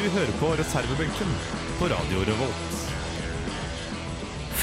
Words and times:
hører 0.00 0.32
på 0.40 0.46
reservebenken 0.58 1.26
på 1.78 1.84
Radio 1.84 2.18
Revolt. 2.18 2.73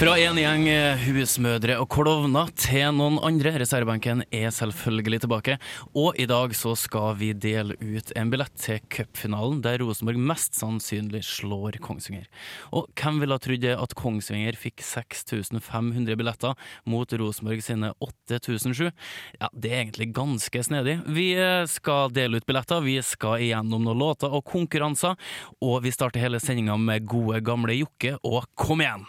Fra 0.02 0.16
en 0.18 0.38
gjeng 0.40 0.64
eh, 0.66 1.04
husmødre 1.14 1.76
og 1.78 1.86
klovner 1.94 2.48
til 2.58 2.88
noen 2.98 3.20
andre. 3.22 3.52
Reservebenken 3.62 4.24
er 4.34 4.48
selvfølgelig 4.50 5.20
tilbake. 5.22 5.58
Og 5.94 6.18
i 6.18 6.26
dag 6.26 6.56
så 6.58 6.72
skal 6.74 7.20
vi 7.20 7.28
dele 7.38 7.76
ut 7.78 8.10
en 8.18 8.32
billett 8.34 8.56
til 8.58 8.80
cupfinalen, 8.90 9.60
der 9.62 9.78
Rosenborg 9.84 10.18
mest 10.32 10.58
sannsynlig 10.58 11.22
slår 11.28 11.78
Kongsvinger. 11.86 12.26
Og 12.74 12.90
hvem 12.98 13.22
ville 13.22 13.38
ha 13.38 13.44
trodd 13.46 13.70
at 13.76 13.96
Kongsvinger 14.02 14.58
fikk 14.58 14.82
6500 14.82 16.18
billetter 16.18 16.58
mot 16.90 17.18
Rosenborg 17.22 17.62
sine 17.62 17.94
8007? 18.02 18.90
Ja, 19.38 19.54
det 19.54 19.70
er 19.70 19.84
egentlig 19.84 20.10
ganske 20.18 20.66
snedig. 20.66 20.98
Vi 21.14 21.30
eh, 21.38 21.70
skal 21.70 22.10
dele 22.18 22.42
ut 22.42 22.50
billetter, 22.50 22.82
vi 22.82 22.98
skal 23.06 23.46
igjennom 23.52 23.86
noen 23.86 24.02
låter 24.02 24.34
og 24.34 24.48
konkurranser, 24.50 25.14
og 25.62 25.84
vi 25.86 25.94
starter 25.94 26.26
hele 26.26 26.42
sendinga 26.42 26.82
med 26.90 27.06
gode, 27.06 27.46
gamle 27.46 27.84
Jokke 27.84 28.18
og 28.26 28.50
Kom 28.58 28.82
igjen! 28.82 29.06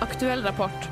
Aktuell 0.00 0.42
rapport 0.42 0.88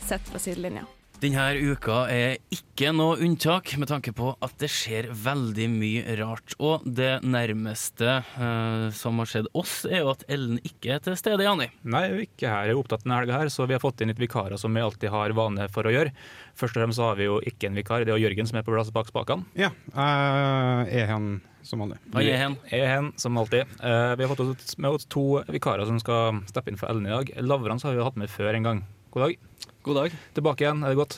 sett 0.00 0.28
fra 0.28 0.38
sidelinja. 0.38 0.97
Denne 1.18 1.48
uka 1.72 2.04
er 2.14 2.36
ikke 2.54 2.92
noe 2.94 3.16
unntak, 3.26 3.72
med 3.80 3.88
tanke 3.90 4.12
på 4.14 4.28
at 4.44 4.52
det 4.62 4.68
skjer 4.70 5.08
veldig 5.18 5.64
mye 5.72 6.14
rart. 6.20 6.54
Og 6.62 6.84
det 6.86 7.24
nærmeste 7.26 8.20
eh, 8.22 8.84
som 8.94 9.18
har 9.18 9.26
skjedd 9.26 9.48
oss, 9.58 9.80
er 9.88 10.04
jo 10.04 10.12
at 10.12 10.22
Ellen 10.30 10.60
ikke 10.62 10.92
er 10.94 11.02
til 11.02 11.16
stede, 11.18 11.42
Jani. 11.42 11.66
Nei, 11.82 12.04
jeg 12.04 12.12
er 12.12 12.14
jo 12.20 12.26
ikke 12.28 12.52
her. 12.52 12.68
Jeg 12.70 12.76
er 12.76 12.82
opptatt 12.84 13.02
denne 13.02 13.18
helga 13.18 13.40
her, 13.40 13.50
så 13.50 13.66
vi 13.66 13.74
har 13.74 13.82
fått 13.82 14.04
inn 14.04 14.12
litt 14.12 14.22
vikarer 14.22 14.54
som 14.62 14.70
vi 14.78 14.84
alltid 14.84 15.10
har 15.10 15.34
vane 15.34 15.66
for 15.74 15.90
å 15.90 15.94
gjøre. 15.96 16.12
Først 16.58 16.78
og 16.78 16.84
fremst 16.84 17.02
har 17.02 17.18
vi 17.18 17.26
jo 17.26 17.40
ikke 17.50 17.66
en 17.72 17.80
vikar, 17.80 18.04
det 18.06 18.14
er 18.14 18.20
jo 18.20 18.28
Jørgen 18.28 18.50
som 18.52 18.60
er 18.60 18.66
på 18.68 18.76
plass 18.76 18.92
bak 18.94 19.10
spakene. 19.10 19.48
Ja, 19.58 19.72
jeg 19.98 21.02
er 21.02 21.10
han 21.10 21.40
som 21.66 21.82
vanlig. 21.82 21.98
Han 22.14 22.22
er 22.22 22.38
hen. 22.44 22.54
Jeg 22.70 22.84
er 22.86 22.92
hen, 22.94 23.10
som 23.20 23.36
alltid. 23.42 23.66
Eh, 23.82 24.12
Vi 24.14 24.22
har 24.22 24.30
fått 24.36 24.44
oss 24.46 24.78
med 24.78 24.94
oss 24.94 25.10
to 25.10 25.26
vikarer 25.50 25.82
som 25.90 25.98
skal 25.98 26.38
steppe 26.46 26.70
inn 26.70 26.78
for 26.78 26.86
Ellen 26.94 27.10
i 27.10 27.12
dag. 27.16 27.34
Lavrans 27.42 27.82
har 27.82 27.92
vi 27.92 27.98
jo 28.00 28.06
hatt 28.06 28.16
med 28.22 28.30
før 28.30 28.54
en 28.54 28.70
gang. 28.70 28.84
God 29.10 29.24
dag. 29.24 29.38
God 29.86 29.96
dag. 29.96 30.14
Tilbake 30.36 30.64
igjen, 30.64 30.82
er 30.84 30.92
det 30.92 30.98
godt? 30.98 31.14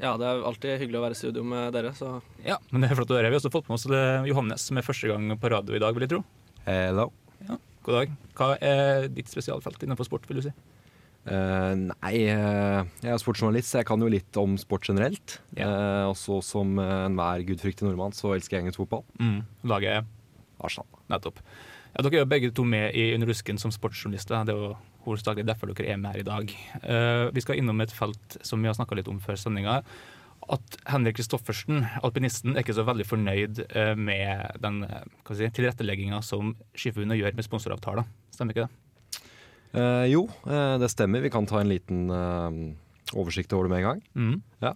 Ja, 0.00 0.14
det 0.18 0.24
er 0.26 0.44
alltid 0.48 0.78
hyggelig 0.80 0.98
å 0.98 1.02
være 1.04 1.14
i 1.14 1.18
studio 1.20 1.42
med 1.46 1.74
dere, 1.76 1.92
så 1.94 2.14
Ja, 2.46 2.56
men 2.70 2.82
det 2.82 2.90
er 2.90 2.98
flott 2.98 3.12
å 3.12 3.18
høre. 3.18 3.28
Vi 3.28 3.36
har 3.36 3.42
også 3.42 3.52
fått 3.52 3.68
med 3.68 3.76
oss 3.76 3.84
eh, 3.92 4.28
Johannes, 4.30 4.64
som 4.70 4.80
er 4.80 4.86
første 4.86 5.10
gang 5.10 5.34
på 5.38 5.50
radio 5.52 5.76
i 5.76 5.82
dag, 5.82 5.92
vil 5.94 6.06
jeg 6.06 6.12
tro. 6.14 6.22
Hello. 6.64 7.10
God 7.82 7.96
dag. 7.98 8.14
Hva 8.38 8.48
er 8.62 9.08
ditt 9.12 9.30
spesialfelt 9.30 9.84
innenfor 9.84 10.06
sport, 10.08 10.24
vil 10.30 10.40
du 10.40 10.46
si? 10.46 10.52
Uh, 11.22 11.74
nei, 11.92 12.14
uh, 12.34 12.82
jeg 13.02 13.12
er 13.12 13.20
sportsjournalist, 13.20 13.68
så 13.70 13.80
jeg 13.80 13.88
kan 13.90 14.02
jo 14.02 14.10
litt 14.10 14.38
om 14.40 14.56
sport 14.58 14.88
generelt. 14.88 15.36
Ja. 15.58 15.68
Eh, 15.68 16.06
også 16.08 16.40
som 16.46 16.78
enhver 16.82 17.44
gudfryktig 17.46 17.86
nordmann 17.86 18.14
så 18.16 18.32
elsker 18.36 18.58
jeg 18.58 18.64
engelsk 18.64 18.80
fotball. 18.84 19.04
Mm. 19.20 19.42
Laget 19.70 20.08
Arsenal. 20.62 21.02
Nettopp. 21.12 21.42
Ja, 21.92 22.00
dere 22.00 22.22
er 22.22 22.22
jo 22.22 22.30
begge 22.30 22.48
to 22.56 22.64
med 22.64 22.94
i 22.96 23.10
Under 23.12 23.28
rusken 23.28 23.58
som 23.60 23.72
sportsjournalister. 23.74 24.46
Det 24.48 24.54
er 24.54 24.60
jo 24.60 24.72
hovedsakelig 25.04 25.44
derfor 25.44 25.68
dere 25.68 25.92
er 25.92 25.98
med 26.00 26.14
her 26.14 26.22
i 26.22 26.24
dag. 26.24 26.52
Uh, 26.80 27.26
vi 27.36 27.42
skal 27.44 27.58
innom 27.60 27.82
et 27.84 27.92
felt 27.92 28.38
som 28.40 28.62
vi 28.62 28.70
har 28.70 28.76
snakka 28.78 28.96
litt 28.96 29.10
om 29.12 29.18
før 29.20 29.36
sendinga. 29.36 29.82
At 30.52 30.78
Henrik 30.88 31.18
Kristoffersen, 31.18 31.84
alpinisten, 32.02 32.56
er 32.56 32.64
ikke 32.64 32.78
så 32.78 32.86
veldig 32.88 33.06
fornøyd 33.06 33.60
uh, 33.76 33.92
med 33.98 34.56
den 34.64 34.80
jeg 34.86 35.36
si, 35.36 35.50
tilrettelegginga 35.58 36.22
som 36.24 36.54
Skiforbundet 36.72 37.20
gjør 37.20 37.36
med 37.36 37.48
sponsoravtaler. 37.48 38.08
Stemmer 38.32 38.56
ikke 38.56 38.68
det? 38.68 38.78
Jo, 40.12 40.26
det 40.44 40.88
stemmer. 40.92 41.22
Vi 41.24 41.30
kan 41.32 41.46
ta 41.48 41.62
en 41.62 41.70
liten 41.70 42.10
oversikt 43.16 43.54
over 43.56 43.64
det 43.64 43.72
med 43.72 43.78
en 43.78 43.86
gang. 43.86 44.02
Mm. 44.12 44.74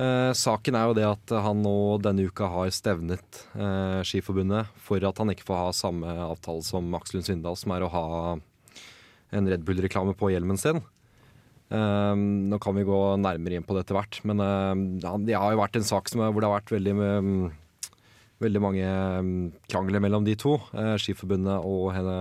Eh, 0.00 0.32
saken 0.32 0.76
er 0.78 0.86
jo 0.88 0.94
det 0.96 1.04
at 1.04 1.32
han 1.44 1.58
nå 1.60 1.74
denne 2.00 2.24
uka 2.30 2.46
har 2.48 2.70
stevnet 2.72 3.42
eh, 3.52 4.00
Skiforbundet 4.06 4.70
for 4.80 5.02
at 5.04 5.18
han 5.20 5.32
ikke 5.32 5.44
får 5.48 5.58
ha 5.60 5.72
samme 5.76 6.14
avtale 6.24 6.64
som 6.64 6.88
Aksel 6.96 7.18
Lund 7.18 7.26
Svindal, 7.28 7.58
som 7.60 7.74
er 7.74 7.84
å 7.84 7.90
ha 7.92 8.04
en 9.36 9.50
Red 9.50 9.66
Bull-reklame 9.66 10.14
på 10.16 10.30
hjelmen 10.32 10.56
sin. 10.60 10.80
Eh, 11.70 12.14
nå 12.16 12.58
kan 12.62 12.78
vi 12.78 12.86
gå 12.88 13.00
nærmere 13.20 13.58
inn 13.58 13.66
på 13.66 13.76
det 13.76 13.84
etter 13.84 13.98
hvert, 13.98 14.20
men 14.26 14.40
eh, 14.42 15.18
det 15.26 15.36
har 15.36 15.52
jo 15.52 15.60
vært 15.60 15.76
en 15.78 15.90
sak 15.90 16.08
som, 16.10 16.24
hvor 16.24 16.40
det 16.40 16.48
har 16.48 16.56
vært 16.56 16.72
veldig, 16.74 16.94
mm, 16.96 17.92
veldig 18.46 18.62
mange 18.64 18.86
mm, 19.26 19.34
krangler 19.70 20.02
mellom 20.06 20.24
de 20.26 20.38
to. 20.40 20.56
eh, 20.80 20.94
Skiforbundet 21.02 21.60
og 21.60 21.90
henne, 21.98 22.16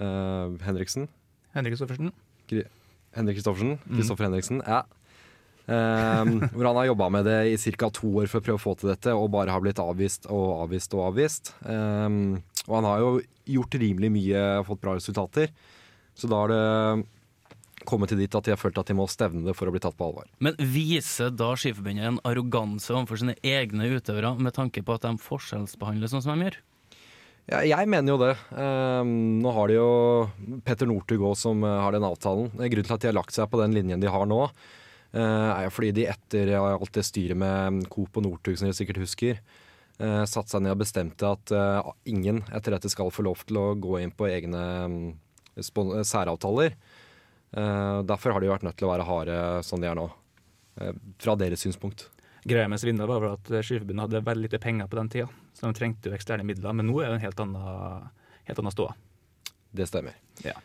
eh, 0.00 0.56
Henriksen. 0.64 1.10
Henrik 1.52 1.76
Kristoffersen? 1.76 2.14
Henrik 2.48 3.36
Kristoffersen. 3.36 3.76
Kristoffer 3.90 4.30
Henriksen. 4.30 4.64
Ja. 4.64 4.84
Ehm, 5.68 6.40
hvor 6.54 6.66
han 6.66 6.78
har 6.80 6.88
jobba 6.90 7.10
med 7.12 7.28
det 7.28 7.38
i 7.52 7.74
ca. 7.76 7.90
to 7.90 8.08
år 8.22 8.30
for 8.30 8.40
å 8.40 8.44
prøve 8.44 8.58
å 8.58 8.62
få 8.62 8.74
til 8.78 8.92
dette, 8.92 9.14
og 9.14 9.30
bare 9.34 9.52
har 9.52 9.62
blitt 9.64 9.82
avvist 9.82 10.26
og 10.30 10.64
avvist 10.64 10.94
og 10.96 11.06
avvist. 11.10 11.54
Ehm, 11.68 12.40
og 12.66 12.74
han 12.80 12.88
har 12.88 13.04
jo 13.04 13.12
gjort 13.58 13.78
rimelig 13.80 14.10
mye 14.14 14.42
og 14.60 14.68
fått 14.70 14.82
bra 14.82 14.96
resultater. 14.98 15.50
Så 16.14 16.28
da 16.30 16.42
har 16.42 16.52
det 16.52 17.06
kommet 17.88 18.10
til 18.12 18.20
dit 18.20 18.34
at 18.36 18.44
de 18.44 18.52
har 18.52 18.60
følt 18.60 18.78
at 18.80 18.90
de 18.90 18.96
må 18.96 19.06
stevne 19.08 19.44
det 19.46 19.54
for 19.56 19.68
å 19.68 19.72
bli 19.74 19.80
tatt 19.82 19.96
på 19.96 20.10
alvor. 20.10 20.26
Men 20.44 20.58
viser 20.58 21.30
da 21.32 21.54
Skiforbundet 21.56 22.06
en 22.06 22.18
arroganse 22.28 22.92
overfor 22.92 23.22
sine 23.22 23.36
egne 23.40 23.88
utøvere 23.94 24.34
med 24.36 24.54
tanke 24.56 24.84
på 24.84 24.98
at 24.98 25.06
de 25.06 25.14
forskjellsbehandler 25.22 26.12
sånn 26.12 26.24
som 26.24 26.36
de 26.36 26.50
gjør? 26.50 26.58
Ja, 27.50 27.62
jeg 27.66 27.88
mener 27.90 28.14
jo 28.14 28.18
det. 28.20 28.34
Ehm, 28.52 29.40
nå 29.42 29.54
har 29.56 29.70
de 29.70 29.78
jo 29.78 29.88
Petter 30.66 30.86
Northug 30.86 31.24
òg 31.32 31.38
som 31.40 31.64
eh, 31.66 31.80
har 31.82 31.96
den 31.96 32.06
avtalen. 32.06 32.52
Grunnen 32.52 32.86
til 32.86 32.94
at 32.94 33.02
de 33.02 33.10
har 33.10 33.16
lagt 33.16 33.34
seg 33.34 33.48
på 33.50 33.58
den 33.62 33.74
linjen 33.74 34.02
de 34.02 34.12
har 34.12 34.28
nå, 34.28 34.44
fordi 35.10 35.90
de 35.96 36.04
etter 36.06 36.52
alt 36.54 36.92
det 36.94 37.02
styret 37.02 37.38
med 37.38 37.80
Coop 37.90 38.20
og 38.20 38.22
Northug, 38.22 38.54
som 38.54 38.68
dere 38.68 38.76
sikkert 38.78 39.00
husker, 39.02 39.40
uh, 39.98 40.22
satte 40.22 40.52
seg 40.54 40.62
ned 40.62 40.76
og 40.76 40.82
bestemte 40.82 41.26
at 41.28 41.52
eh, 41.54 41.90
ingen 42.12 42.42
etter 42.54 42.76
dette 42.76 42.90
skal 42.92 43.10
få 43.12 43.24
lov 43.26 43.42
til 43.46 43.58
å 43.60 43.66
gå 43.74 43.98
inn 44.00 44.14
på 44.14 44.28
egne 44.30 44.62
mm, 44.86 45.02
eh, 45.58 46.04
særavtaler. 46.06 46.76
Eh, 47.50 47.98
derfor 48.06 48.36
har 48.36 48.40
de 48.40 48.50
vært 48.52 48.64
nødt 48.66 48.78
til 48.78 48.86
å 48.86 48.92
være 48.92 49.08
harde 49.08 49.36
sånn 49.66 49.82
de 49.82 49.90
er 49.90 49.98
nå. 49.98 50.06
eh, 50.80 50.94
fra 51.18 51.34
deres 51.36 51.66
synspunkt. 51.66 52.06
Greia 52.48 52.70
med 52.70 52.80
Svindal 52.80 53.10
var 53.10 53.20
vel 53.20 53.34
at 53.34 53.50
Skiforbundet 53.66 54.06
hadde 54.06 54.24
veldig 54.24 54.46
lite 54.46 54.62
penger 54.62 54.88
på 54.88 54.96
den 54.96 55.10
tida, 55.12 55.26
så 55.52 55.66
de 55.66 55.76
trengte 55.76 56.08
jo 56.08 56.16
eksterne 56.16 56.46
midler. 56.46 56.72
Men 56.72 56.88
nå 56.88 57.02
er 57.02 57.10
det 57.10 57.18
en 57.18 57.26
helt 57.26 57.42
annen, 57.42 58.06
helt 58.48 58.62
annen 58.62 58.72
ståa. 58.72 58.94
Det 59.76 59.86
stemmer. 59.90 60.16
Eh, 60.46 60.56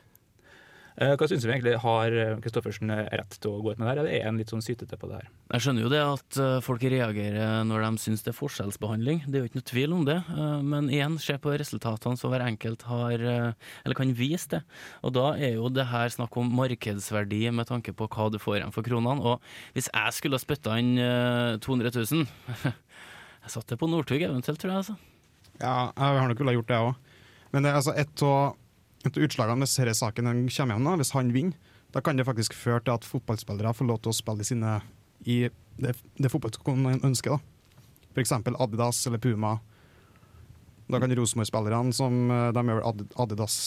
Hva 0.96 1.28
syns 1.28 1.44
vi 1.44 1.52
egentlig 1.52 1.74
har 1.84 2.14
Kristoffersen 2.40 2.88
rett 3.12 3.34
til 3.44 3.52
å 3.52 3.58
gå 3.60 3.74
ut 3.74 3.80
med 3.82 3.84
det 3.84 3.92
her, 3.92 4.00
eller 4.00 4.14
er 4.16 4.26
han 4.30 4.38
litt 4.40 4.52
sånn 4.54 4.62
sytete 4.64 4.96
på 4.96 5.10
det 5.10 5.18
her? 5.18 5.26
Jeg 5.52 5.64
skjønner 5.66 5.84
jo 5.84 5.90
det 5.92 6.00
at 6.00 6.38
eh, 6.40 6.60
folk 6.64 6.86
reagerer 6.88 7.66
når 7.68 7.84
de 7.84 7.90
syns 8.00 8.24
det 8.24 8.32
er 8.32 8.38
forskjellsbehandling. 8.38 9.20
Det 9.28 9.36
er 9.36 9.44
jo 9.44 9.50
ikke 9.50 9.60
noe 9.60 9.68
tvil 9.72 9.96
om 9.98 10.06
det. 10.08 10.16
eh, 10.32 10.62
Men 10.64 10.88
igjen, 10.88 11.18
se 11.20 11.36
på 11.44 11.52
resultatene 11.60 12.16
som 12.22 12.32
hver 12.32 12.46
enkelt 12.48 12.88
har, 12.88 13.12
eh, 13.20 13.52
eller 13.84 14.00
kan 14.00 14.14
vise 14.16 14.54
det. 14.56 14.62
Og 15.04 15.12
da 15.20 15.26
er 15.36 15.58
jo 15.58 15.68
det 15.68 15.90
her 15.92 16.08
snakk 16.16 16.40
om 16.40 16.56
markedsverdi 16.56 17.44
med 17.52 17.68
tanke 17.68 17.92
på 17.92 18.08
hva 18.08 18.30
du 18.32 18.40
får 18.40 18.62
igjen 18.62 18.74
for 18.76 18.88
kronene. 18.88 19.20
Og 19.20 19.44
hvis 19.76 19.92
jeg 19.92 20.16
skulle 20.16 20.40
ha 20.40 20.46
spytta 20.46 20.80
inn 20.80 20.96
eh, 20.96 21.58
200 21.60 21.92
000 21.92 22.24
Jeg 23.46 23.52
satte 23.54 23.76
det 23.76 23.82
på 23.84 23.92
Northug 23.92 24.24
eventuelt, 24.24 24.58
tror 24.64 24.72
jeg. 24.72 24.78
altså. 24.80 24.96
Ja, 25.60 25.92
jeg 25.92 26.22
har 26.24 26.30
nok 26.32 26.40
villet 26.40 26.56
gjort 26.58 26.72
det 26.72 26.80
òg. 26.82 26.96
Men 27.54 27.62
det 27.68 27.70
er 27.70 27.78
altså 27.84 27.94
et 28.00 28.24
og... 28.26 28.40
et 28.48 28.56
av 28.56 28.65
utslagene 29.14 29.66
hvis 29.66 29.78
denne 29.80 29.96
saken 29.98 30.32
kommer 30.50 30.76
igjen, 30.76 31.02
hvis 31.02 31.14
han 31.16 31.34
vinner, 31.36 31.74
da 31.96 32.02
kan 32.04 32.18
det 32.18 32.26
faktisk 32.28 32.56
føre 32.58 32.82
til 32.84 32.98
at 32.98 33.08
fotballspillere 33.08 33.72
får 33.76 33.88
lov 33.88 34.02
til 34.04 34.12
å 34.12 34.18
spille 34.18 34.44
i, 34.44 34.48
sine, 34.50 34.80
i 35.24 35.38
det, 35.80 35.96
det 36.20 36.32
fotballskolen 36.34 37.06
ønsker. 37.06 37.38
da. 37.38 37.40
F.eks. 38.16 38.34
Adidas 38.36 39.06
eller 39.08 39.22
Puma. 39.24 39.58
Da 40.92 41.00
kan 41.02 41.16
Rosenborg-spillerne, 41.18 41.94
som 41.96 42.32
eh, 42.32 42.50
de 42.56 42.64
gjør 42.70 42.84
Adidas 43.24 43.60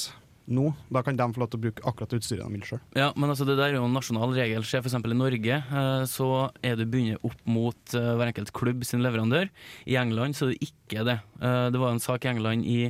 nå, 0.49 0.71
da 0.89 1.03
kan 1.05 1.17
de 1.19 1.27
få 1.35 1.43
lov 1.43 1.51
til 1.53 1.59
å 1.59 1.65
bruke 1.67 1.85
akkurat 1.85 2.15
utstyret 2.17 2.41
de 2.41 2.57
vil 2.57 2.63
sjøl. 2.65 2.81
Ja, 2.97 3.11
men 3.21 3.29
altså 3.29 3.45
det 3.45 3.59
der 3.59 3.75
er 3.75 3.77
jo 3.77 3.89
en 3.89 3.97
nasjonal 3.97 4.33
regel. 4.33 4.65
Se 4.65 4.81
f.eks. 4.81 4.97
i 4.97 5.17
Norge, 5.19 5.59
eh, 5.61 6.05
så 6.09 6.31
er 6.65 6.79
du 6.79 6.87
bundet 6.89 7.25
opp 7.27 7.43
mot 7.49 7.97
eh, 7.97 8.15
hver 8.17 8.31
enkelt 8.31 8.55
klubb 8.57 8.87
sin 8.89 9.05
leverandør. 9.05 9.51
I 9.89 9.99
England 10.01 10.39
så 10.39 10.49
er 10.49 10.55
det 10.55 10.71
ikke 10.71 11.05
det. 11.09 11.19
Det 11.39 11.81
var 11.81 11.93
en 11.93 12.01
sak 12.01 12.25
i 12.25 12.33
England 12.33 12.65
i 12.69 12.81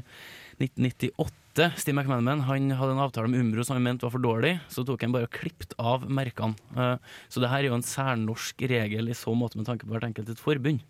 1998 0.59 1.48
etter 1.59 1.75
Steve 1.81 1.97
McManaman 1.99 2.45
han 2.47 2.71
hadde 2.71 2.93
en 2.95 3.01
avtale 3.03 3.29
med 3.31 3.41
Umbro 3.41 3.65
som 3.67 3.75
han 3.75 3.83
mente 3.83 4.07
var 4.07 4.13
for 4.15 4.23
dårlig, 4.23 4.53
så 4.71 4.85
tok 4.87 5.03
han 5.03 5.15
bare 5.15 5.27
og 5.27 5.35
klippet 5.35 5.75
av 5.79 6.05
merkene. 6.07 6.55
Eh, 6.77 6.97
Så 7.29 7.41
det 7.41 7.51
her 7.51 7.65
er 7.65 7.71
jo 7.73 7.75
en 7.75 7.83
særnorsk 7.83 8.63
regel 8.71 9.11
i 9.11 9.17
så 9.17 9.35
måte 9.35 9.59
med 9.59 9.67
tanke 9.67 9.87
på 9.87 9.91
hvert 9.91 10.07
enkelt 10.07 10.31
et 10.31 10.39
forbund. 10.39 10.85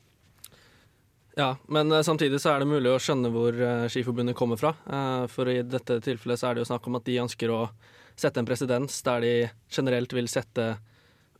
Ja, 1.38 1.56
men 1.68 1.90
eh, 1.90 2.04
samtidig 2.04 2.40
så 2.42 2.52
er 2.52 2.60
det 2.60 2.68
mulig 2.68 2.92
å 2.92 3.00
skjønne 3.00 3.32
hvor 3.32 3.56
eh, 3.56 3.88
Skiforbundet 3.88 4.36
kommer 4.36 4.60
fra. 4.60 4.74
For 5.32 5.48
i 5.48 5.62
dette 5.64 6.02
tilfellet 6.04 6.38
så 6.38 6.50
er 6.50 6.54
det 6.54 6.66
jo 6.66 6.68
snakk 6.68 6.86
om 6.86 7.00
at 7.00 7.08
de 7.08 7.16
ønsker 7.22 7.48
å 7.48 7.62
sette 8.18 8.42
en 8.42 8.48
presedens 8.48 9.00
der 9.06 9.24
de 9.24 9.34
generelt 9.72 10.12
vil 10.12 10.28
sette 10.28 10.74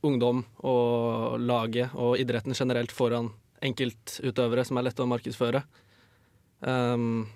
ungdom 0.07 0.47
og 0.65 1.37
laget 1.43 1.93
og 1.99 2.17
idretten 2.17 2.57
generelt 2.57 2.95
foran 2.95 3.35
enkeltutøvere 3.61 4.65
som 4.65 4.79
er 4.79 4.89
lette 4.89 5.03
å 5.05 5.11
markedsføre. 5.11 5.67
Um, 6.63 7.27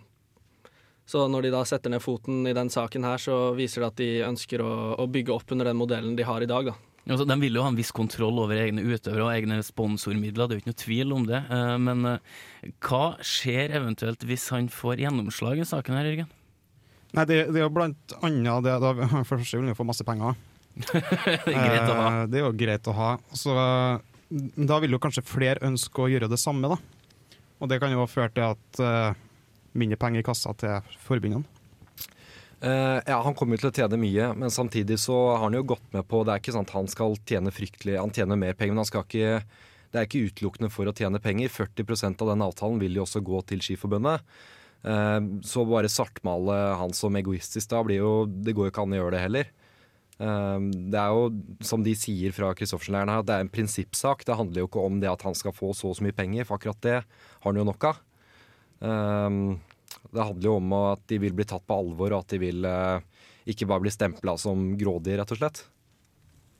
så 1.12 1.26
når 1.28 1.44
de 1.44 1.50
da 1.52 1.60
setter 1.68 1.92
ned 1.92 2.00
foten 2.00 2.46
i 2.48 2.54
den 2.56 2.70
saken 2.72 3.04
her, 3.04 3.20
så 3.20 3.36
viser 3.56 3.84
det 3.84 3.90
at 3.92 4.00
de 4.00 4.08
ønsker 4.30 4.62
å, 4.64 4.72
å 4.96 5.04
bygge 5.12 5.34
opp 5.34 5.52
under 5.52 5.68
den 5.68 5.76
modellen 5.76 6.16
de 6.16 6.24
har 6.24 6.40
i 6.44 6.48
dag, 6.48 6.70
da. 6.72 6.78
Altså, 7.02 7.24
de 7.26 7.34
vil 7.42 7.56
jo 7.58 7.64
ha 7.64 7.70
en 7.72 7.76
viss 7.76 7.90
kontroll 7.90 8.36
over 8.38 8.54
egne 8.62 8.84
utøvere 8.86 9.24
og 9.26 9.32
egne 9.34 9.56
sponsormidler, 9.66 10.46
det 10.46 10.54
er 10.54 10.58
jo 10.60 10.62
ikke 10.62 10.70
noe 10.70 10.82
tvil 10.84 11.14
om 11.16 11.24
det. 11.26 11.40
Eh, 11.50 11.72
Men 11.82 12.04
eh, 12.12 12.36
hva 12.86 13.00
skjer 13.26 13.74
eventuelt 13.74 14.22
hvis 14.28 14.44
han 14.54 14.68
får 14.70 15.02
gjennomslag 15.02 15.58
i 15.58 15.66
saken 15.66 15.98
her, 15.98 16.06
Jørgen? 16.12 16.30
Nei, 17.18 17.24
det, 17.28 17.40
det 17.52 17.58
er 17.58 17.66
jo 17.66 17.72
blant 17.74 18.14
annet 18.22 18.62
det, 18.68 18.76
da, 18.86 18.92
For 19.26 19.34
det 19.34 19.42
første 19.42 19.58
vil 19.58 19.66
han 19.66 19.74
jo 19.74 19.80
få 19.82 19.88
masse 19.90 20.06
penger. 20.06 20.38
Det 20.78 21.02
er 21.02 21.66
greit 21.66 21.90
å 21.90 21.98
ha. 21.98 22.06
Eh, 22.06 22.22
Det 22.32 22.38
er 22.40 22.46
jo 22.46 22.54
greit 22.62 22.88
å 22.88 22.94
ha. 22.96 23.10
Så 23.36 23.58
da 24.70 24.78
vil 24.80 24.94
jo 24.94 25.02
kanskje 25.02 25.26
flere 25.26 25.60
ønske 25.66 26.06
å 26.06 26.08
gjøre 26.08 26.30
det 26.32 26.38
samme, 26.40 26.70
da. 26.72 26.78
Og 27.60 27.68
det 27.68 27.82
kan 27.82 27.92
jo 27.92 28.06
føre 28.08 28.30
til 28.32 28.46
at 28.54 28.80
mindre 29.78 29.98
penger 30.00 30.22
i 30.22 30.26
kassa 30.26 30.54
til 30.58 30.94
forbundene. 31.02 31.44
Uh, 32.62 33.02
ja, 33.08 33.16
Han 33.24 33.34
kommer 33.34 33.56
jo 33.58 33.64
til 33.64 33.72
å 33.72 33.74
tjene 33.74 33.98
mye, 33.98 34.28
men 34.38 34.52
samtidig 34.54 35.00
så 35.02 35.16
har 35.32 35.40
han 35.42 35.56
jo 35.56 35.64
gått 35.66 35.88
med 35.90 36.06
på 36.06 36.20
Det 36.22 36.30
er 36.30 36.42
ikke 36.42 36.52
sant 36.54 36.70
han 36.70 36.86
skal 36.86 37.16
tjene 37.26 37.50
fryktelig 37.50 37.96
Han 37.98 38.12
tjener 38.14 38.38
mer 38.38 38.54
penger, 38.54 38.76
men 38.76 38.84
han 38.84 38.86
skal 38.86 39.02
ikke 39.02 39.40
det 39.92 40.00
er 40.00 40.08
ikke 40.08 40.28
utelukkende 40.30 40.72
for 40.72 40.88
å 40.88 40.94
tjene 40.96 41.20
penger. 41.20 41.52
40% 41.52 42.22
av 42.24 42.30
den 42.32 42.44
avtalen 42.46 42.78
vil 42.80 42.96
jo 42.96 43.04
også 43.04 43.20
gå 43.24 43.42
til 43.50 43.60
Skiforbundet. 43.60 44.24
Eh, 44.82 45.20
Så 45.44 45.64
bare 45.68 45.90
svartmale 45.92 46.76
han 46.80 46.92
som 46.96 47.14
egoistisk 47.14 47.68
da 47.70 47.82
jo 47.92 48.26
Det 48.26 48.54
går 48.54 48.66
jo 48.66 48.72
ikke 48.72 48.82
an 48.82 48.94
å 48.96 49.00
gjøre 49.00 49.12
det 49.12 49.20
heller. 49.20 49.46
Eh, 50.18 50.60
Det 50.90 50.98
er 50.98 51.10
jo, 51.12 51.42
som 51.60 51.82
de 51.82 51.94
sier 51.94 52.32
fra 52.32 52.54
Kristoffersen-leiren 52.54 53.12
her, 53.12 53.20
at 53.20 53.26
det 53.26 53.34
er 53.34 53.44
en 53.44 53.52
prinsippsak. 53.52 54.24
Det 54.24 54.36
handler 54.36 54.62
jo 54.62 54.68
ikke 54.68 54.86
om 54.86 54.98
det 54.98 55.10
at 55.10 55.22
han 55.22 55.34
skal 55.34 55.52
få 55.52 55.74
så 55.74 55.90
og 55.90 55.96
så 55.96 56.02
mye 56.02 56.16
penger, 56.16 56.44
for 56.44 56.56
akkurat 56.56 56.80
det 56.80 57.04
har 57.04 57.52
han 57.52 57.56
jo 57.56 57.64
nok 57.64 57.84
av. 57.84 58.00
Eh, 58.82 59.30
Det 60.12 60.24
handler 60.26 60.48
jo 60.48 60.56
om 60.58 60.72
at 60.76 61.04
de 61.08 61.18
vil 61.22 61.32
bli 61.36 61.46
tatt 61.48 61.64
på 61.64 61.76
alvor, 61.78 62.12
og 62.12 62.24
at 62.24 62.34
de 62.34 62.40
vil 62.42 62.66
eh, 62.68 63.04
ikke 63.48 63.68
bare 63.70 63.84
bli 63.84 63.92
stempla 63.94 64.34
som 64.40 64.72
grådige, 64.76 65.20
rett 65.20 65.32
og 65.32 65.38
slett. 65.40 65.62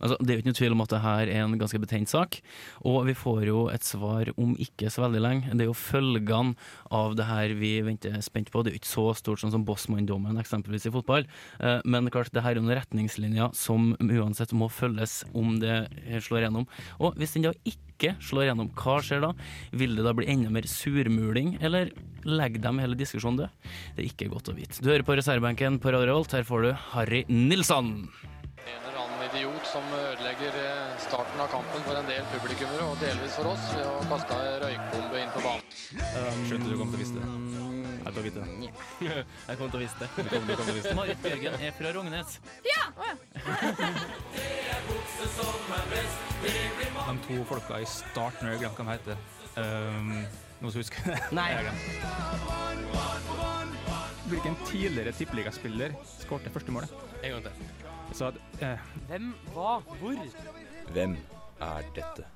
Altså, 0.03 0.19
det 0.21 0.31
er 0.31 0.39
jo 0.39 0.45
ikke 0.45 0.53
noe 0.53 0.61
tvil 0.61 0.77
om 0.77 0.85
at 0.85 0.95
det 0.95 1.03
her 1.05 1.33
er 1.33 1.45
en 1.47 1.59
ganske 1.61 1.83
betent 1.83 2.13
sak, 2.13 2.41
og 2.85 3.07
vi 3.09 3.17
får 3.17 3.47
jo 3.49 3.67
et 3.73 3.87
svar 3.87 4.33
om 4.37 4.57
ikke 4.61 4.91
så 4.93 5.07
veldig 5.07 5.23
lenge. 5.23 5.55
Det 5.55 5.67
er 5.67 5.71
jo 5.71 5.79
følgene 5.79 6.57
av 6.93 7.17
det 7.19 7.29
her 7.29 7.55
vi 7.59 7.75
venter 7.87 8.19
spent 8.25 8.51
på. 8.53 8.63
Det 8.63 8.73
er 8.73 8.77
jo 8.77 8.83
ikke 8.83 8.93
så 8.93 9.07
stort 9.19 9.43
sånn 9.43 9.55
som 9.55 9.67
Bossmann-dommen 9.69 10.41
eksempelvis 10.43 10.89
i 10.91 10.95
fotball, 10.95 11.29
Eh, 11.63 11.81
men 11.85 12.11
klart, 12.13 12.33
det 12.35 12.43
her 12.45 12.57
er 12.57 12.63
noen 12.63 12.77
retningslinjer 12.79 13.55
som 13.57 13.93
uansett 14.01 14.55
må 14.57 14.69
følges 14.73 15.23
om 15.37 15.57
det 15.63 15.87
slår 16.25 16.47
gjennom. 16.47 16.69
Og 17.03 17.19
hvis 17.21 17.37
den 17.37 17.47
da 17.47 17.55
ikke 17.69 18.17
slår 18.25 18.51
gjennom, 18.51 18.73
hva 18.79 18.99
skjer 19.05 19.23
da? 19.23 19.33
Vil 19.79 19.97
det 19.99 20.07
da 20.07 20.15
bli 20.17 20.29
enda 20.33 20.51
mer 20.53 20.67
surmuling, 20.71 21.57
eller 21.63 21.93
legger 22.27 22.65
de 22.65 22.75
hele 22.83 22.99
diskusjonen 22.99 23.45
død? 23.45 23.71
Det 23.97 24.05
er 24.05 24.11
ikke 24.11 24.31
godt 24.33 24.53
å 24.53 24.59
vite. 24.59 24.83
Du 24.83 24.91
hører 24.91 25.07
på 25.07 25.19
reservebenken 25.19 25.81
på 25.83 25.95
Radio 25.95 26.13
Revolt, 26.13 26.37
her 26.37 26.47
får 26.49 26.69
du 26.69 26.73
Harry 26.93 27.25
Nilsson. 27.31 27.97
Som 29.73 29.85
ødelegger 29.97 30.57
eh, 30.61 30.97
starten 31.01 31.41
av 31.41 31.49
kampen 31.53 31.85
for 31.87 31.97
en 31.97 32.09
del 32.09 32.25
publikummere, 32.35 32.85
og 32.91 32.99
delvis 33.01 33.37
for 33.39 33.47
oss, 33.55 33.65
ved 33.73 33.87
å 33.89 33.95
kaste 34.11 34.33
ei 34.37 34.59
røykbombe 34.67 35.17
inn 35.23 35.33
på 35.33 35.41
banen. 35.47 35.65
Skjønte 36.49 36.69
du 36.69 36.75
kom 36.77 36.91
til 36.93 36.99
å 36.99 37.03
vise 37.03 37.15
det. 37.17 37.25
Jeg 38.03 38.13
tar 38.17 38.27
vite 38.27 38.39
det. 38.43 38.47
Jeg 39.01 39.57
kommer 39.59 39.73
til 39.73 39.79
å 39.79 39.83
vise 39.83 39.97
det. 40.01 40.09
Du 40.17 40.23
kom 40.29 40.43
til 40.51 40.57
å 40.59 40.77
vise 40.77 40.89
det. 40.89 40.97
Marit 40.99 41.21
Bjørgen 41.25 41.55
er 41.57 41.73
fra 41.79 41.89
Rognes. 41.97 42.31
De 47.03 47.15
to 47.27 47.37
folka 47.47 47.79
i 47.81 47.87
starten, 47.89 48.49
jeg 48.49 48.57
har 48.57 48.61
glemt 48.65 48.77
hva 48.79 48.85
de 48.85 48.91
heter. 48.97 49.17
Um, 49.53 50.13
noen 50.63 50.73
som 50.75 50.81
husker 50.83 51.01
det? 51.13 51.21
Nei. 51.37 51.51
Jeg. 51.55 51.63
Hvilken 54.33 54.55
tidligere 54.67 55.13
tippeligaspiller 55.17 55.97
skårte 56.19 56.53
første 56.53 56.75
målet? 56.75 56.93
En 57.23 57.37
gang 57.37 57.43
til. 57.49 57.92
Så 58.13 58.29
at, 58.29 58.39
eh, 58.61 58.79
Hvem, 59.09 59.33
hva, 59.55 59.81
hvor? 60.01 60.17
Hvem 60.93 61.17
er 61.61 61.91
dette? 61.97 62.27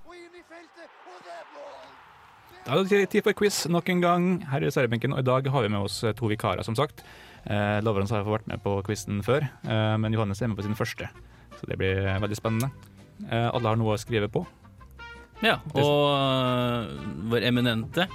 Da 2.67 2.81
er 2.81 2.89
det 2.91 3.11
tid 3.13 3.23
for 3.23 3.37
quiz 3.37 3.61
nok 3.71 3.89
en 3.93 4.01
gang 4.03 4.25
her 4.51 4.65
i 4.65 4.67
reservebenken, 4.67 5.13
og 5.15 5.21
i 5.23 5.27
dag 5.29 5.47
har 5.53 5.63
vi 5.63 5.69
med 5.71 5.87
oss 5.87 6.01
to 6.19 6.31
vikarer, 6.33 6.65
som 6.67 6.75
sagt. 6.75 7.05
Eh, 7.47 7.79
Lovrens 7.87 8.11
har 8.11 8.25
vært 8.27 8.49
med 8.51 8.63
på 8.65 8.81
quizen 8.89 9.23
før, 9.23 9.47
eh, 9.69 9.97
men 10.03 10.13
Johannes 10.13 10.43
er 10.43 10.49
med 10.51 10.59
på 10.59 10.67
sin 10.67 10.75
første, 10.75 11.07
så 11.61 11.69
det 11.71 11.79
blir 11.79 12.03
veldig 12.19 12.37
spennende. 12.37 12.73
Eh, 13.31 13.51
alle 13.55 13.69
har 13.71 13.77
noe 13.79 13.95
å 13.95 14.01
skrive 14.01 14.29
på. 14.29 14.43
Ja, 15.45 15.59
og 15.77 16.17
øh, 16.17 16.97
vår 17.31 17.45
eminente 17.45 18.09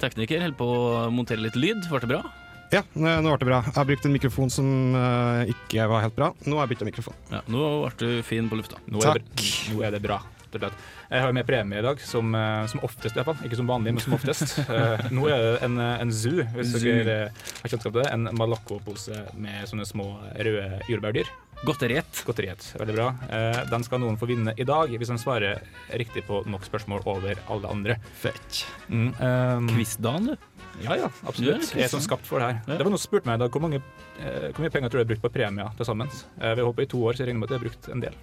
tekniker 0.00 0.40
holder 0.40 0.56
på 0.56 0.68
å 0.70 1.10
montere 1.12 1.42
litt 1.42 1.58
lyd. 1.58 1.82
Ble 1.90 2.00
det 2.00 2.08
bra? 2.14 2.22
Ja, 2.70 2.84
nå 2.94 3.18
ble 3.18 3.38
det 3.40 3.48
bra. 3.48 3.62
Jeg 3.66 3.74
har 3.74 3.86
brukt 3.88 4.04
en 4.06 4.14
mikrofon 4.14 4.52
som 4.52 4.66
uh, 4.94 5.42
ikke 5.50 5.88
var 5.90 6.04
helt 6.04 6.14
bra. 6.14 6.28
Nå 6.46 6.58
har 6.58 6.68
jeg 6.68 6.76
bytta 6.76 6.86
mikrofon. 6.86 7.16
Ja, 7.32 7.40
nå 7.50 7.64
ble 7.82 7.94
du 7.98 8.20
fin 8.26 8.50
på 8.50 8.58
lufta. 8.60 8.78
Nå 8.86 9.02
er, 9.10 9.24
nå 9.72 9.82
er 9.86 9.96
det 9.96 10.04
bra. 10.04 10.20
Jeg 10.50 11.22
har 11.22 11.34
med 11.34 11.46
premie 11.46 11.78
i 11.78 11.82
dag, 11.84 12.00
som, 12.02 12.34
eh, 12.34 12.64
som 12.66 12.80
oftest 12.82 13.14
i 13.14 13.20
hvert 13.20 13.28
fall. 13.28 13.44
Ikke 13.46 13.58
som 13.60 13.68
vanlig, 13.70 13.92
men 13.94 14.02
som 14.02 14.16
oftest. 14.16 14.56
Uh, 14.66 14.98
nå 15.16 15.28
er 15.30 15.44
det 15.44 15.52
en, 15.62 15.76
en 15.78 16.10
zoo, 16.10 16.42
hvis 16.56 16.72
Zoo. 16.72 16.82
dere 16.82 17.18
har 17.30 17.70
kjennskap 17.70 17.92
til 17.92 18.00
det. 18.00 18.08
En 18.10 18.26
Malaco-pose 18.34 19.20
med 19.38 19.70
sånne 19.70 19.86
små 19.86 20.08
røde 20.34 20.80
jordbærdyr. 20.90 21.30
Godteriet. 21.62 22.22
Godteriet, 22.26 22.66
veldig 22.80 22.96
bra. 22.96 23.08
Uh, 23.30 23.60
den 23.70 23.86
skal 23.86 24.02
noen 24.02 24.18
få 24.18 24.26
vinne 24.30 24.54
i 24.58 24.66
dag, 24.66 24.90
hvis 24.90 25.12
de 25.12 25.18
svarer 25.22 25.62
riktig 26.02 26.24
på 26.26 26.42
nok 26.50 26.66
spørsmål 26.66 27.06
over 27.14 27.42
alle 27.46 27.70
andre. 27.70 28.00
Fett. 28.18 28.64
Mm, 28.88 29.10
um, 29.20 29.70
Quizdagen, 29.70 30.32
du. 30.32 30.49
Ja, 30.80 30.96
ja, 30.96 31.08
absolutt. 31.26 31.66
Jeg 31.74 31.84
er 31.84 31.90
som 31.90 31.98
sånn. 31.98 32.06
skapt 32.08 32.28
for 32.28 32.40
det 32.40 32.50
her. 32.50 32.60
Ja. 32.64 32.78
Det 32.78 32.86
var 32.86 32.92
noen 32.92 33.00
som 33.00 33.10
spurte 33.10 33.28
meg 33.28 33.40
i 33.40 33.42
dag 33.42 33.56
hvor, 33.56 33.64
mange, 33.64 33.80
eh, 34.20 34.46
hvor 34.50 34.64
mye 34.64 34.72
penger 34.72 34.92
tror 34.92 35.00
du 35.00 35.02
jeg 35.02 35.08
har 35.08 35.12
brukt 35.12 35.24
på 35.26 35.32
premier 35.34 35.74
til 35.76 35.88
sammen. 35.88 36.12
Eh, 36.38 36.54
vi 36.54 36.62
har 36.62 36.68
holdt 36.68 36.78
på 36.78 36.86
i 36.86 36.90
to 36.94 37.02
år, 37.02 37.16
så 37.16 37.24
jeg 37.24 37.30
regner 37.30 37.42
med 37.42 37.50
at 37.50 37.54
jeg 37.54 37.60
har 37.60 37.66
brukt 37.66 37.90
en 37.94 38.04
del. 38.06 38.18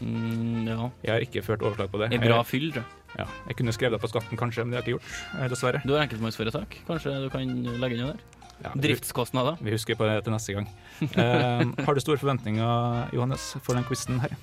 Mm, 0.00 0.68
ja. 0.70 0.90
Jeg 1.04 1.12
har 1.12 1.26
ikke 1.26 1.44
ført 1.44 1.64
overslag 1.66 1.90
på 1.92 2.00
det. 2.00 2.12
En 2.14 2.24
bra 2.24 2.42
fyll, 2.46 2.70
tror 2.72 2.84
jeg. 2.84 2.96
Ja, 3.18 3.26
jeg 3.48 3.56
kunne 3.58 3.74
skrevet 3.74 3.96
det 3.96 4.02
på 4.04 4.10
skatten 4.12 4.38
kanskje, 4.38 4.64
men 4.64 4.72
det 4.72 4.78
har 4.78 4.86
jeg 4.86 4.94
ikke 4.94 5.00
gjort, 5.00 5.40
eh, 5.40 5.48
dessverre. 5.50 5.82
Du 5.84 5.96
har 5.96 6.04
enkeltmannsforetak. 6.06 6.78
Kanskje 6.86 7.16
du 7.24 7.28
kan 7.32 7.56
legge 7.82 7.98
inn 7.98 8.06
noe 8.06 8.14
der? 8.14 8.22
Ja, 8.60 8.70
Driftskostnader. 8.76 9.56
Vi 9.64 9.72
husker 9.72 9.96
på 9.96 10.06
det 10.06 10.22
til 10.24 10.34
neste 10.34 10.52
gang. 10.52 10.66
Har 11.86 11.96
du 11.96 12.00
store 12.02 12.20
forventninger, 12.20 13.08
Johannes, 13.16 13.54
for 13.64 13.72
den 13.72 13.86
quizen 13.88 14.20
her? 14.20 14.34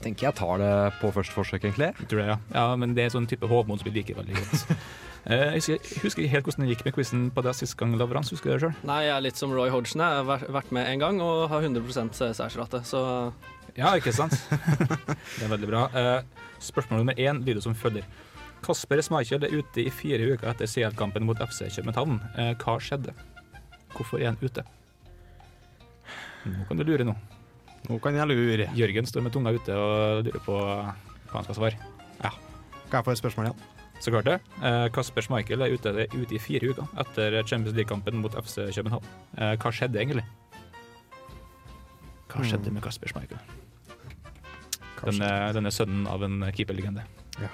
Tenker 0.00 0.28
jeg 0.28 0.36
tar 0.36 0.60
det 0.60 0.72
på 1.00 1.10
første 1.12 1.36
forsøk, 1.36 1.64
egentlig. 1.64 1.90
Tror 2.08 2.22
det, 2.22 2.26
ja. 2.28 2.38
ja, 2.56 2.64
men 2.76 2.94
det 2.96 3.04
er 3.04 3.12
sånn 3.12 3.28
type 3.28 3.48
hovmod 3.48 3.80
som 3.80 3.88
vi 3.88 3.98
liker 3.98 4.16
veldig 4.18 4.36
godt. 4.40 4.72
Eh, 5.26 5.36
jeg 5.36 5.54
husker- 5.58 6.02
husker 6.04 6.22
ikke 6.22 6.30
helt 6.30 6.44
hvordan 6.46 6.66
det 6.66 6.76
gikk 6.76 6.84
med 6.84 6.94
quizen 6.94 7.30
på 7.34 7.42
deg 7.42 7.54
sist 7.58 7.76
gang, 7.76 7.96
Lavrans. 7.98 8.30
Husker 8.30 8.50
du 8.50 8.52
det 8.58 8.60
sjøl? 8.62 8.74
Nei, 8.86 9.02
jeg 9.04 9.16
er 9.16 9.20
litt 9.24 9.36
som 9.36 9.50
Roy 9.52 9.68
Hodgson. 9.70 10.00
Jeg 10.00 10.24
har 10.24 10.38
vært- 10.46 10.70
med 10.72 10.86
en 10.86 10.98
gang 11.00 11.20
og 11.20 11.48
har 11.50 11.60
100 11.62 12.14
seiersrate, 12.14 12.84
så 12.86 13.32
Ja, 13.76 13.92
ikke 13.96 14.12
sant? 14.14 14.30
det 14.50 15.42
er 15.42 15.48
veldig 15.48 15.68
bra. 15.68 15.82
Eh, 15.92 16.22
spørsmål 16.60 16.98
nummer 17.02 17.14
én 17.18 17.44
lyder 17.44 17.60
som 17.60 17.74
følger. 17.74 18.04
Kasper 18.62 19.02
Schmeichel 19.02 19.42
er 19.44 19.52
ute 19.52 19.84
i 19.84 19.90
fire 19.90 20.32
uker 20.32 20.48
etter 20.48 20.66
CL-kampen 20.66 21.24
mot 21.26 21.36
FC 21.38 21.68
København. 21.74 22.20
Eh, 22.38 22.54
hva 22.54 22.78
skjedde? 22.80 23.12
Hvorfor 23.92 24.20
er 24.20 24.26
han 24.26 24.38
ute? 24.40 24.62
Nå 26.46 26.66
kan 26.68 26.76
du 26.78 26.84
lure 26.84 27.04
nå. 27.04 27.14
Nå 27.90 28.00
kan 28.00 28.14
jeg 28.14 28.26
lure. 28.28 28.66
Jørgen 28.74 29.06
står 29.06 29.22
med 29.22 29.32
tunga 29.32 29.52
ute 29.52 29.74
og 29.74 30.24
lurer 30.24 30.40
på 30.46 30.56
hva 30.56 30.94
han 31.34 31.44
skal 31.44 31.54
svare. 31.54 31.76
Kan 32.22 33.02
jeg 33.02 33.04
få 33.04 33.10
et 33.12 33.18
spørsmål 33.18 33.46
igjen? 33.50 33.75
Så 34.00 34.12
klart 34.12 34.28
det. 34.28 34.40
Eh, 34.62 34.86
Kasper 34.94 35.24
Schmeichel 35.24 35.62
er 35.64 35.72
ute, 35.72 35.92
ute 36.12 36.36
i 36.36 36.40
fire 36.42 36.72
uker 36.72 36.88
etter 37.02 37.38
Champions 37.42 37.76
League-kampen 37.76 38.20
mot 38.20 38.34
FC 38.36 38.68
København. 38.76 39.06
Eh, 39.38 39.54
hva 39.62 39.72
skjedde 39.72 40.02
egentlig? 40.02 40.26
Hva 42.32 42.44
skjedde 42.44 42.74
med 42.74 42.84
Kasper 42.84 43.12
Schmeichel? 43.12 43.40
Denne, 45.06 45.30
denne 45.56 45.72
sønnen 45.72 46.06
av 46.10 46.22
en 46.26 46.44
keeperlegende. 46.56 47.04
Ja. 47.40 47.50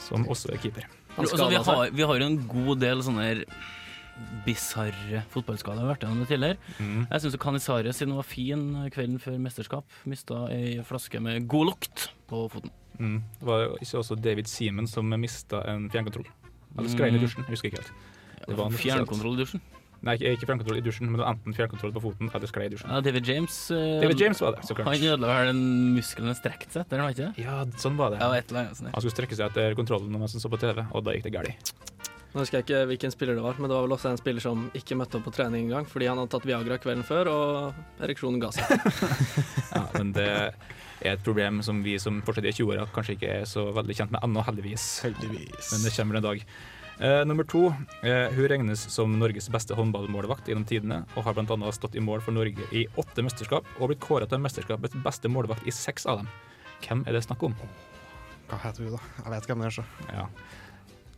Som 0.00 0.26
også 0.30 0.52
er 0.52 0.60
keeper. 0.62 0.88
Altså, 1.16 1.36
vi, 1.48 1.60
har, 1.60 1.86
vi 1.92 2.04
har 2.08 2.20
jo 2.20 2.26
en 2.26 2.42
god 2.48 2.82
del 2.82 3.02
sånne 3.04 3.24
her 3.28 3.44
bisarre 4.46 5.22
fotballskader. 5.32 5.80
Jeg 5.80 5.86
har 5.86 5.92
vært 5.94 6.04
gjennom 6.04 6.22
det 6.22 6.28
tidligere. 6.30 6.58
Mm. 6.78 7.06
Jeg 7.06 7.24
syns 7.24 7.38
Canizares 7.42 8.02
var 8.12 8.28
fin 8.28 8.64
kvelden 8.92 9.22
før 9.22 9.40
mesterskap. 9.42 9.98
Mista 10.08 10.46
ei 10.52 10.78
flaske 10.86 11.20
med 11.22 11.48
god 11.50 11.72
lukt 11.72 12.08
på 12.30 12.46
foten. 12.52 12.72
Mm. 12.98 13.22
Det 13.40 13.46
var 13.48 13.66
ikke 13.80 13.98
også 14.02 14.16
David 14.22 14.46
Seaman 14.50 14.86
som 14.90 15.08
mista 15.20 15.62
en 15.72 15.88
fjernkontroll. 15.90 16.26
Eller 16.78 16.88
skrein 16.88 17.14
i 17.14 17.18
Mm. 17.18 17.24
dusjen, 17.26 17.44
jeg 17.46 17.50
husker 17.56 17.68
ikke 17.70 17.80
helt. 17.82 17.92
Det 18.48 18.56
var 18.58 18.70
Fjernkontroll 18.70 19.34
i 19.38 19.44
dusjen. 19.44 19.60
Nei, 20.02 20.16
ikke, 20.18 20.30
ikke 20.34 20.46
fjernkontroll 20.48 20.78
i 20.78 20.82
dusjen, 20.82 21.06
men 21.06 21.14
det 21.14 21.20
var 21.22 21.30
enten 21.30 21.54
fjernkontroll 21.54 21.92
på 21.94 22.00
foten 22.02 22.30
eller 22.34 22.48
sklei 22.50 22.64
i 22.66 22.70
dusjen. 22.72 22.90
Ja, 22.90 22.98
David 23.00 23.22
James 23.28 23.70
uh, 23.70 24.00
David 24.02 24.18
James 24.18 24.40
var 24.42 24.56
det, 24.56 24.64
så 24.66 24.74
klart. 24.74 24.88
Han 24.88 24.96
ødela 24.98 25.28
vel 25.30 25.46
den 25.52 25.94
muskelen 25.94 26.34
strekte 26.34 26.72
seg 26.74 26.80
etter, 26.82 26.98
var 26.98 27.14
ikke 27.14 27.28
det? 27.28 27.44
Ja, 27.44 27.60
sånn 27.78 27.94
var 27.96 28.10
det. 28.10 28.18
Ja, 28.18 28.32
et 28.34 28.50
eller 28.50 28.64
annet 28.64 28.80
sånt. 28.80 28.90
Han 28.90 28.98
skulle 29.04 29.14
strekke 29.14 29.38
seg 29.38 29.46
etter 29.52 29.76
kontrollen 29.78 30.10
mens 30.10 30.34
han 30.34 30.42
så 30.42 30.50
på 30.50 30.58
TV, 30.58 30.82
og 30.90 31.04
da 31.06 31.14
gikk 31.14 31.28
det 31.28 31.32
galt. 31.36 31.70
Nå 32.32 32.40
husker 32.40 32.58
jeg 32.58 32.64
ikke 32.64 32.84
hvilken 32.88 33.12
spiller 33.12 33.36
det 33.36 33.44
var, 33.44 33.58
men 33.60 33.68
det 33.68 33.76
var 33.76 33.84
vel 33.84 33.92
også 33.92 34.08
en 34.08 34.20
spiller 34.20 34.40
som 34.40 34.64
ikke 34.78 34.96
møtte 34.96 35.18
opp 35.18 35.26
på 35.28 35.34
trening 35.36 35.66
engang 35.66 35.88
fordi 35.88 36.08
han 36.08 36.16
hadde 36.16 36.32
tatt 36.32 36.46
Viagra 36.48 36.78
kvelden 36.80 37.04
før, 37.04 37.28
og 37.28 38.04
ereksjonen 38.04 38.40
ga 38.40 38.52
seg. 38.56 38.72
Ja, 39.76 39.82
men 39.98 40.14
det 40.16 40.28
er 40.32 40.54
et 41.12 41.24
problem 41.24 41.60
som 41.64 41.82
vi 41.84 41.98
som 42.00 42.22
fortsatt 42.24 42.48
er 42.48 42.56
20-åra 42.56 42.86
kanskje 42.94 43.18
ikke 43.18 43.34
er 43.40 43.48
så 43.48 43.66
veldig 43.76 43.96
kjent 43.98 44.14
med 44.14 44.24
ennå, 44.24 44.44
heldigvis. 44.48 44.86
Heldigvis. 45.04 45.74
Men 45.74 45.84
det 45.84 45.92
kommer 45.96 46.20
en 46.20 46.26
dag. 46.30 46.46
Eh, 47.02 47.24
nummer 47.28 47.44
to. 47.44 47.66
Eh, 48.06 48.32
hun 48.32 48.48
regnes 48.48 48.84
som 48.94 49.12
Norges 49.18 49.48
beste 49.52 49.74
håndballmålvakt 49.76 50.48
gjennom 50.48 50.64
tidene, 50.68 51.02
og 51.16 51.26
har 51.26 51.36
bl.a. 51.36 51.72
stått 51.74 51.96
i 51.98 52.04
mål 52.04 52.24
for 52.24 52.36
Norge 52.36 52.68
i 52.72 52.86
åtte 53.00 53.24
mesterskap, 53.26 53.68
og 53.80 53.90
blitt 53.90 54.04
kåra 54.04 54.28
til 54.30 54.40
mesterskapets 54.44 54.96
beste 55.04 55.28
målvakt 55.32 55.66
i 55.66 55.74
seks 55.74 56.06
av 56.08 56.22
dem. 56.22 56.32
Hvem 56.84 57.04
er 57.08 57.16
det 57.16 57.24
snakk 57.26 57.42
om? 57.48 57.56
Hva 58.50 58.60
heter 58.66 58.86
hun, 58.86 58.96
da? 58.96 59.02
Jeg 59.24 59.34
vet 59.34 59.48
hvem 59.50 59.64
det 59.64 59.70
er, 59.70 59.76
så. 59.80 59.86
Ja. 60.12 60.28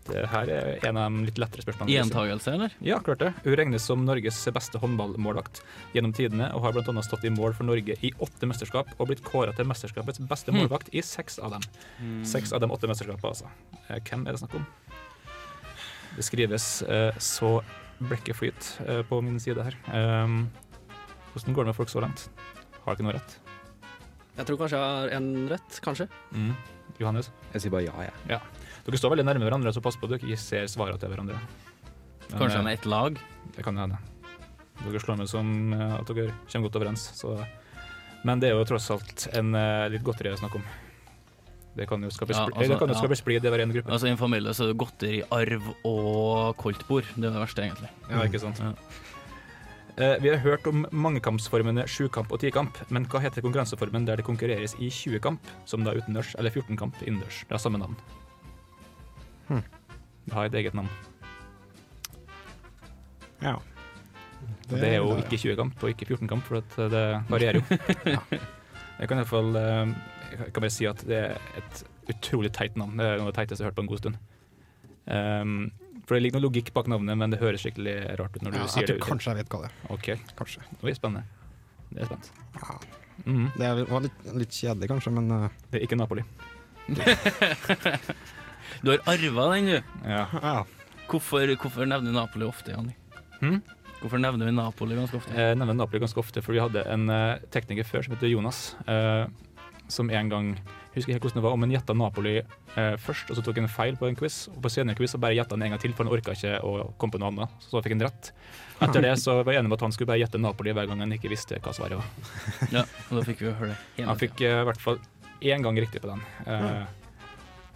Det 0.05 0.27
her 0.29 0.51
er 0.53 0.85
en 0.89 0.99
av 1.01 1.13
de 1.17 1.25
litt 1.31 1.39
lettere 1.41 1.63
spørsmålene. 1.65 1.95
Gjentagelse, 1.95 2.53
eller? 2.53 2.73
Ja, 2.85 2.99
klart 3.01 3.23
det. 3.25 3.31
Hun 3.45 3.55
regnes 3.57 3.87
som 3.89 4.03
Norges 4.05 4.37
beste 4.53 4.81
håndballmålvakt 4.83 5.63
gjennom 5.95 6.13
tidene, 6.17 6.51
og 6.53 6.61
har 6.67 6.75
bl.a. 6.77 7.03
stått 7.07 7.25
i 7.25 7.33
mål 7.33 7.55
for 7.57 7.65
Norge 7.65 7.97
i 8.05 8.11
åtte 8.21 8.45
mesterskap 8.51 8.91
og 8.99 9.09
blitt 9.09 9.23
kåra 9.25 9.55
til 9.57 9.65
mesterskapets 9.71 10.21
beste 10.29 10.53
Hmm. 10.53 10.61
målvakt 10.61 10.91
i 10.93 11.01
seks 11.01 11.39
av 11.41 11.57
dem. 11.57 11.65
Seks 12.25 12.53
av 12.53 12.61
de 12.61 12.69
åtte 12.69 12.87
mesterskapene, 12.91 13.33
altså. 13.33 13.49
Eh, 13.89 14.01
Hvem 14.05 14.27
er 14.29 14.33
det 14.37 14.41
snakk 14.45 14.55
om? 14.61 14.67
Det 16.17 16.23
skrives 16.25 16.83
eh, 16.83 17.17
så 17.19 17.57
blekket 18.05 18.37
flyter 18.37 18.85
eh, 18.99 19.03
på 19.09 19.23
min 19.25 19.41
side 19.41 19.65
her. 19.65 19.75
Um, 19.91 20.51
hvordan 21.33 21.55
går 21.57 21.65
det 21.65 21.73
med 21.73 21.77
folk 21.81 21.89
så 21.91 22.03
langt? 22.05 22.29
Har 22.85 22.95
ikke 22.95 23.07
noe 23.09 23.17
rett? 23.17 23.39
Jeg 24.37 24.47
tror 24.47 24.59
kanskje 24.61 24.79
jeg 24.79 24.95
har 25.01 25.17
en 25.17 25.49
rett, 25.49 25.81
kanskje. 25.83 26.09
Mm. 26.35 26.53
Johannes? 27.01 27.31
Jeg 27.55 27.65
sier 27.65 27.73
bare 27.75 27.87
ja, 27.87 27.95
jeg. 28.05 28.13
Ja. 28.37 28.41
Dere 28.85 29.01
står 29.01 29.15
veldig 29.15 29.27
nærme 29.27 29.47
hverandre, 29.47 29.73
så 29.73 29.83
pass 29.85 29.97
på 29.97 30.09
at 30.09 30.15
dere 30.15 30.29
ikke 30.29 30.41
ser 30.41 30.67
svarene 30.69 31.01
til 31.01 31.13
hverandre. 31.13 31.39
Men, 32.29 32.37
Kanskje 32.37 32.61
han 32.61 32.69
er 32.69 32.79
ett 32.79 32.89
lag? 32.89 33.21
Det 33.57 33.65
kan 33.65 33.79
hende. 33.81 34.01
Dere 34.83 35.01
slår 35.01 35.21
meg 35.21 35.31
som 35.31 35.53
eh, 35.73 35.95
at 35.97 36.11
dere 36.11 36.35
kommer 36.51 36.69
godt 36.69 36.81
overens. 36.81 37.05
Så. 37.17 37.37
Men 38.25 38.41
det 38.43 38.51
er 38.51 38.59
jo 38.59 38.67
tross 38.69 38.91
alt 38.93 39.29
en 39.37 39.55
eh, 39.57 39.87
litt 39.95 40.05
godteri 40.05 40.33
det 40.33 40.37
er 40.39 40.43
snakk 40.43 40.59
om. 40.61 40.67
Det 41.75 41.89
kan 41.91 42.05
jo 42.07 42.11
skape, 42.15 42.31
Ja, 42.31 42.45
altså, 42.47 42.71
det 42.71 42.79
kan 42.79 42.93
jo 42.93 43.11
ja. 43.11 43.19
splid, 43.19 43.45
i 43.45 43.51
hver 43.51 43.65
ene 43.65 43.75
gruppe. 43.75 43.91
Altså 43.91 44.07
I 44.07 44.13
en 44.13 44.21
familie 44.21 44.53
så 44.55 44.67
er 44.67 44.71
det 44.71 44.79
godteri, 44.79 45.23
arv 45.35 45.73
og 45.89 46.55
koldtbord. 46.61 47.09
Det 47.17 47.25
er 47.25 47.35
det 47.35 47.43
verste, 47.43 47.65
egentlig. 47.65 47.91
Ja, 48.11 48.23
ikke 48.29 48.43
sant. 48.43 48.61
Ja. 48.63 48.75
Eh, 49.95 50.17
vi 50.23 50.31
har 50.31 50.39
hørt 50.43 50.67
om 50.71 50.85
mangekampsformene 50.91 51.87
sjukamp 51.91 52.31
og 52.35 52.41
tikamp, 52.43 52.79
men 52.95 53.09
hva 53.11 53.21
heter 53.23 53.43
konkurranseformen 53.47 54.07
der 54.07 54.19
det 54.19 54.27
konkurreres 54.27 54.75
i 54.83 54.91
20-kamp, 54.91 55.51
som 55.71 55.87
da 55.87 55.95
utendørs, 55.95 56.35
eller 56.39 56.55
14-kamp 56.55 57.03
innendørs? 57.07 57.43
Det 57.47 57.55
har 57.55 57.63
samme 57.63 57.83
navn. 57.83 57.99
Hm. 59.49 59.63
Det 60.25 60.33
har 60.35 60.49
et 60.49 60.55
eget 60.61 60.75
navn. 60.79 60.89
Ja. 63.43 63.57
Det, 64.69 64.79
det 64.81 64.89
er 64.95 64.99
jo 65.03 65.17
ikke 65.21 65.37
20-kamp 65.41 65.83
og 65.85 65.91
ikke 65.93 66.07
14-kamp, 66.15 66.45
for 66.49 66.61
at 66.63 66.77
det 66.93 67.05
varierer 67.29 67.61
jo. 67.61 67.65
Jeg 69.01 69.09
kan 69.11 69.19
i 69.19 69.23
hvert 69.25 69.29
fall 69.33 69.57
eh, 69.59 69.89
jeg 70.39 70.53
kan 70.55 70.63
bare 70.63 70.71
si 70.71 70.87
at 70.87 71.01
det 71.09 71.17
er 71.19 71.33
et 71.59 71.81
utrolig 72.13 72.53
teit 72.55 72.77
navn. 72.79 72.95
Det 73.01 73.05
er 73.09 73.17
noe 73.19 73.27
av 73.27 73.33
det 73.33 73.39
teiteste 73.41 73.63
jeg 73.63 73.67
har 73.67 73.73
hørt 73.73 73.79
på 73.81 73.83
en 73.85 73.89
god 73.91 74.01
stund. 74.01 74.17
Um, 75.11 75.55
for 76.07 76.15
det 76.15 76.21
ligger 76.23 76.39
noe 76.39 76.45
logikk 76.47 76.71
bak 76.77 76.87
navnet, 76.93 77.19
men 77.19 77.33
det 77.35 77.41
høres 77.43 77.65
skikkelig 77.65 77.95
rart 78.21 78.37
ut 78.39 78.45
når 78.47 78.55
du 78.55 78.59
Ja, 78.61 78.69
sier 78.71 78.85
jeg 78.87 78.93
det. 78.93 78.95
tror 78.95 79.03
ut. 79.03 79.09
kanskje 79.11 79.33
jeg 79.35 79.41
vet 79.41 79.51
hva 79.51 79.61
det 79.65 79.71
er. 79.71 79.75
Ok, 79.97 80.07
Kanskje. 80.39 80.63
det 80.71 80.81
blir 80.87 80.97
spennende. 80.99 81.25
Det 81.91 82.05
er 82.05 82.11
spent. 82.13 82.31
Ja. 82.61 82.79
Mhm. 83.25 83.47
Det 83.59 83.73
var 83.91 84.07
litt, 84.07 84.19
litt 84.45 84.55
kjedelig, 84.63 84.89
kanskje, 84.95 85.11
men 85.19 85.27
uh... 85.35 85.49
Det 85.73 85.81
er 85.81 85.87
ikke 85.89 85.99
Napoli. 85.99 86.23
Du 88.83 88.93
har 88.93 89.03
arva 89.11 89.49
den, 89.55 89.71
du. 89.73 89.97
Ja. 90.09 90.27
ja. 90.33 90.59
Hvorfor, 91.11 91.55
hvorfor 91.61 91.89
nevner 91.89 92.13
du 92.13 92.17
Napoli 92.17 92.47
ofte, 92.49 92.75
Janni? 92.75 92.95
Hm? 93.41 93.59
Hvorfor 94.01 94.21
nevner 94.21 94.49
vi 94.49 94.55
Napoli 94.57 94.97
ganske 94.99 95.21
ofte? 95.21 95.35
Jeg 95.37 95.59
nevner 95.61 95.77
Napoli 95.77 96.03
ganske 96.03 96.21
ofte, 96.21 96.45
for 96.45 96.57
vi 96.57 96.63
hadde 96.63 96.85
en 96.93 97.09
uh, 97.13 97.43
tekniker 97.55 97.87
før 97.89 98.05
som 98.05 98.17
heter 98.17 98.33
Jonas, 98.33 98.75
uh, 98.89 99.27
som 99.93 100.11
en 100.13 100.33
gang 100.33 100.55
jeg 100.95 101.03
husker 101.03 101.17
ikke 101.17 101.27
hvordan 101.27 101.41
det 101.41 101.43
var, 101.43 101.55
om 101.57 101.65
han 101.65 101.73
gjetta 101.75 101.95
Napoli 101.99 102.33
uh, 102.39 102.95
først, 103.03 103.31
og 103.33 103.35
så 103.35 103.43
tok 103.43 103.57
han 103.59 103.67
feil 103.67 103.97
på 103.99 104.07
en 104.07 104.15
quiz. 104.15 104.45
Og 104.53 104.61
på 104.63 104.71
senere 104.71 104.95
quiz 104.95 105.11
så 105.11 105.19
bare 105.19 105.35
gjetta 105.35 105.57
han 105.57 105.65
en 105.67 105.75
gang 105.75 105.81
til, 105.83 105.95
for 105.97 106.07
han 106.07 106.15
orka 106.15 106.37
ikke 106.37 106.61
å 106.63 106.75
komme 107.01 107.17
på 107.17 107.19
noe 107.19 107.33
annet. 107.33 107.57
Så 107.67 107.83
fikk 107.83 107.97
han 107.97 108.05
rett. 108.07 108.31
Etter 108.79 109.03
det 109.03 109.17
så 109.23 109.41
var 109.41 109.57
jeg 109.57 109.65
enig 109.65 109.73
med 109.73 109.79
at 109.81 109.87
han 109.89 109.95
skulle 109.97 110.13
bare 110.13 110.23
gjette 110.23 110.39
Napoli 110.39 110.75
hver 110.77 110.87
gang 110.91 111.03
han 111.03 111.17
ikke 111.17 111.33
visste 111.33 111.59
hva 111.65 111.75
svaret 111.75 111.99
var. 111.99 112.31
Ja, 112.77 112.85
og 113.09 113.19
da 113.19 113.25
fikk 113.27 113.43
vi 113.43 113.51
høre 113.51 113.73
det 113.73 113.81
hele 113.97 114.13
Han 114.13 114.21
fikk 114.21 114.45
eh, 114.47 114.61
i 114.61 114.69
hvert 114.69 114.85
fall 114.85 115.03
én 115.43 115.67
gang 115.67 115.83
riktig 115.83 116.05
på 116.05 116.13
den. 116.13 116.23
Eh, 116.47 116.85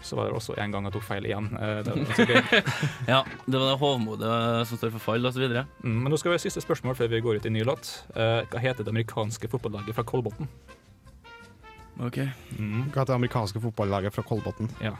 så 0.02 0.16
var 0.16 0.28
det 0.28 0.36
også 0.38 0.54
en 0.62 0.70
gang 0.74 0.84
jeg 0.86 0.94
tok 0.94 1.02
feil 1.08 1.26
igjen. 1.26 1.48
Eh, 1.58 1.82
det 1.82 1.94
var. 1.94 2.64
Ja, 3.12 3.20
det 3.46 3.58
var 3.58 3.66
det 3.72 3.78
hovmodet 3.80 4.32
som 4.70 4.78
står 4.78 4.92
for 4.94 5.02
fall, 5.10 5.26
videre. 5.34 5.66
Mm, 5.82 5.96
men 6.04 6.12
nå 6.12 6.18
skal 6.20 6.32
vi 6.32 6.38
ha 6.38 6.42
siste 6.44 6.62
spørsmål 6.62 6.94
før 6.98 7.10
vi 7.12 7.20
går 7.24 7.40
ut 7.40 7.46
i 7.50 7.52
ny 7.54 7.64
låt. 7.66 7.90
Eh, 8.14 8.42
hva 8.52 8.62
heter 8.62 8.84
det 8.86 8.92
amerikanske 8.94 9.50
fotballaget 9.50 9.96
fra 9.96 10.04
Kolbotn? 10.06 10.46
Ok. 11.98 12.20
Mm. 12.58 12.88
Hva 12.92 13.02
heter 13.02 13.10
det 13.12 13.18
amerikanske 13.18 13.62
fotballaget 13.62 14.14
fra 14.14 14.22
Kolbotn? 14.28 14.70
Ja. 14.84 14.94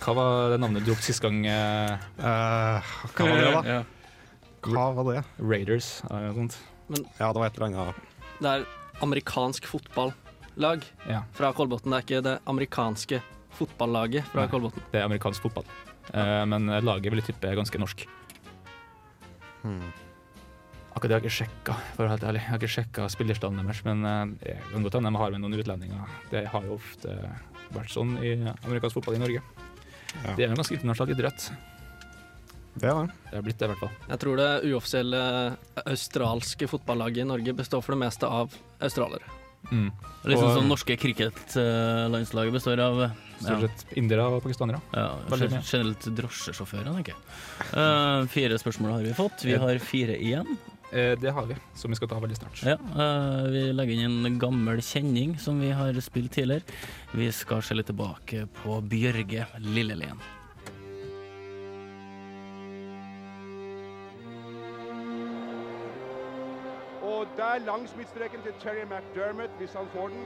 Hva 0.00 0.12
var 0.16 0.50
det 0.52 0.58
navnet 0.60 0.84
du 0.84 0.90
ropte 0.92 1.04
sist 1.08 1.22
gang? 1.24 1.42
eh, 1.46 1.92
Eh, 2.18 2.96
hva 3.16 3.28
var 3.28 3.36
det, 3.40 3.52
da? 3.52 3.62
Ja. 3.64 3.82
Hva 4.66 4.86
var 4.96 5.12
det? 5.12 5.22
Raiders? 5.38 6.02
eller 6.10 6.32
noe 6.32 6.34
sånt. 6.48 6.56
Ja, 7.20 7.32
det 7.32 7.40
var 7.40 7.46
et 7.46 7.56
eller 7.58 7.66
annet 7.66 7.94
Det 8.40 8.50
er 8.52 8.66
amerikansk 9.02 9.66
fotballag 9.66 10.84
Ja, 11.08 11.22
fra 11.36 11.52
Kolbotn. 11.52 11.90
Det 11.90 11.96
er 11.98 12.04
ikke 12.06 12.22
det 12.24 12.38
amerikanske 12.46 13.20
fotballaget 13.58 14.24
fra 14.32 14.44
Nei. 14.44 14.50
Kolbotn. 14.52 14.82
det 14.92 15.00
er 15.00 15.04
amerikansk 15.08 15.42
fotball. 15.46 15.64
Eh, 16.12 16.44
men 16.46 16.66
laget 16.84 17.10
vil 17.12 17.20
jeg 17.22 17.32
tippe 17.32 17.48
er 17.50 17.56
ganske 17.58 17.78
norsk. 17.82 18.06
hmm. 19.62 19.92
Akkurat 20.96 21.10
det 21.10 21.16
har 21.16 21.20
jeg 21.20 21.28
ikke 21.28 21.36
sjekka, 21.44 21.74
for 21.92 22.00
å 22.00 22.06
være 22.06 22.14
helt 22.14 22.24
ærlig. 22.24 22.40
Jeg 22.40 22.48
har 22.48 22.60
ikke 22.62 22.72
sjekka 22.72 23.06
spillerstallen 23.12 23.58
deres, 23.60 23.82
men 23.84 24.04
eh, 24.08 24.24
det 24.40 24.54
kan 24.72 24.86
godt 24.86 24.94
hende 24.96 25.10
de 25.12 25.20
har 25.20 25.30
med 25.34 25.42
noen 25.44 25.58
utlendinger. 25.60 26.14
Det 26.30 26.46
har 26.48 26.64
jo 26.64 26.78
ofte 26.78 27.16
vært 27.74 27.92
sånn 27.92 28.14
i 28.24 28.30
amerikansk 28.64 28.96
fotball 29.00 29.18
i 29.18 29.20
Norge. 29.20 29.42
Ja. 30.22 30.32
Det 30.38 30.46
er 30.46 30.52
en 30.54 30.56
ganske 30.56 30.72
internasjonal 30.78 31.12
idrett. 31.12 31.50
Det 32.76 32.88
er 32.88 32.96
det. 32.96 33.12
Det 33.28 33.34
har 33.36 33.44
blitt 33.44 33.58
det, 33.60 33.66
i 33.66 33.72
hvert 33.72 33.82
fall. 33.82 33.92
Jeg 34.08 34.20
tror 34.22 34.40
det 34.40 34.48
uoffisielle 34.70 35.20
australske 35.84 36.68
fotballaget 36.68 37.24
i 37.24 37.28
Norge 37.28 37.54
består 37.56 37.84
for 37.84 37.92
det 37.96 38.00
meste 38.06 38.28
av 38.28 38.56
australiere. 38.84 39.28
Mm. 39.68 39.90
Litt 40.28 40.38
sånn 40.38 40.48
Og- 40.48 40.56
som 40.60 40.68
norske 40.68 40.96
cricketlandslaget 41.00 42.52
består 42.56 42.80
av 42.80 43.10
Stort 43.36 43.66
sett 43.66 43.98
indere 44.00 44.28
og 44.30 44.40
pakistanere. 44.44 44.80
ja, 44.96 45.10
generelt 45.30 46.08
drosjesjåfører, 46.20 46.88
tenker 46.94 47.12
jeg. 47.12 47.20
Uh, 47.74 48.24
fire 48.32 48.58
spørsmål 48.62 48.96
har 48.96 49.04
vi 49.04 49.18
fått. 49.18 49.44
Vi 49.44 49.58
har 49.60 49.84
fire 49.84 50.16
igjen. 50.16 50.56
Eh, 50.92 51.18
det 51.18 51.30
har 51.30 51.46
vi, 51.46 51.56
som 51.74 51.90
vi 51.90 51.96
skal 51.96 52.08
ta 52.08 52.18
veldig 52.22 52.36
snart. 52.36 52.62
Ja, 52.62 52.76
eh, 52.76 53.42
vi 53.50 53.62
legger 53.72 54.06
inn 54.06 54.26
en 54.26 54.38
gammel 54.38 54.78
kjenning 54.82 55.34
som 55.38 55.58
vi 55.60 55.72
har 55.74 55.98
spilt 56.00 56.32
tidligere. 56.32 56.62
Vi 57.12 57.26
skal 57.32 57.62
se 57.62 57.74
litt 57.74 57.90
tilbake 57.90 58.46
på 58.62 58.78
Bjørge 58.86 59.48
Lillelien. 59.58 60.20
Og 67.02 67.26
der 67.36 67.66
langs 67.66 67.90
midtstreken 67.98 68.46
til 68.46 68.54
Terry 68.62 68.86
McDermott, 68.86 69.50
hvis 69.58 69.74
han 69.74 69.90
får 69.92 70.14
den. 70.14 70.24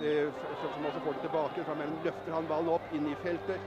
Det, 0.00 0.32
som 0.74 0.86
også 0.86 1.00
får 1.04 1.12
den 1.12 1.20
tilbake, 1.20 1.64
fra 1.64 1.74
mellom 1.74 1.98
løfter 2.04 2.32
han 2.32 2.46
ballen 2.48 2.72
opp 2.72 2.92
inn 2.96 3.08
i 3.10 3.14
feltet. 3.20 3.60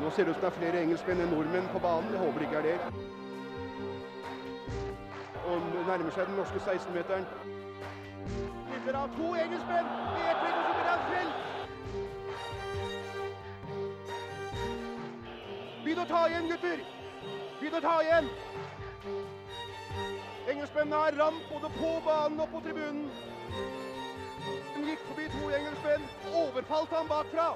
Nå 0.00 0.10
ser 0.10 0.24
det 0.24 0.30
ut 0.30 0.38
som 0.38 0.44
det 0.46 0.48
er 0.48 0.56
flere 0.56 0.80
engelskmenn 0.86 1.20
enn 1.20 1.32
nordmenn 1.34 1.68
på 1.68 1.82
banen. 1.84 2.14
Jeg 2.14 2.22
håper 2.22 2.38
det 2.38 2.46
ikke 2.48 2.60
er 2.62 2.68
det. 2.68 2.78
Og 5.50 5.56
nærmer 5.90 6.16
seg 6.16 6.24
den 6.30 6.38
norske 6.40 6.62
16-meteren. 6.64 7.28
Spiller 8.70 8.96
av 9.02 9.08
to 9.18 9.28
engelskmenn 9.36 9.88
i 10.16 10.26
ett 10.32 10.40
så 10.40 10.50
blir 10.72 10.88
han 10.88 11.02
felt! 11.12 11.36
Begynn 15.84 16.04
å 16.04 16.10
ta 16.14 16.26
igjen, 16.32 16.52
gutter! 16.54 16.78
Begynn 17.60 17.80
å 17.82 17.84
ta 17.84 17.96
igjen! 18.06 18.26
Engelskmennene 20.48 21.04
har 21.04 21.20
ramp 21.20 21.42
både 21.52 21.68
på 21.76 21.98
banen 22.06 22.40
og 22.40 22.48
på 22.54 22.64
tribunen. 22.64 23.10
Gikk 24.88 25.00
forbi 25.04 25.26
to 25.28 25.48
engelskmenn, 25.52 26.04
overfalt 26.32 26.92
ham 26.96 27.08
bakfra. 27.10 27.48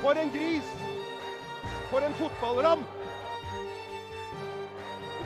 For 0.00 0.16
en 0.16 0.30
gris! 0.32 0.70
For 1.90 2.06
en 2.06 2.14
fotballram! 2.16 2.84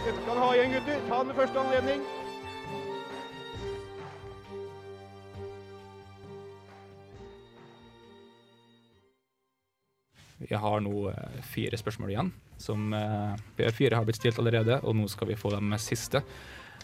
Dette 0.02 0.16
skal 0.24 0.40
ha 0.42 0.48
igjen, 0.56 0.72
gutter. 0.74 1.04
Ta 1.06 1.20
den 1.20 1.30
ved 1.30 1.38
første 1.38 1.60
anledning. 1.62 2.02
Vi 10.42 10.58
har 10.58 10.82
nå 10.82 11.04
eh, 11.12 11.38
fire 11.52 11.78
spørsmål 11.78 12.10
igjen. 12.16 12.32
Som 12.58 12.90
eh, 12.98 13.70
fire 13.78 13.94
har 13.94 14.08
blitt 14.08 14.18
stilt 14.18 14.42
allerede, 14.42 14.80
og 14.82 14.98
nå 14.98 15.06
skal 15.12 15.30
vi 15.30 15.38
få 15.38 15.54
dem 15.54 15.70
siste. 15.78 16.24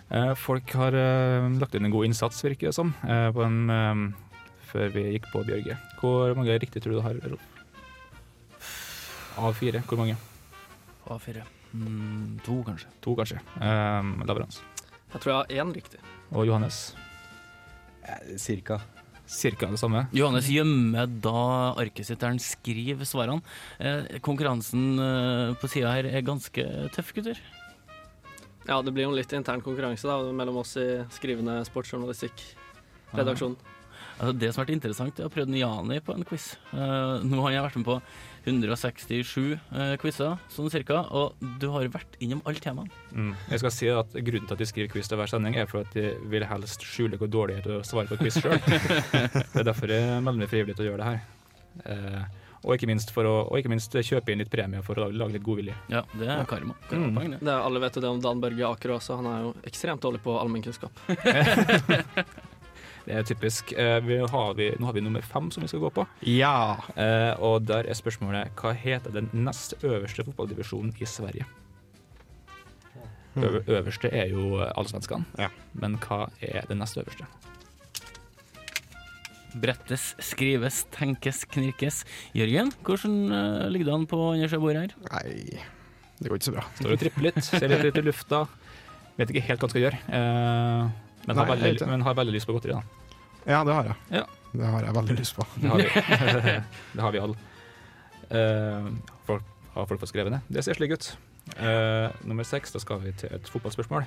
Eh, 0.08 0.32
folk 0.40 0.72
har 0.78 0.96
eh, 0.96 1.46
lagt 1.60 1.76
inn 1.76 1.84
en 1.84 1.92
god 1.92 2.08
innsats, 2.08 2.40
virker 2.44 2.70
det 2.70 2.76
som, 2.76 2.94
eh, 3.04 3.28
på 3.34 3.44
en, 3.44 4.14
før 4.70 4.92
vi 4.94 5.04
gikk 5.14 5.28
på 5.32 5.44
Bjørge. 5.44 5.76
Hvor 6.00 6.32
mange 6.38 6.56
riktig 6.60 6.82
tror 6.82 6.96
du 6.96 7.00
du 7.00 7.04
har, 7.04 7.20
Rolf? 7.28 7.44
Av 9.38 9.54
fire, 9.54 9.82
hvor 9.86 10.00
mange? 10.00 10.16
Av 11.08 11.20
fire. 11.22 11.44
Mm, 11.76 12.38
to, 12.44 12.62
kanskje. 12.64 12.88
To, 13.04 13.14
kanskje. 13.16 13.38
Um, 13.60 14.16
Lavrans. 14.26 14.62
Jeg 15.12 15.20
tror 15.20 15.30
jeg 15.30 15.38
har 15.38 15.64
én 15.64 15.74
riktig. 15.76 16.00
Og 16.32 16.48
Johannes? 16.48 16.80
Cirka. 18.40 18.80
Cirka 19.28 19.68
det 19.68 19.78
samme. 19.80 20.06
Johannes 20.16 20.48
gjemmer 20.48 21.06
da 21.06 21.76
arket 21.76 22.08
sitt 22.08 22.20
der 22.20 22.32
han 22.32 22.40
skriver 22.40 23.08
svarene. 23.08 23.44
Eh, 23.78 24.18
konkurransen 24.24 24.96
på 25.60 25.70
sida 25.70 25.92
her 25.92 26.08
er 26.08 26.24
ganske 26.24 26.64
tøff, 26.96 27.12
gutter. 27.16 27.40
Ja, 28.68 28.82
det 28.84 28.92
blir 28.92 29.06
jo 29.06 29.14
en 29.14 29.16
litt 29.16 29.32
intern 29.32 29.64
konkurranse 29.64 30.08
da, 30.08 30.20
mellom 30.36 30.60
oss 30.60 30.76
i 30.76 30.86
skrivende 31.16 31.62
sportsjournalistikk-redaksjonen. 31.70 33.56
Altså, 34.18 34.32
det 34.34 34.48
som 34.50 34.60
har 34.60 34.66
vært 34.66 34.74
interessant, 34.74 35.20
er 35.20 35.28
å 35.28 35.32
prøve 35.32 35.54
Jani 35.60 36.00
på 36.02 36.14
en 36.14 36.24
quiz. 36.26 36.50
Uh, 36.72 37.22
nå 37.22 37.38
har 37.44 37.54
jeg 37.54 37.64
vært 37.68 37.78
med 37.78 37.86
på 37.86 37.96
167 38.48 39.54
uh, 39.54 39.94
quizer, 40.02 40.34
sånn 40.50 40.72
cirka, 40.74 41.04
og 41.14 41.38
du 41.62 41.68
har 41.70 41.86
vært 41.94 42.18
innom 42.24 42.42
alle 42.48 42.62
temaene. 42.62 42.90
Mm. 43.12 43.30
Jeg 43.52 43.62
skal 43.62 43.74
si 43.76 43.90
at 43.92 44.18
Grunnen 44.18 44.50
til 44.50 44.58
at 44.58 44.64
de 44.64 44.68
skriver 44.68 44.90
quiz 44.92 45.10
til 45.10 45.20
hver 45.20 45.30
sending, 45.30 45.54
er 45.56 45.70
for 45.70 45.86
at 45.86 45.94
de 45.94 46.10
vil 46.32 46.46
helst 46.50 46.84
skjule 46.86 47.20
hvor 47.20 47.30
dårlig 47.30 47.60
det 47.60 47.62
er 47.62 47.68
til 47.68 47.78
å 47.78 47.86
svare 47.86 48.10
på 48.10 48.18
quiz 48.24 48.40
sjøl. 48.42 48.58
det 49.54 49.62
er 49.62 49.70
derfor 49.70 49.94
jeg 49.94 50.18
melder 50.18 50.42
meg 50.42 50.52
frivillig 50.52 50.76
til 50.76 50.88
å 50.88 50.90
gjøre 50.90 51.04
det 51.04 51.12
her. 51.12 51.24
Eh, 51.94 52.37
og, 52.64 52.74
ikke 52.74 52.90
minst 52.90 53.12
for 53.14 53.28
å, 53.28 53.34
og 53.48 53.60
ikke 53.60 53.70
minst 53.72 53.94
kjøpe 53.94 54.32
inn 54.34 54.42
litt 54.42 54.50
premie 54.52 54.82
for 54.86 54.98
å 54.98 55.06
lage, 55.06 55.18
lage 55.20 55.38
litt 55.38 55.46
godvilje. 55.46 55.76
Ja, 55.92 56.02
det 56.18 56.28
er 56.34 56.44
karma. 56.50 56.76
karma 56.90 57.24
mm. 57.24 57.38
Det 57.38 57.52
er, 57.52 57.56
alle 57.58 57.82
vet 57.84 57.98
jo 57.98 58.04
det 58.04 58.12
om 58.12 58.20
Dan 58.24 58.42
Børge 58.42 58.68
Aker 58.68 58.96
også, 58.98 59.18
han 59.20 59.30
er 59.30 59.46
jo 59.46 59.54
ekstremt 59.68 60.04
dårlig 60.04 60.22
på 60.26 60.36
allmennkunnskap. 60.40 61.02
Det 63.08 63.14
er 63.16 63.22
typisk. 63.24 63.72
Eh, 63.72 63.98
vi 64.04 64.18
har 64.20 64.54
vi, 64.54 64.66
nå 64.76 64.84
har 64.86 64.92
vi 64.92 65.00
nummer 65.00 65.24
fem 65.24 65.46
som 65.50 65.64
vi 65.64 65.68
skal 65.70 65.80
gå 65.80 65.90
på. 65.96 66.04
Ja. 66.28 66.76
Eh, 66.92 67.40
og 67.40 67.64
der 67.64 67.88
er 67.88 67.96
spørsmålet 67.96 68.52
hva 68.60 68.74
heter 68.76 69.14
den 69.14 69.30
nest 69.32 69.78
øverste 69.80 70.26
fotballdivisjonen 70.26 70.92
i 71.00 71.08
Sverige? 71.08 71.46
Øver, 73.38 73.62
øverste 73.78 74.10
er 74.12 74.34
jo 74.34 74.58
allsvenskene, 74.60 75.24
Ja. 75.38 75.48
men 75.72 75.96
hva 76.02 76.26
er 76.42 76.66
den 76.68 76.82
nest 76.82 76.98
øverste? 76.98 77.24
Brettes, 79.62 80.12
skrives, 80.22 80.84
tenkes, 80.94 81.42
knirkes. 81.50 82.04
Jørgen, 82.36 82.70
hvordan 82.86 83.18
uh, 83.32 83.66
ligger 83.72 83.90
det 83.90 83.96
an 83.96 84.06
på 84.10 84.22
andre 84.32 84.48
sida 84.48 84.60
av 84.60 84.64
bordet 84.64 84.84
her? 84.86 84.96
Nei, 85.08 85.66
det 86.18 86.30
går 86.30 86.40
ikke 86.40 86.48
så 86.48 86.54
bra. 86.56 86.64
Står 86.78 86.94
og 86.94 87.02
tripper 87.02 87.28
litt, 87.28 87.42
ser 87.46 87.70
litt 87.70 87.86
ut 87.86 88.00
i 88.00 88.04
lufta. 88.06 88.46
Vet 89.18 89.32
ikke 89.34 89.44
helt 89.48 89.60
hva 89.62 89.66
han 89.66 89.72
skal 89.72 89.84
gjøre. 89.84 90.00
Eh, 90.14 90.90
men, 91.26 91.38
har 91.38 91.48
Nei, 91.48 91.54
veldig, 91.54 91.86
men 91.90 92.04
har 92.06 92.16
veldig 92.18 92.34
lyst 92.34 92.48
på 92.48 92.54
godteri, 92.54 92.74
da. 92.74 93.14
Ja, 93.48 93.62
det 93.66 93.74
har 93.74 93.88
jeg. 93.90 93.96
Ja. 94.20 94.24
Det 94.52 94.72
har 94.72 94.86
jeg 94.86 94.96
veldig 94.96 95.16
lyst 95.18 95.36
på. 95.36 95.46
Det 95.62 95.70
har 95.72 95.82
vi, 95.82 95.88
det 96.94 97.02
har 97.04 97.14
vi 97.14 97.22
alle. 97.22 97.38
Uh, 98.28 98.90
folk, 99.26 99.44
har 99.74 99.88
folk 99.88 100.02
fått 100.02 100.12
skrevet 100.12 100.34
ned? 100.34 100.48
Det 100.52 100.64
ser 100.64 100.78
slik 100.78 100.94
ut. 100.94 101.10
Uh, 101.56 102.12
nummer 102.28 102.46
seks, 102.46 102.74
da 102.74 102.82
skal 102.82 103.00
vi 103.02 103.14
til 103.16 103.32
et 103.34 103.50
fotballspørsmål. 103.50 104.06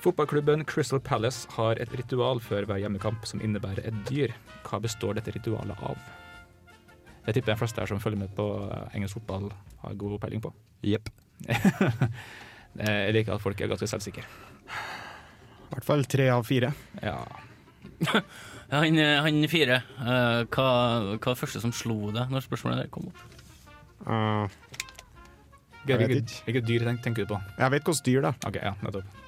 Fotballklubben 0.00 0.64
Crystal 0.64 1.00
Palace 1.04 1.48
har 1.58 1.76
et 1.82 1.90
ritual 1.92 2.40
før 2.40 2.64
hver 2.68 2.80
hjemmekamp 2.80 3.26
som 3.28 3.42
innebærer 3.44 3.84
et 3.84 3.98
dyr. 4.08 4.32
Hva 4.64 4.80
består 4.80 5.18
dette 5.18 5.34
ritualet 5.34 5.76
av? 5.84 5.98
Jeg 7.26 7.36
tipper 7.36 7.52
de 7.52 7.58
fleste 7.60 7.82
her 7.82 7.90
som 7.90 8.00
følger 8.00 8.22
med 8.22 8.32
på 8.36 8.46
eh, 8.64 8.96
engelsk 8.96 9.18
fotball, 9.18 9.50
har 9.82 9.98
god 10.00 10.16
peiling 10.22 10.40
på. 10.46 10.54
Jepp. 10.88 11.10
jeg 12.80 13.12
liker 13.12 13.36
at 13.36 13.44
folk 13.44 13.60
er 13.60 13.68
ganske 13.74 13.90
selvsikre. 13.92 14.24
I 14.24 15.74
hvert 15.74 15.86
fall 15.86 16.08
tre 16.08 16.30
av 16.32 16.48
fire. 16.48 16.72
Ja. 17.04 17.20
Han, 18.70 18.98
eh, 19.02 19.16
han 19.18 19.42
fire, 19.50 19.80
Uh, 19.98 20.46
hva, 20.46 20.66
hva 21.18 21.18
var 21.18 21.34
det 21.34 21.40
første 21.40 21.60
som 21.60 21.72
slo 21.74 22.12
deg 22.14 22.30
når 22.30 22.44
spørsmålet 22.44 22.84
der 22.84 22.90
kom 22.94 23.08
opp? 23.10 23.24
Uh, 24.06 24.46
Jeg 25.88 25.98
vet 25.98 26.14
ikke. 26.20 26.44
hvilket 26.46 26.68
dyr 26.68 26.84
tenker 27.02 27.26
du 27.26 27.32
på? 27.34 27.40
jeg 27.58 27.74
vet 27.74 27.88
hvilket 27.90 28.06
dyr, 28.06 28.20
da. 28.28 28.32
Ok, 28.46 28.60
ja, 28.62 28.72
nettopp. 28.84 29.18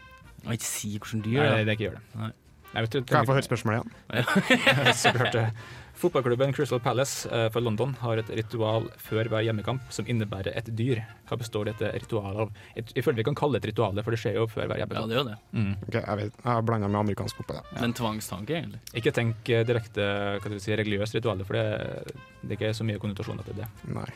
Jeg 0.42 0.48
vil 0.50 0.58
ikke 0.58 0.70
si 0.70 0.94
hvordan 0.98 1.22
du 1.24 1.30
gjør 1.32 1.44
det 1.48 1.52
det 1.52 1.62
er. 1.62 1.76
ikke 1.76 1.86
gjør 1.88 1.98
det. 1.98 2.06
Nei. 2.20 2.32
Nei, 2.72 2.82
vet 2.86 2.98
Kan 3.04 3.20
jeg 3.20 3.28
få 3.28 3.36
høre 3.36 3.44
spørsmålet 3.44 3.82
igjen? 3.84 4.94
Så 5.02 5.12
klart 5.12 5.34
det. 5.36 5.46
Fotballklubben 6.02 6.54
Crystal 6.56 6.80
Palace 6.82 7.28
eh, 7.30 7.44
fra 7.52 7.60
London 7.60 7.92
har 8.00 8.18
et 8.18 8.30
ritual 8.34 8.88
før 8.98 9.28
hver 9.30 9.44
hjemmekamp 9.46 9.84
som 9.92 10.08
innebærer 10.10 10.56
et 10.58 10.70
dyr. 10.78 11.02
Hva 11.28 11.36
består 11.38 11.68
dette 11.68 11.92
ritualet 11.94 12.40
av? 12.46 12.50
Et, 12.74 12.90
jeg 12.96 13.04
føler 13.06 13.20
vi 13.20 13.26
kan 13.28 13.36
kalle 13.38 13.60
det 13.60 13.62
et 13.62 13.68
ritual, 13.70 14.00
for 14.02 14.16
det 14.16 14.18
skjer 14.22 14.40
jo 14.40 14.48
før 14.50 14.72
hver 14.72 14.80
hjemmekamp. 14.82 15.04
Ja, 15.04 15.10
det 15.12 15.18
gjør 15.18 15.28
det. 15.28 15.36
Mm. 15.52 15.70
Okay, 15.84 16.00
jeg 16.00 16.20
vet. 16.22 16.40
Jeg 16.40 16.48
har 16.48 16.66
blanda 16.66 16.90
med 16.90 17.00
amerikansk 17.04 17.38
fotball. 17.42 17.60
Ja. 17.60 17.68
Det 17.76 17.84
er 17.84 17.88
en 17.90 17.96
tvangstanke, 18.00 18.58
egentlig. 18.58 18.82
Ikke 19.02 19.14
tenk 19.20 19.52
eh, 19.52 19.64
direkte 19.68 20.08
hva 20.42 20.54
du 20.54 20.58
si, 20.64 20.74
religiøst 20.82 21.20
ritual, 21.20 21.44
for 21.46 21.60
det, 21.60 22.16
det 22.42 22.56
er 22.56 22.58
ikke 22.58 22.74
så 22.80 22.88
mye 22.88 23.02
konnotasjoner 23.04 23.46
til 23.46 23.60
det. 23.60 23.68
Nei. 23.92 24.08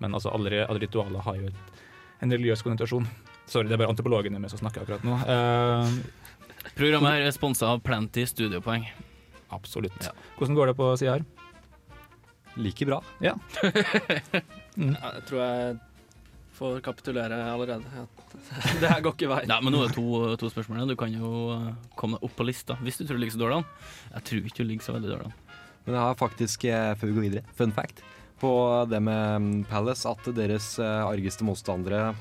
Men 0.00 0.16
altså, 0.16 0.32
alle, 0.34 0.64
alle 0.64 0.82
ritualer 0.82 1.22
har 1.28 1.38
jo 1.38 1.52
et, 1.52 1.82
en 2.24 2.34
religiøs 2.34 2.64
konnotasjon. 2.66 3.06
Sorry, 3.50 3.66
det 3.66 3.74
er 3.74 3.80
bare 3.82 3.90
antropologene 3.90 4.38
med 4.40 4.52
som 4.52 4.60
snakker 4.62 4.84
akkurat 4.84 5.02
nå. 5.06 5.16
Uh, 5.26 6.70
Programmet 6.78 7.16
her 7.16 7.26
er 7.26 7.34
sponsa 7.34 7.70
av 7.72 7.80
Plenty 7.84 8.22
studiopoeng. 8.30 8.84
absolutt. 9.50 9.96
Ja. 10.06 10.12
Hvordan 10.38 10.54
går 10.58 10.70
det 10.70 10.76
på 10.78 10.90
sida 11.00 11.16
her? 11.18 11.24
Like 12.60 12.86
bra. 12.86 13.00
Ja, 13.24 13.34
Jeg 14.76 15.22
tror 15.26 15.40
jeg 15.40 15.78
får 16.60 16.80
kapitulere 16.84 17.36
allerede. 17.52 18.06
Det 18.80 18.88
her 18.90 19.00
går 19.02 19.14
ikke 19.16 19.28
vei. 19.32 19.40
Nei, 19.50 19.58
men 19.64 19.74
nå 19.74 19.82
er 19.82 19.90
det 19.90 19.96
to, 19.96 20.36
to 20.38 20.50
spørsmål 20.52 20.78
igjen. 20.80 20.92
Du 20.92 20.98
kan 21.00 21.12
jo 21.14 21.30
eh, 21.56 21.68
komme 21.98 22.18
deg 22.20 22.26
opp 22.28 22.34
på 22.38 22.46
lista 22.46 22.76
hvis 22.84 23.00
du 23.00 23.06
tror 23.06 23.18
du 23.18 23.24
ligger 23.24 23.34
så 23.36 23.42
dårlig 23.42 23.58
an. 23.60 23.68
Jeg 24.14 24.26
tror 24.28 24.48
ikke 24.50 24.62
du 24.62 24.68
ligger 24.70 24.86
så 24.86 24.94
veldig 24.96 25.10
dårlig 25.14 25.30
an. 25.30 25.36
Men 25.86 25.96
jeg 25.96 26.04
har 26.04 26.18
faktisk, 26.20 26.66
eh, 26.70 26.90
før 27.00 27.10
vi 27.10 27.16
går 27.18 27.26
videre, 27.26 27.44
fun 27.58 27.74
fact 27.74 28.04
på 28.40 28.50
det 28.88 29.00
med 29.04 29.42
mm, 29.44 29.64
Palace, 29.68 30.08
at 30.08 30.30
deres 30.36 30.68
argeste 30.80 31.44
motstandere, 31.44 32.14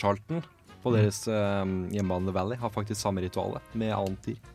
Charlton, 0.00 0.38
på 0.86 0.92
deres 0.94 1.24
eh, 1.26 1.62
hjemmebane 1.96 2.34
Valley, 2.34 2.58
har 2.62 2.72
faktisk 2.74 3.00
samme 3.00 3.24
ritualet, 3.24 3.74
med 3.74 3.94
annet 3.96 4.30
dyr. 4.30 4.52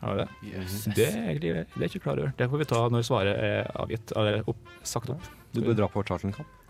Har 0.00 0.18
det? 0.20 0.26
Yes. 0.44 0.82
Det 0.92 1.06
er 1.08 1.30
egentlig 1.30 1.54
det 1.54 1.62
er 1.64 1.86
jeg 1.86 1.94
ikke 1.94 2.04
klar 2.04 2.20
over. 2.20 2.34
Det 2.36 2.48
får 2.52 2.60
vi 2.60 2.66
ta 2.68 2.82
når 2.92 3.06
svaret 3.08 3.38
er 3.40 3.70
avgitt, 3.80 4.12
eller 4.12 4.44
opp, 4.50 4.60
sagt 4.84 5.10
opp. 5.14 5.30
Du 5.56 5.62
bør 5.64 5.78
dra 5.78 5.88
på 5.88 6.04
Charlton-kamp. 6.04 6.60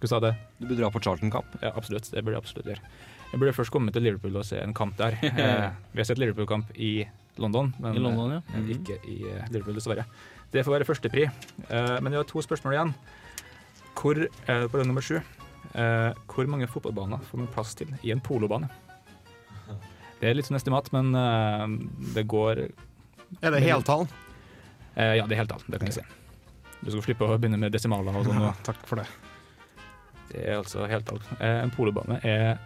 Hva 0.00 0.08
sa 0.08 0.18
det? 0.24 0.32
Du 0.58 0.66
bør 0.66 0.80
dra 0.80 0.90
på 0.90 1.02
Charlton-kamp. 1.04 1.56
Ja, 1.62 1.70
absolutt. 1.76 2.08
Det 2.10 2.24
burde 2.24 2.38
jeg 2.38 2.42
absolutt 2.42 2.70
gjøre. 2.72 2.92
Jeg 3.30 3.40
burde 3.42 3.54
først 3.54 3.72
komme 3.72 3.94
til 3.94 4.02
Liverpool 4.02 4.40
og 4.40 4.46
se 4.48 4.58
en 4.58 4.74
kamp 4.74 4.96
der. 4.98 5.16
Eh, 5.30 5.66
vi 5.92 6.02
har 6.02 6.08
sett 6.08 6.18
Liverpool-kamp 6.18 6.72
i 6.74 7.06
London, 7.40 7.70
men 7.78 7.96
I 7.96 8.02
London, 8.02 8.38
ja. 8.38 8.40
eh, 8.56 8.70
ikke 8.74 8.98
i 9.06 9.20
eh, 9.30 9.44
Liverpool, 9.52 9.78
dessverre. 9.78 10.06
Det 10.50 10.64
får 10.66 10.80
være 10.80 10.88
førstepri. 10.88 11.28
Eh, 11.28 11.96
men 12.02 12.10
vi 12.10 12.18
har 12.18 12.26
to 12.26 12.42
spørsmål 12.42 12.74
igjen. 12.74 12.94
Hvor, 14.00 14.24
er 14.24 14.64
eh, 14.64 14.66
på 14.72 14.82
nummer 14.82 15.04
sju, 15.04 15.20
eh, 15.74 16.12
hvor 16.30 16.46
mange 16.50 16.66
fotballbaner 16.70 17.20
får 17.30 17.38
man 17.42 17.50
plass 17.54 17.74
til 17.78 17.92
i 18.02 18.10
en 18.14 18.20
polobane? 18.24 18.68
Det 20.20 20.28
er 20.28 20.34
litt 20.36 20.44
sånn 20.50 20.58
estimat, 20.58 20.90
men 20.92 21.14
eh, 21.16 21.66
det 22.14 22.26
går 22.28 22.66
Er 23.40 23.54
det 23.54 23.62
heltall? 23.64 24.06
eh, 24.96 25.14
Ja, 25.16 25.26
det 25.26 25.36
er 25.38 25.42
heltall. 25.44 25.62
Det 25.66 25.78
kan 25.80 25.88
jeg 25.88 26.00
si. 26.00 26.04
Du 26.82 26.90
skal 26.90 27.02
slippe 27.06 27.24
å 27.28 27.38
begynne 27.38 27.58
med 27.60 27.72
desimaler 27.72 28.16
og 28.16 28.26
sånn. 28.28 28.40
Ja, 28.44 28.52
takk 28.68 28.82
for 28.88 29.00
det. 29.00 29.06
Det 30.30 30.42
er 30.46 30.58
altså 30.60 30.84
heltall. 30.88 31.20
Eh, 31.40 31.62
En 31.64 31.72
polobane 31.74 32.20
er 32.24 32.58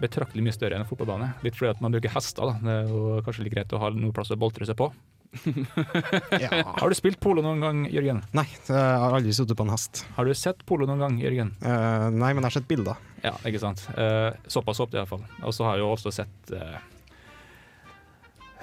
betraktelig 0.00 0.44
mye 0.46 0.54
større 0.56 0.76
enn 0.78 0.84
en 0.84 0.88
fotballbane. 0.88 1.26
Litt 1.44 1.56
fordi 1.58 1.70
at 1.74 1.80
man 1.84 1.92
bruker 1.92 2.12
hester. 2.14 2.46
da. 2.52 2.54
Det 2.64 2.76
er 2.76 2.92
jo 2.92 3.22
kanskje 3.26 3.44
litt 3.44 3.54
greit 3.56 3.72
å 3.76 3.80
ha 3.82 3.90
noe 3.92 4.12
plass 4.16 4.30
å 4.32 4.38
boltre 4.40 4.64
seg 4.68 4.76
på. 4.80 4.86
Ja. 6.42 6.50
Har 6.66 6.90
du 6.90 6.96
spilt 6.98 7.20
polo 7.22 7.42
noen 7.44 7.62
gang, 7.62 7.82
Jørgen? 7.92 8.22
Nei, 8.36 8.46
jeg 8.66 8.76
har 8.76 9.14
aldri 9.14 9.34
sittet 9.36 9.58
på 9.58 9.66
en 9.66 9.72
hest. 9.74 10.04
Har 10.16 10.26
du 10.26 10.34
sett 10.36 10.64
polo 10.68 10.88
noen 10.88 11.02
gang, 11.02 11.18
Jørgen? 11.22 11.52
Uh, 11.62 12.08
nei, 12.10 12.32
men 12.32 12.42
jeg 12.42 12.48
har 12.48 12.56
sett 12.58 12.70
bilder. 12.70 13.00
Ja, 13.22 13.34
ikke 13.46 13.62
sant. 13.62 13.84
Uh, 13.94 14.30
såpass 14.50 14.80
opp, 14.82 14.94
iallfall. 14.96 15.22
Og 15.44 15.54
så 15.56 15.68
har 15.68 15.78
jeg 15.78 15.84
jo 15.84 15.92
også 15.94 16.12
sett 16.14 16.54
uh, 16.56 16.78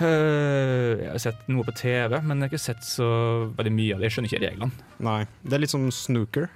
uh, 0.01 0.93
Jeg 1.03 1.12
har 1.13 1.23
sett 1.23 1.49
noe 1.51 1.67
på 1.67 1.75
TV, 1.77 2.19
men 2.19 2.38
jeg 2.38 2.47
har 2.47 2.53
ikke 2.53 2.65
sett 2.67 2.88
så 2.88 3.10
veldig 3.58 3.75
mye 3.80 3.97
av 3.97 4.01
det. 4.01 4.10
Jeg 4.10 4.17
skjønner 4.17 4.34
ikke 4.34 4.45
reglene. 4.45 4.88
Nei. 5.08 5.19
Det 5.43 5.58
er 5.58 5.63
litt 5.63 5.75
som 5.75 5.88
snooker. 5.93 6.49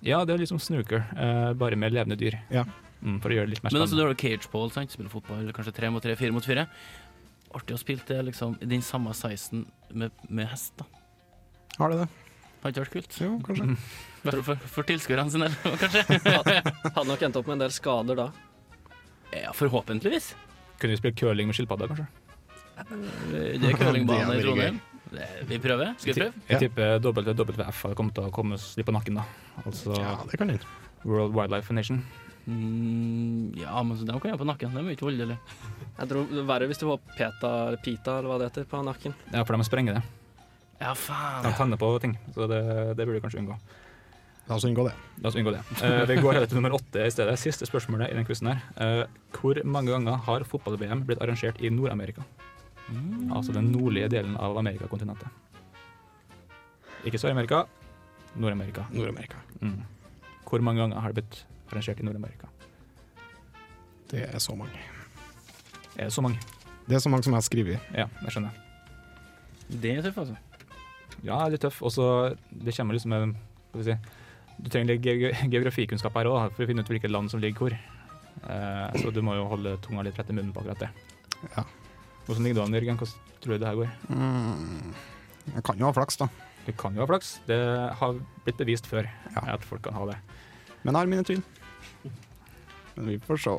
Ja, 0.00 0.22
det 0.24 0.34
er 0.34 0.40
litt 0.40 0.50
som 0.50 0.60
snooker, 0.60 1.02
eh, 1.12 1.50
bare 1.60 1.76
med 1.76 1.92
levende 1.92 2.16
dyr. 2.16 2.38
Ja. 2.52 2.64
Mm, 3.00 3.16
for 3.20 3.32
å 3.32 3.36
gjøre 3.36 3.48
det 3.48 3.54
litt 3.54 3.62
mer 3.64 3.72
Men 3.72 3.82
altså, 3.82 3.96
du 3.96 4.02
har 4.02 4.12
jo 4.12 4.48
pole, 4.52 4.72
sant? 4.72 4.92
Spiller 4.92 5.12
fotball 5.12 5.52
kanskje 5.56 5.72
tre 5.72 5.88
mot 5.88 6.02
tre, 6.04 6.16
fire 6.16 6.32
mot 6.32 6.44
fire. 6.44 6.66
Artig 7.56 7.74
å 7.74 7.80
spille 7.80 8.04
til 8.06 8.22
liksom, 8.28 8.56
i 8.62 8.68
den 8.70 8.82
samme 8.86 9.14
sizen 9.18 9.64
med, 9.90 10.14
med 10.28 10.46
hest, 10.52 10.76
da. 10.78 10.86
Har 11.80 11.90
det 11.92 12.04
det? 12.04 12.08
Har 12.60 12.72
ikke 12.74 12.84
vært 12.84 12.94
kult? 12.98 13.18
Jo, 13.24 13.32
kanskje. 13.46 13.74
For, 14.20 14.42
for, 14.44 14.64
for 14.68 14.84
tilskuerne 14.84 15.32
sine, 15.32 15.46
kanskje? 15.80 16.02
Hadde 16.92 17.06
nok 17.08 17.22
endt 17.24 17.38
opp 17.40 17.46
med 17.48 17.54
en 17.54 17.62
del 17.62 17.70
skader 17.72 18.18
da. 18.18 18.26
Ja, 19.32 19.54
forhåpentligvis. 19.56 20.34
Kunne 20.76 20.92
vi 20.92 20.98
spilt 21.00 21.16
curling 21.16 21.48
med 21.48 21.56
skilpadder, 21.56 21.88
kanskje? 21.88 22.04
Det 23.32 23.70
er 23.70 23.78
curlingbane 23.80 24.36
i 24.36 24.44
Trondheim. 24.44 24.76
Vi 25.48 25.58
prøver? 25.64 25.94
Skal 25.96 26.12
vi 26.12 26.18
prøve? 26.20 26.44
Jeg 26.52 26.60
tipper 26.66 27.00
WWF 27.00 27.80
hadde 27.86 27.96
kommet 27.96 28.18
til 28.18 28.28
å 28.28 28.34
komme 28.34 28.58
oss 28.60 28.74
litt 28.76 28.86
på 28.90 28.94
nakken, 28.94 29.22
da. 29.22 29.24
Altså 29.64 29.96
Ja, 29.96 30.18
det 30.28 30.42
kan. 30.42 30.52
World 31.08 31.32
Wildlife 31.34 31.72
Nation. 31.72 32.04
Mm, 32.50 33.52
ja, 33.60 33.82
men 33.82 33.98
så 33.98 34.06
de 34.06 34.16
kan 34.18 34.32
jeg 34.32 34.40
på 34.40 34.46
nakken. 34.48 34.72
De 34.74 34.82
er 34.82 34.94
ikke 34.96 35.06
voldelige. 35.06 35.36
Jeg 35.98 36.10
tror 36.10 36.30
det 36.30 36.40
er 36.42 36.48
verre 36.48 36.70
hvis 36.70 36.80
du 36.80 36.86
får 36.88 37.02
PETA 37.12 37.50
eller 37.68 37.82
PITA 37.84 38.16
eller 38.18 38.32
hva 38.32 38.38
det 38.40 38.48
heter, 38.50 38.66
på 38.70 38.80
nakken. 38.86 39.14
Ja, 39.30 39.44
for 39.44 39.54
de 39.54 39.68
sprenger 39.68 40.00
det. 40.00 40.02
Ja, 40.80 40.94
faen. 40.96 41.44
De 41.44 41.52
tenner 41.58 41.80
på 41.80 41.92
ting, 42.02 42.16
så 42.34 42.48
det, 42.50 42.60
det 42.96 43.06
burde 43.06 43.20
du 43.20 43.24
kanskje 43.26 43.42
unngå. 43.42 43.58
La 44.48 44.56
oss 44.56 44.64
unngå 44.66 44.86
det. 44.88 44.94
La 45.22 45.30
oss 45.30 45.36
unngå 45.38 45.52
det. 45.54 45.60
Uh, 45.78 46.02
vi 46.08 46.16
går 46.18 46.40
til 46.40 46.58
nummer 46.58 46.74
åtte 46.74 47.04
i 47.06 47.12
stedet. 47.12 47.36
Siste 47.38 47.68
spørsmålet 47.68 48.10
i 48.10 48.16
den 48.18 48.26
quizen 48.26 48.50
her. 48.50 48.64
Uh, 48.80 49.04
hvor 49.36 49.60
mange 49.62 49.92
ganger 49.92 50.18
har 50.26 50.46
fotball-VM 50.48 51.04
blitt 51.06 51.22
arrangert 51.22 51.60
i 51.62 51.70
Nord-Amerika? 51.70 52.24
Altså 53.30 53.54
den 53.54 53.68
nordlige 53.70 54.08
delen 54.10 54.34
av 54.34 54.56
Amerikakontinentet. 54.58 55.28
Ikke 57.06 57.20
Sør-Amerika, 57.22 57.62
Nord-Amerika. 58.34 58.88
Nord-Amerika. 58.90 59.38
Mm. 59.60 59.84
Hvor 60.48 60.64
mange 60.66 60.82
ganger 60.82 60.98
har 61.04 61.12
det 61.12 61.22
blitt 61.22 61.38
arrangert 61.72 62.00
i 62.00 62.06
Nord-Amerika? 62.06 62.48
Det 64.10 64.24
er 64.26 64.38
så 64.42 64.56
mange. 64.58 64.78
Er 65.96 66.08
det 66.08 66.12
så 66.14 66.22
mange? 66.24 66.38
Det 66.88 66.96
er 66.96 67.02
så 67.04 67.10
mange 67.12 67.22
som 67.26 67.32
jeg 67.34 67.38
har 67.38 67.46
skrevet. 67.46 67.90
Ja, 67.94 68.06
det 68.24 68.32
skjønner 68.34 68.50
jeg. 68.50 69.80
Det 69.82 69.92
er 69.98 70.02
tøff, 70.08 70.18
altså. 70.18 70.36
Ja, 71.22 71.36
det 71.36 71.44
er 71.46 71.52
litt 71.54 71.62
tøff. 71.66 71.78
Og 71.86 71.92
så 71.94 72.06
det 72.50 72.74
kommer 72.76 72.96
liksom 72.96 73.12
med 73.14 73.36
skal 73.70 73.80
vi 73.80 73.86
si, 73.86 73.96
Du 74.60 74.68
trenger 74.68 74.90
litt 74.96 75.04
ge- 75.06 75.48
geografikunnskap 75.52 76.16
her 76.18 76.28
òg, 76.28 76.50
for 76.56 76.64
å 76.64 76.68
finne 76.68 76.82
ut 76.82 76.90
hvilket 76.90 77.10
land 77.12 77.30
som 77.32 77.40
ligger 77.40 77.62
hvor. 77.62 77.72
Eh, 77.76 78.98
så 79.00 79.12
du 79.14 79.22
må 79.24 79.36
jo 79.38 79.46
holde 79.48 79.76
tunga 79.84 80.02
litt 80.04 80.18
rett 80.18 80.28
i 80.32 80.36
munnen 80.36 80.52
på 80.52 80.60
akkurat 80.64 80.82
det. 80.82 80.90
Ja. 81.54 81.64
Hvordan 82.26 82.44
ligger 82.44 82.58
du 82.58 82.62
an, 82.66 82.74
Jørgen? 82.76 82.98
Hvordan 83.00 83.40
tror 83.40 83.54
du 83.54 83.58
det 83.62 83.70
her 83.70 83.78
går? 83.78 83.94
Mm. 84.10 84.90
Jeg 85.54 85.64
kan 85.64 85.78
jo 85.80 85.86
ha 85.88 85.94
flaks, 85.96 86.18
da. 86.20 86.28
Det 86.66 86.74
kan 86.76 86.94
jo 86.98 87.00
ha 87.00 87.08
flaks. 87.08 87.30
Det 87.48 87.56
har 88.02 88.18
blitt 88.44 88.58
bevist 88.60 88.86
før 88.90 89.06
Ja. 89.08 89.46
at 89.54 89.64
folk 89.64 89.82
kan 89.86 89.94
ha 89.96 90.04
det. 90.10 90.18
Men 90.84 90.92
jeg 90.94 90.98
har 91.00 91.06
mine 91.14 91.24
tvil. 91.24 91.42
Men 93.00 93.14
vi 93.14 93.20
får 93.24 93.40
se. 93.44 93.54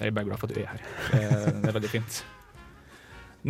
Jeg 0.00 0.08
er 0.08 0.16
bare 0.16 0.30
glad 0.30 0.40
for 0.40 0.48
at 0.48 0.56
du 0.56 0.60
er 0.62 0.70
her. 0.70 0.84
Det 1.10 1.24
er, 1.28 1.48
det 1.60 1.72
er 1.72 1.76
veldig 1.76 1.92
fint. 1.92 2.20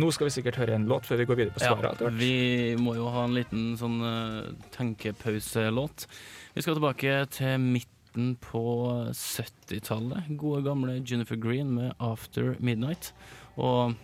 Nå 0.01 0.07
skal 0.15 0.29
vi 0.29 0.33
sikkert 0.37 0.59
høre 0.59 0.75
en 0.77 0.87
låt 0.87 1.07
før 1.07 1.19
vi 1.19 1.27
går 1.27 1.39
videre 1.39 1.55
på 1.55 1.63
svaret. 1.63 1.99
Ja, 1.99 2.11
vi 2.15 2.75
må 2.79 2.95
jo 2.95 3.09
ha 3.11 3.25
en 3.27 3.35
liten 3.35 3.73
sånn 3.79 3.97
uh, 3.99 4.51
tenkepauselåt. 4.71 6.07
Vi 6.55 6.63
skal 6.63 6.79
tilbake 6.79 7.17
til 7.35 7.59
midten 7.59 8.37
på 8.43 8.63
70-tallet. 9.11 10.31
Gode, 10.39 10.63
gamle 10.67 10.99
Jennifer 10.99 11.39
Green 11.39 11.75
med 11.75 11.91
'After 11.99 12.55
Midnight'. 12.59 13.11
Og 13.59 13.95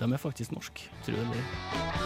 de 0.00 0.12
er 0.12 0.22
faktisk 0.22 0.52
norsk, 0.54 0.82
tror 1.06 1.22
jeg. 1.22 2.05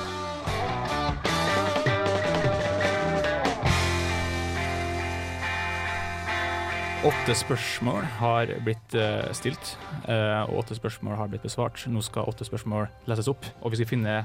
Åtte 7.00 7.32
spørsmål 7.32 8.04
har 8.18 8.50
blitt 8.60 8.92
eh, 8.92 9.30
stilt, 9.32 9.70
eh, 10.04 10.42
og 10.44 10.58
åtte 10.60 10.76
spørsmål 10.76 11.14
har 11.16 11.30
blitt 11.32 11.46
besvart. 11.46 11.80
Nå 11.88 12.02
skal 12.04 12.28
åtte 12.28 12.44
spørsmål 12.44 12.90
leses 13.08 13.30
opp, 13.32 13.46
og 13.64 13.72
vi 13.72 13.78
skal 13.80 13.88
finne 13.88 14.16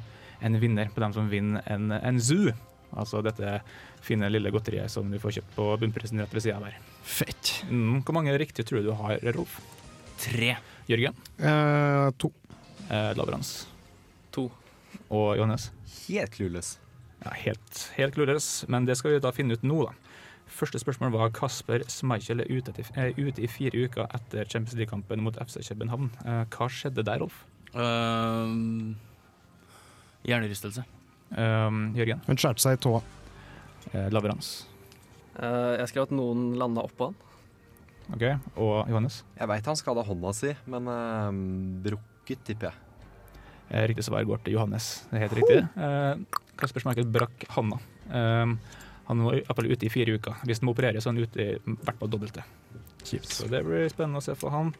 en 0.43 0.57
vinner 0.59 0.91
på 0.91 0.99
dem 0.99 1.13
som 1.15 1.29
vinner 1.31 1.63
en, 1.71 1.93
en 1.95 2.19
zoo. 2.19 2.51
Altså 2.91 3.21
dette 3.23 3.61
fine 4.03 4.27
lille 4.27 4.51
godteriet 4.51 4.91
som 4.91 5.07
du 5.07 5.15
får 5.23 5.37
kjøpt 5.37 5.55
på 5.55 5.69
bunnprisen 5.85 6.19
rett 6.19 6.35
ved 6.35 6.43
sida 6.43 6.59
der. 6.65 6.75
Fett. 7.07 7.53
Mm, 7.69 8.01
hvor 8.03 8.19
mange 8.19 8.35
riktige 8.35 8.67
tror 8.67 8.83
du 8.83 8.89
du 8.89 8.97
har, 8.99 9.23
Rolf? 9.37 9.55
Tre. 10.19 10.57
Jørgen? 10.91 11.15
Eh, 11.39 12.11
to. 12.19 12.33
Eh, 12.89 13.13
Lavrans? 13.15 13.53
To. 14.35 14.49
Og 15.07 15.37
Johannes? 15.39 15.69
Helt 16.09 16.35
clueless. 16.35 16.75
Ja, 17.23 17.31
helt, 17.39 17.85
helt 17.95 18.19
clueless, 18.19 18.65
men 18.67 18.83
det 18.83 18.99
skal 18.99 19.15
vi 19.15 19.23
da 19.23 19.31
finne 19.31 19.55
ut 19.55 19.63
nå, 19.63 19.85
da. 19.87 19.95
Første 20.47 20.79
spørsmål 20.79 21.11
var 21.15 21.31
Kasper 21.35 21.83
Schmeichel 21.89 22.43
er 22.43 22.51
ute, 22.51 22.71
til, 22.75 22.85
er 22.95 23.17
ute 23.17 23.41
i 23.43 23.49
fire 23.49 23.85
uker 23.85 24.05
etter 24.15 24.45
Champions 24.45 24.75
League-kampen 24.77 25.23
mot 25.25 25.37
FC 25.41 25.59
København. 25.67 26.11
Eh, 26.25 26.43
hva 26.53 26.67
skjedde 26.71 27.03
der, 27.03 27.19
Rolf? 27.23 27.41
Um, 27.75 28.95
hjernerystelse. 30.23 30.85
Um, 31.35 31.89
Jørgen? 31.97 32.21
Hun 32.27 32.39
skjærte 32.39 32.63
seg 32.63 32.77
i 32.77 32.81
tåa. 32.85 33.01
Uh, 33.91 34.07
laverans. 34.13 34.53
Uh, 35.35 35.75
jeg 35.81 35.91
skrev 35.91 36.07
at 36.07 36.15
noen 36.15 36.53
landa 36.59 36.85
oppå 36.85 37.09
han. 37.09 37.21
Ok, 38.13 38.23
Og 38.61 38.87
Johannes? 38.87 39.23
Jeg 39.33 39.49
veit 39.49 39.65
han 39.65 39.77
skada 39.79 40.05
hånda 40.05 40.31
si, 40.37 40.53
men 40.69 40.87
uh, 40.87 41.29
brukket, 41.89 42.45
tipper 42.45 42.69
jeg. 42.69 42.81
Riktig 43.89 44.05
svar 44.05 44.23
går 44.23 44.43
til 44.45 44.53
Johannes. 44.53 45.07
Det 45.09 45.17
er 45.17 45.23
helt 45.25 45.37
riktig. 45.39 45.55
Eh, 45.73 46.41
Kasper 46.59 46.83
Schmeichel 46.83 47.07
brakk 47.09 47.47
handa. 47.55 47.79
Um, 48.13 48.59
han 49.05 49.23
var 49.25 49.37
i 49.37 49.41
hvert 49.45 49.59
fall 49.59 49.71
ute 49.71 49.87
i 49.87 49.93
fire 49.93 50.17
uker. 50.17 50.43
Hvis 50.45 50.61
han 50.61 50.69
må 50.69 50.75
operere, 50.75 51.01
så 51.01 51.11
er 51.11 51.15
han 51.15 51.25
ute 51.25 51.45
i 51.45 51.75
hvert 51.85 51.99
fall 51.99 52.11
dobbelt. 52.11 52.39
Kjipt. 53.05 53.29
Så 53.29 53.49
det 53.51 53.61
blir 53.65 53.89
spennende 53.91 54.21
å 54.21 54.25
se 54.25 54.33
for 54.39 54.53
han. 54.55 54.73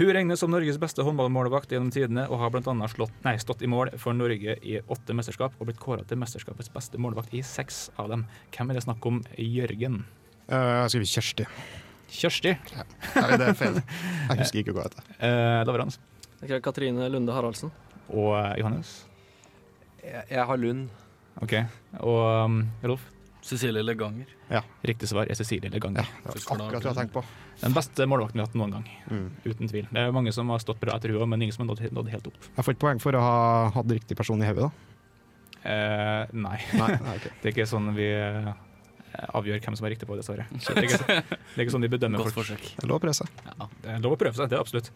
Hun 0.00 0.12
regnes 0.14 0.40
som 0.40 0.52
Norges 0.52 0.78
beste 0.80 1.04
håndballmålvakt 1.04 1.74
gjennom 1.74 1.90
tidene 1.92 2.22
og 2.30 2.40
har 2.40 2.52
bl.a. 2.54 3.34
Stått 3.42 3.64
i 3.66 3.68
mål 3.68 3.90
for 4.00 4.16
Norge 4.16 4.54
i 4.64 4.78
åtte 4.80 5.16
mesterskap 5.16 5.58
og 5.58 5.68
blitt 5.68 5.82
kåra 5.82 6.06
til 6.08 6.20
mesterskapets 6.22 6.72
beste 6.72 7.00
målvakt 7.00 7.34
i 7.36 7.42
seks 7.44 7.88
av 8.00 8.08
dem. 8.12 8.24
Hvem 8.54 8.72
er 8.72 8.78
det 8.78 8.84
snakk 8.86 9.10
om? 9.10 9.20
Jørgen. 9.36 10.04
Uh, 10.46 10.86
jeg 10.86 10.94
skriver 10.94 11.10
Kjersti. 11.10 11.48
Kjersti. 12.10 12.54
Nei, 13.12 13.28
det 13.36 13.50
er 13.50 13.58
feil. 13.58 13.76
Jeg 13.82 14.40
husker 14.40 14.62
ikke 14.62 14.78
hva 14.78 14.88
det 14.88 14.96
heter. 14.96 15.12
Uh, 15.20 15.60
Lavrans. 15.68 16.00
Katrine 16.64 17.10
Lunde 17.12 17.36
Haraldsen. 17.36 17.68
Og 18.08 18.32
eh, 18.38 18.54
Johannes. 18.62 18.94
Jeg, 20.00 20.24
jeg 20.30 20.44
har 20.48 20.56
Lund. 20.56 20.88
OK. 21.44 21.58
Og 22.00 22.22
um, 22.46 22.62
Rolf. 22.82 23.04
Cecilie 23.42 23.82
Leganger. 23.82 24.28
Riktig 24.86 25.08
svar 25.08 25.30
er 25.30 25.38
Cecilie 25.38 25.70
Leganger. 25.72 26.06
Det 26.24 26.34
var 26.46 26.64
akkurat 26.66 26.88
jeg 26.90 26.98
tenkte 26.98 27.16
på. 27.20 27.24
Den 27.60 27.76
beste 27.76 28.06
målvakten 28.08 28.38
vi 28.38 28.42
har 28.42 28.48
hatt 28.50 28.58
noen 28.60 28.76
gang. 28.76 28.86
Mm. 29.10 29.26
Uten 29.44 29.70
tvil. 29.72 29.88
Det 29.90 30.04
er 30.04 30.14
mange 30.16 30.32
som 30.36 30.52
har 30.52 30.62
stått 30.62 30.80
bra 30.82 30.96
etter 30.96 31.14
henne, 31.14 31.28
men 31.28 31.44
ingen 31.46 31.56
som 31.56 31.64
har 31.64 31.72
nådd, 31.72 31.92
nådd 31.96 32.12
helt 32.12 32.30
opp. 32.30 32.38
Jeg 32.56 32.66
får 32.66 32.76
ikke 32.76 32.84
poeng 32.86 33.02
for 33.02 33.16
å 33.16 33.24
ha 33.24 33.36
hatt 33.76 33.92
riktig 33.96 34.16
person 34.18 34.40
i 34.42 34.48
hodet, 34.48 34.68
da. 34.68 34.86
Eh, 35.60 36.32
nei. 36.32 36.58
Nei, 36.72 36.88
nei, 36.88 37.16
okay. 37.18 37.32
Det 37.40 37.50
er 37.50 37.54
ikke 37.54 37.68
sånn 37.68 37.90
vi 37.96 38.08
eh, 38.16 38.52
avgjør 39.34 39.60
hvem 39.64 39.76
som 39.78 39.86
er 39.86 39.92
riktig 39.94 40.06
på, 40.08 40.16
dessverre. 40.18 40.44
Så 40.62 40.74
Det 40.76 40.82
er 40.82 40.86
ikke, 40.88 41.06
det 41.30 41.56
er 41.56 41.64
ikke 41.64 41.74
sånn 41.74 41.84
de 41.86 41.90
bedømmer 41.92 42.22
Godt 42.22 42.34
folk. 42.34 42.46
forsøk. 42.46 42.62
Det 42.76 42.84
er 42.84 42.90
lov 42.90 43.00
å 43.00 43.02
prøve 43.04 43.16
seg. 43.18 43.28
Ja. 43.48 43.66
Det 43.82 43.90
er 43.94 44.02
lov 44.04 44.14
å 44.14 44.18
prøve 44.20 44.38
seg, 44.38 44.50
det 44.52 44.56
er 44.58 44.62
absolutt. 44.64 44.90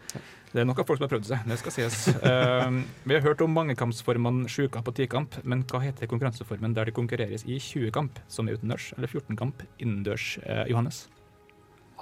Det 0.55 0.61
er 0.63 0.67
nok 0.69 0.79
av 0.79 0.87
folk 0.87 0.99
som 1.01 1.05
har 1.07 1.11
prøvd 1.15 1.27
seg, 1.31 1.47
det 1.51 1.57
skal 1.59 1.75
sies. 1.75 1.97
Uh, 2.23 2.79
vi 3.03 3.17
har 3.17 3.25
hørt 3.25 3.41
om 3.43 3.51
mangekampsformene 3.57 4.47
sjukamp 4.51 4.87
og 4.87 4.95
tikamp, 4.95 5.35
men 5.43 5.65
hva 5.67 5.81
heter 5.83 6.07
konkurranseformen 6.11 6.73
der 6.77 6.87
det 6.91 6.95
konkurreres 6.95 7.43
i 7.45 7.59
20 7.59 7.91
kamp, 7.95 8.21
som 8.31 8.47
er 8.47 8.55
utendørs, 8.59 8.93
eller 8.97 9.11
14 9.11 9.35
kamp 9.41 9.65
innendørs? 9.83 10.37
uh, 10.47 10.63
Johannes 10.71 11.05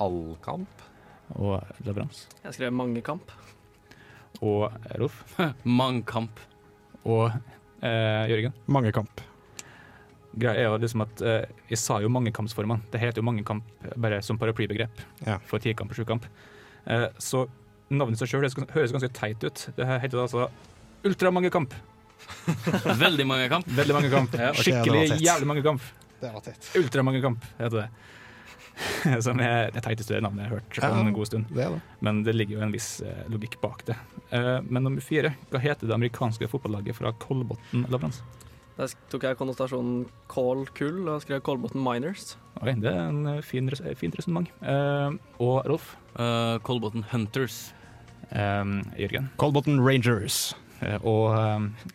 Allkamp. 0.02 0.86
og 1.40 1.62
Leverans. 1.86 2.28
Jeg 2.44 2.54
skrev 2.58 2.74
mangekamp. 2.76 3.32
Og 4.44 4.70
Rolf. 5.00 5.24
Mangkamp. 5.80 6.40
Og 7.06 7.30
uh, 7.32 8.24
Jørgen. 8.30 8.54
Mange 8.68 8.92
kamp. 8.96 9.22
Greia 10.34 10.64
er 10.64 10.70
jo 10.70 10.78
liksom 10.82 11.04
at 11.06 11.22
eh, 11.22 11.44
Jeg 11.70 11.78
sa 11.78 12.00
jo 12.02 12.10
mangekampsformene. 12.10 12.82
Det 12.92 13.00
heter 13.02 13.22
jo 13.22 13.26
mangekamp 13.28 13.64
bare 14.02 14.22
som 14.26 14.40
paraplybegrep 14.42 15.04
Ja. 15.28 15.38
for 15.46 15.60
tikamp 15.62 15.92
og 15.94 15.98
sjukamp. 16.00 16.26
Eh, 16.88 17.08
så 17.22 17.46
navnet 17.94 18.18
seg 18.18 18.32
sjøl 18.32 18.48
høres 18.74 18.92
ganske 18.96 19.12
teit 19.14 19.44
ut. 19.44 19.68
Det 19.78 19.86
her 19.86 20.00
heter 20.02 20.24
altså 20.24 20.48
ultramangekamp. 21.06 21.74
Veldig 23.04 23.26
mange 23.28 23.50
kamp. 23.52 23.68
Veldig 23.68 23.94
mange 23.94 24.10
kamp. 24.14 24.34
Ja, 24.40 24.54
Skikkelig 24.58 25.06
okay, 25.12 25.20
jævlig 25.22 25.48
mange 25.50 25.64
kamp. 25.66 25.82
Det 26.24 26.32
var 26.32 26.44
tett 26.46 26.70
Ultramangekamp 26.80 27.44
heter 27.60 27.84
det. 27.84 27.90
Som 29.26 29.38
er 29.44 29.70
det 29.76 29.84
teiteste 29.86 30.18
navnet 30.24 30.46
jeg 30.46 30.50
har 30.50 30.56
hørt 30.58 30.70
på 30.80 30.82
Ja. 30.88 31.02
en 31.04 31.14
god 31.14 31.28
stund. 31.30 31.50
Det 31.54 31.68
det. 31.76 31.82
Men 32.02 32.24
det 32.26 32.34
ligger 32.36 32.58
jo 32.58 32.64
en 32.66 32.72
viss 32.74 33.02
eh, 33.06 33.26
logikk 33.30 33.60
bak 33.62 33.84
det. 33.86 33.98
Eh, 34.32 34.62
men 34.66 34.82
nummer 34.88 35.04
fire, 35.04 35.36
hva 35.52 35.62
heter 35.62 35.86
det 35.90 35.94
amerikanske 35.94 36.48
fotballaget 36.50 36.96
fra 36.98 37.12
Kolbotn, 37.22 37.86
Lavrans? 37.92 38.24
Der 38.74 38.90
tok 39.12 39.28
jeg 39.28 39.38
konnotasjonen 39.38 40.08
Call 40.32 40.66
Kull 40.74 41.06
og 41.12 41.22
skrev 41.22 41.44
Kolbotn 41.46 41.82
Miners. 41.84 42.34
Okay, 42.58 42.74
det 42.82 42.90
er 42.90 43.06
en 43.06 43.28
eh, 43.36 43.42
fin, 43.46 43.70
res 43.70 43.84
fint 44.00 44.16
resonnement. 44.18 44.50
Uh, 44.66 45.14
og 45.38 45.68
Rolf? 45.70 45.94
Uh, 46.18 46.58
Kolbotn 46.66 47.06
Hunters. 47.12 47.68
Eh, 48.34 48.66
Jørgen? 48.98 49.30
Colbotn 49.38 49.80
Rangers. 49.84 50.56
Uh, 50.82 50.98
og 51.06 51.26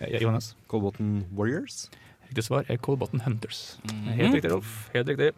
eh, 0.01 0.21
Johannes? 0.23 0.55
Kolbotn 0.71 1.25
Warriors. 1.35 1.89
Riktig 2.29 2.45
svar 2.47 2.65
er 2.69 2.79
Kolbotn 2.79 3.25
Hunters. 3.25 3.79
Mhm. 3.89 4.11
Helt 4.21 4.39
riktig, 4.39 4.53
Rolf. 4.53 4.91
Helt 4.95 5.09
riktig. 5.09 5.33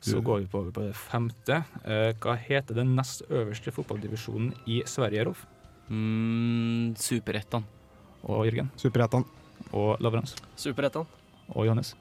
Så 0.00 0.20
går 0.22 0.44
vi 0.44 0.46
på, 0.46 0.60
over 0.62 0.70
på 0.70 0.82
det 0.86 0.94
femte. 0.94 1.62
Eh, 1.82 2.12
hva 2.22 2.36
heter 2.38 2.76
den 2.78 2.94
nest 2.94 3.24
øverste 3.34 3.72
fotballdivisjonen 3.74 4.52
i 4.70 4.82
Sverige, 4.86 5.26
Rolf? 5.26 5.42
Mm, 5.90 6.94
Superettan. 6.96 7.66
Og 8.22 8.46
Jørgen? 8.46 8.70
Superettan. 8.78 9.26
Og 9.76 9.96
Lavrans? 10.00 10.34
Superettan. 10.56 11.06
Og 11.54 11.66
Johannes? 11.66 11.94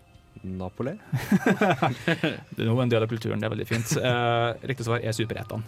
Napoli. 0.43 0.93
Det 2.55 2.63
er 2.63 2.67
nå 2.67 2.75
en 2.81 2.91
del 2.91 3.03
av 3.03 3.09
kulturen, 3.09 3.41
det 3.41 3.47
er 3.47 3.53
veldig 3.55 3.67
fint. 3.67 3.95
Eh, 3.97 4.67
riktig 4.69 4.85
svar 4.85 5.01
er 5.01 5.15
Superettan. 5.15 5.63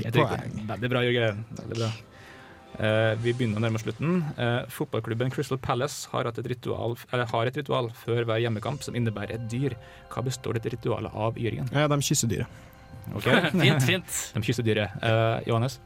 Ett 0.00 0.14
poeng. 0.16 0.62
Veldig 0.70 0.90
bra, 0.92 1.02
Jørgen. 1.04 1.44
Veldig 1.58 1.76
bra. 1.82 1.90
Eh, 2.80 3.12
vi 3.20 3.34
begynner 3.34 3.60
å 3.60 3.64
nærme 3.64 3.80
oss 3.80 3.84
slutten. 3.84 4.22
Eh, 4.40 4.60
fotballklubben 4.72 5.32
Crystal 5.34 5.60
Palace 5.60 6.08
har, 6.12 6.28
hatt 6.30 6.40
et 6.40 6.48
ritual, 6.54 6.96
eller 7.12 7.28
har 7.32 7.50
et 7.50 7.60
ritual 7.60 7.90
før 8.04 8.24
hver 8.28 8.40
hjemmekamp 8.44 8.84
som 8.86 8.96
innebærer 8.96 9.36
et 9.36 9.46
dyr. 9.52 9.76
Hva 10.12 10.24
består 10.26 10.56
dette 10.56 10.72
ritualet 10.76 11.12
av, 11.12 11.38
Jørgen? 11.40 11.68
Ja, 11.76 11.88
de 11.90 12.00
kysser 12.06 12.30
dyret. 12.30 12.60
Okay. 13.16 13.50
Fint, 13.64 13.84
fint. 13.84 14.20
De 14.36 14.44
kysser 14.46 14.66
dyret. 14.66 14.96
Eh, 15.04 15.48
Johannes? 15.50 15.80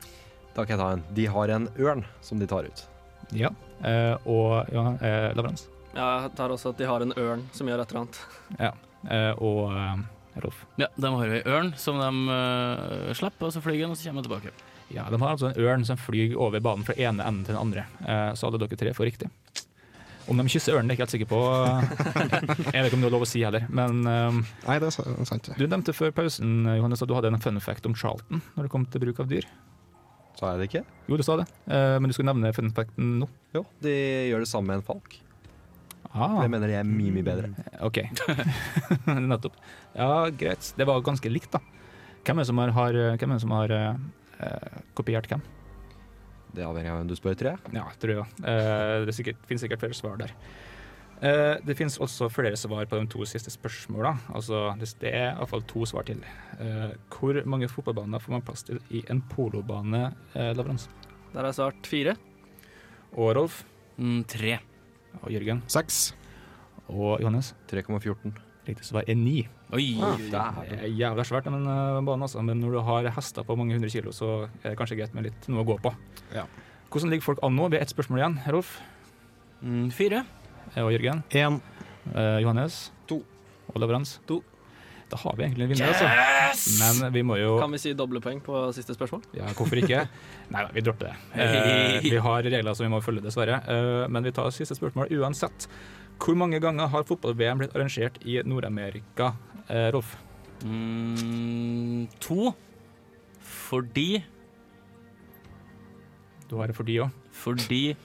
Da 0.55 0.63
kan 0.63 0.77
jeg 0.77 0.83
ta 0.83 0.91
en. 0.95 1.07
De 1.17 1.27
har 1.35 1.57
en 1.57 1.71
ørn 1.83 2.05
som 2.23 2.39
de 2.39 2.47
tar 2.51 2.69
ut. 2.69 2.85
Ja. 3.33 3.53
Eh, 3.85 4.15
og 4.29 4.73
ja, 4.73 4.89
eh, 5.01 5.31
Lavrans? 5.37 5.69
Ja, 5.95 6.25
jeg 6.25 6.35
tar 6.37 6.51
også 6.51 6.73
at 6.75 6.81
de 6.81 6.89
har 6.89 7.05
en 7.05 7.15
ørn 7.17 7.45
som 7.55 7.69
gjør 7.71 7.85
et 7.85 7.95
eller 7.95 8.05
annet. 8.05 8.21
Ja. 8.59 8.73
Eh, 9.05 9.33
og 9.45 9.73
eh, 9.73 10.05
Rolf? 10.43 10.65
Ja, 10.81 10.89
de 10.97 11.11
har 11.15 11.27
jo 11.29 11.37
ei 11.37 11.43
ørn 11.47 11.75
som 11.79 12.01
de 12.01 12.09
uh, 12.27 13.13
slipper, 13.15 13.49
og 13.49 13.55
så 13.55 13.63
flyr 13.63 13.79
den, 13.85 13.93
og 13.95 13.99
så 13.99 14.09
kommer 14.09 14.25
den 14.25 14.31
tilbake. 14.31 14.55
Ja, 14.93 15.07
de 15.11 15.21
har 15.21 15.31
altså 15.31 15.51
en 15.51 15.61
ørn 15.63 15.87
som 15.87 16.01
flyr 16.01 16.35
over 16.37 16.63
banen 16.63 16.85
fra 16.87 16.97
ene 16.99 17.23
enden 17.25 17.45
til 17.47 17.55
den 17.55 17.61
andre. 17.61 17.87
Eh, 18.03 18.33
så 18.37 18.49
alle 18.49 18.61
dere 18.61 18.79
tre 18.79 18.93
får 18.95 19.09
riktig. 19.09 19.31
Om 20.29 20.41
de 20.41 20.47
kysser 20.49 20.77
ørnen, 20.77 20.91
er 20.91 20.95
jeg 20.95 20.99
ikke 20.99 21.05
helt 21.05 21.15
sikker 21.15 21.31
på. 21.31 21.41
Jeg 22.75 22.79
vet 22.79 22.89
ikke 22.89 22.99
om 22.99 23.05
det 23.05 23.09
er 23.11 23.15
lov 23.15 23.27
å 23.27 23.29
si 23.29 23.43
heller, 23.45 23.67
men 23.69 24.07
um, 24.09 24.39
Nei, 24.65 24.79
det 24.81 24.89
er 24.89 25.27
sant. 25.29 25.51
det. 25.51 25.57
Du 25.61 25.67
nevnte 25.69 25.93
før 25.97 26.15
pausen 26.17 26.65
Johannes, 26.65 27.05
at 27.05 27.11
du 27.11 27.15
hadde 27.17 27.33
en 27.33 27.43
fun 27.45 27.61
fact 27.61 27.89
om 27.89 27.97
Charlton 27.99 28.41
når 28.55 28.67
det 28.67 28.73
kom 28.73 28.87
til 28.89 29.05
bruk 29.05 29.21
av 29.21 29.29
dyr. 29.29 29.49
Sa 30.39 30.53
jeg 30.53 30.61
det 30.63 30.69
ikke? 30.71 30.85
Jo, 31.09 31.19
du 31.21 31.23
sa 31.27 31.37
det, 31.39 31.47
eh, 31.69 31.97
men 32.01 32.11
du 32.11 32.15
skulle 32.17 32.33
nevne 32.33 32.51
fun 32.57 32.73
facten 32.75 33.19
nå. 33.23 33.29
Jo, 33.55 33.63
de 33.85 33.93
gjør 34.31 34.43
det 34.45 34.51
samme 34.51 34.73
med 34.73 34.81
en 34.83 34.87
falk. 34.89 35.21
Ah, 36.15 36.41
Det 36.43 36.51
mener 36.51 36.71
jeg 36.71 36.79
er 36.79 36.87
mye, 36.87 37.11
mye 37.11 37.27
bedre. 37.27 37.49
OK. 37.83 37.99
Nettopp. 39.31 39.57
Ja, 39.99 40.29
greit. 40.31 40.69
Det 40.79 40.87
var 40.87 41.01
ganske 41.07 41.31
likt, 41.31 41.51
da. 41.57 41.59
Hvem 42.25 42.39
er 42.39 42.45
det 42.45 42.51
som 42.53 42.61
har, 42.63 42.71
har, 42.77 42.99
hvem 43.19 43.33
er 43.35 43.35
det 43.41 43.43
som 43.43 43.55
har 43.57 43.75
eh, 43.75 43.97
eh, 44.47 44.77
kopiert 44.95 45.27
hvem? 45.31 45.43
Det 46.55 46.63
avhenger 46.63 46.93
av 46.95 47.01
hvem 47.01 47.09
du 47.11 47.17
spør, 47.19 47.35
tror 47.39 47.51
jeg. 47.55 47.73
Ja, 47.75 47.83
tror 47.99 48.15
jeg. 48.15 48.27
Eh, 48.47 48.93
det 49.03 49.11
er 49.11 49.17
sikkert, 49.17 49.43
finnes 49.51 49.65
sikkert 49.67 49.83
flere 49.83 49.99
svar 49.99 50.21
der. 50.23 50.31
Eh, 51.23 51.57
det 51.65 51.77
finnes 51.79 51.97
også 52.03 52.29
flere 52.33 52.57
svar 52.59 52.89
på 52.91 52.99
de 52.99 53.07
to 53.11 53.25
siste 53.29 53.53
spørsmåla. 53.53 54.15
Altså, 54.35 54.67
det 55.01 55.13
er 55.13 55.31
iallfall 55.33 55.63
to 55.71 55.85
svar 55.89 56.07
til. 56.09 56.21
Eh, 56.59 56.95
hvor 57.13 57.39
mange 57.47 57.69
fotballbaner 57.71 58.23
får 58.23 58.35
man 58.35 58.43
plass 58.45 58.67
til 58.67 58.81
i 58.91 59.05
en 59.11 59.23
polobane, 59.31 60.15
eh, 60.35 60.53
Lavrans? 60.57 60.89
Der 61.33 61.41
har 61.41 61.51
jeg 61.53 61.61
svart 61.61 61.87
fire. 61.87 62.17
Og 63.15 63.37
Rolf? 63.37 63.65
Mm, 63.97 64.25
tre. 64.27 64.59
Og 65.23 65.31
Jørgen? 65.31 65.63
Seks. 65.71 66.15
Og 66.89 67.21
Johannes? 67.21 67.55
3,14. 67.71 68.35
Riktig 68.67 68.85
svar 68.85 69.05
er 69.07 69.15
ni. 69.15 69.47
Oi! 69.77 69.95
Det 70.31 70.39
er 70.41 70.87
jævla 70.89 71.25
svært, 71.27 71.45
den 71.49 71.67
eh, 71.69 72.01
banen, 72.05 72.25
altså. 72.27 72.43
Men 72.43 72.61
når 72.61 72.77
du 72.77 72.81
har 72.87 73.11
hester 73.17 73.45
på 73.45 73.57
mange 73.57 73.77
hundre 73.77 73.91
kilo, 73.93 74.13
så 74.13 74.49
er 74.63 74.73
det 74.73 74.79
kanskje 74.79 74.99
greit 74.99 75.15
med 75.15 75.29
litt 75.29 75.49
noe 75.49 75.65
å 75.65 75.69
gå 75.69 75.79
på. 75.85 75.93
Ja. 76.35 76.47
Hvordan 76.91 77.11
ligger 77.11 77.27
folk 77.33 77.43
an 77.43 77.57
nå? 77.57 77.69
Vi 77.69 77.79
har 77.79 77.85
ett 77.85 77.93
spørsmål 77.93 78.21
igjen. 78.23 78.39
Rolf? 78.55 78.79
Mm, 79.63 79.91
fire. 79.95 80.25
Eh, 80.75 80.83
Og 80.85 80.93
Jørgen? 80.95 81.23
Én. 81.31 81.61
Eh, 82.15 82.41
Johannes? 82.45 82.91
To. 83.11 83.21
Og 83.73 83.81
Leverans. 83.81 84.19
To. 84.29 84.41
Da 85.11 85.19
har 85.21 85.37
vi 85.37 85.45
egentlig 85.45 85.67
en 85.67 85.73
vinner, 85.75 85.91
altså. 85.93 86.09
Men 86.81 87.13
vi 87.13 87.23
må 87.23 87.37
jo 87.39 87.59
Kan 87.61 87.71
vi 87.75 87.79
si 87.79 87.93
doble 87.95 88.21
poeng 88.25 88.41
på 88.43 88.57
siste 88.75 88.95
spørsmål? 88.97 89.23
Ja, 89.37 89.51
hvorfor 89.55 89.79
ikke? 89.79 90.07
Nei 90.55 90.63
da, 90.65 90.71
vi 90.75 90.81
dropper 90.87 91.11
det. 91.11 91.17
Eh, 91.45 91.99
vi 92.09 92.17
har 92.25 92.43
regler 92.47 92.75
som 92.75 92.87
vi 92.89 92.93
må 92.95 93.03
følge, 93.05 93.23
dessverre. 93.27 93.61
Eh, 93.69 94.05
men 94.11 94.25
vi 94.25 94.33
tar 94.35 94.49
siste 94.55 94.75
spørsmål 94.79 95.13
uansett. 95.21 95.69
Hvor 96.19 96.37
mange 96.39 96.61
ganger 96.63 96.89
har 96.93 97.05
fotball-VM 97.09 97.61
blitt 97.61 97.75
arrangert 97.77 98.17
i 98.25 98.39
Nord-Amerika, 98.49 99.35
eh, 99.69 99.91
Rolf? 99.95 100.15
Mm, 100.65 102.09
to. 102.25 102.55
Fordi 103.45 104.23
Du 106.49 106.57
har 106.61 106.69
det 106.69 106.77
fordi 106.77 106.99
òg. 107.03 107.11
Fordi 107.35 107.97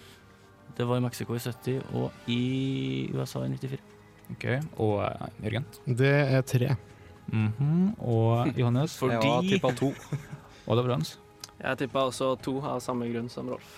det 0.79 0.87
var 0.87 0.97
i 0.97 1.03
Mexico 1.03 1.35
i 1.35 1.39
70 1.43 1.81
og 1.99 2.29
i 2.31 2.39
USA 3.13 3.41
i 3.43 3.51
94. 3.51 3.79
Ok, 4.31 4.45
Og 4.79 4.95
uh, 5.03 5.27
Jørgen? 5.43 5.65
Det 5.85 6.11
er 6.37 6.41
tre. 6.47 6.75
Mhm. 7.33 7.95
Og 7.99 8.47
Johannes? 8.61 8.95
Fordi 8.97 9.17
Jeg 9.19 9.31
har 9.33 9.49
tippa 9.49 9.73
to. 9.75 9.91
Og 10.69 10.77
Lavrans? 10.77 11.15
Jeg 11.59 11.77
tippa 11.81 12.03
også 12.07 12.35
to 12.45 12.59
av 12.61 12.79
samme 12.85 13.07
grunn 13.11 13.27
som 13.29 13.49
Rolf. 13.49 13.69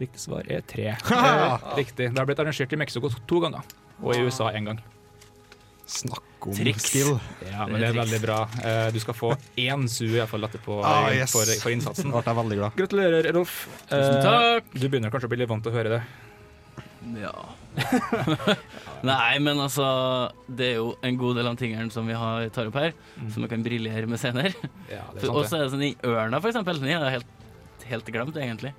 Riktig 0.00 0.20
svar 0.20 0.44
er 0.50 0.60
tre. 0.66 0.90
Eh, 1.16 1.68
Riktig. 1.78 2.10
Det 2.10 2.18
har 2.18 2.26
blitt 2.28 2.40
arrangert 2.42 2.72
i 2.72 2.78
Mexico 2.80 3.08
to 3.28 3.40
ganger, 3.44 3.62
og 4.02 4.16
i 4.16 4.24
USA 4.26 4.50
én 4.56 4.66
gang. 4.68 4.80
Snakk 5.90 6.46
om 6.46 6.54
Triks. 6.54 6.84
skill. 6.86 7.16
Ja, 7.50 7.66
men 7.66 7.80
det 7.82 7.88
er 7.90 7.96
veldig 7.98 8.20
bra. 8.22 8.36
Eh, 8.62 8.90
Du 8.94 9.00
skal 9.02 9.16
få 9.18 9.32
én 9.58 9.88
SU 9.90 10.06
i 10.06 10.12
hvert 10.20 10.30
fall 10.30 10.46
etterpå 10.46 10.78
Ah, 10.86 11.08
eh, 11.10 11.18
yes. 11.24 11.32
for, 11.34 11.44
for 11.60 11.74
innsatsen. 11.74 12.10
Ble 12.14 12.22
jeg 12.24 12.38
veldig 12.38 12.58
glad. 12.60 12.76
Gratulerer, 12.78 13.30
Rolf. 13.34 13.56
Tusen 13.90 14.18
Eh, 14.20 14.24
takk. 14.24 14.70
Du 14.78 14.86
begynner 14.88 15.10
kanskje 15.10 15.26
å 15.26 15.32
bli 15.34 15.40
litt 15.42 15.50
vant 15.50 15.64
til 15.66 15.72
å 15.74 15.76
høre 15.76 15.96
det. 15.98 16.02
Ja. 17.20 17.32
Nei, 19.06 19.38
men 19.40 19.56
altså 19.62 19.86
Det 20.46 20.66
er 20.72 20.74
jo 20.82 20.90
en 21.06 21.16
god 21.20 21.38
del 21.40 21.48
av 21.48 21.56
tingene 21.56 21.88
som 21.94 22.06
vi 22.08 22.16
har, 22.18 22.48
tar 22.52 22.68
opp 22.68 22.76
her, 22.76 22.92
som 23.32 23.44
vi 23.46 23.48
kan 23.50 23.62
briljere 23.64 24.06
med 24.10 24.20
senere. 24.20 24.52
Ja, 24.90 25.06
Og 25.16 25.42
så 25.46 25.56
det. 25.56 25.60
er 25.60 25.64
det 25.64 25.72
sånn 25.74 25.86
i 25.88 25.94
ørna, 26.04 26.40
for 26.42 26.50
eksempel. 26.52 26.80
Den 26.82 26.92
er 27.00 27.14
helt, 27.18 27.30
helt 27.88 28.10
glemt, 28.12 28.36
egentlig. 28.36 28.74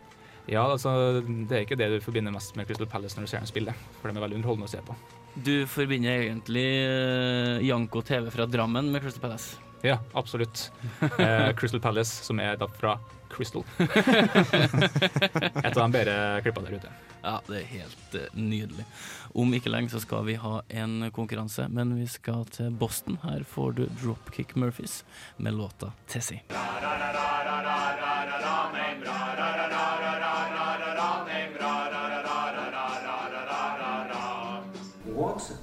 Ja, 0.49 0.65
altså, 0.65 1.21
det 1.21 1.56
er 1.58 1.65
ikke 1.65 1.77
det 1.80 1.89
du 1.93 1.97
forbinder 2.04 2.34
mest 2.34 2.56
med 2.58 2.67
Crystal 2.69 2.89
Palace 2.89 3.17
når 3.17 3.27
du 3.27 3.32
ser 3.34 3.43
dem 3.43 3.49
spille, 3.49 3.75
for 3.99 4.10
de 4.10 4.17
er 4.17 4.25
veldig 4.25 4.39
underholdende 4.41 4.69
å 4.69 4.73
se 4.73 4.82
på. 4.86 4.95
Du 5.36 5.54
forbinder 5.69 6.25
egentlig 6.25 6.67
uh, 6.84 7.62
Janko 7.63 8.01
TV 8.04 8.32
fra 8.34 8.47
Drammen 8.49 8.91
med 8.91 9.04
Crystal 9.04 9.23
Palace. 9.23 9.62
Ja, 9.86 9.99
absolutt. 10.13 10.71
uh, 11.01 11.54
Crystal 11.58 11.82
Palace, 11.82 12.23
som 12.25 12.41
er 12.43 12.58
da 12.60 12.67
fra 12.67 12.97
Crystal. 13.32 13.63
Et 13.80 15.71
av 15.71 15.80
de 15.80 15.88
bedre 15.93 16.17
klippene 16.43 16.67
der 16.67 16.82
ute. 16.82 16.91
Ja, 17.21 17.38
det 17.47 17.62
er 17.62 17.69
helt 17.77 18.17
uh, 18.17 18.27
nydelig. 18.36 18.86
Om 19.32 19.56
ikke 19.56 19.71
lenge 19.71 19.93
så 19.93 20.01
skal 20.04 20.25
vi 20.27 20.36
ha 20.41 20.58
en 20.84 21.08
konkurranse, 21.15 21.69
men 21.71 21.95
vi 21.95 22.10
skal 22.12 22.43
til 22.51 22.73
Boston. 22.75 23.21
Her 23.23 23.45
får 23.47 23.77
du 23.80 23.86
Dropkick 24.01 24.58
Murphys 24.60 25.06
med 25.38 25.56
låta 25.56 25.93
Tessie. 26.12 26.43
What 26.51 27.71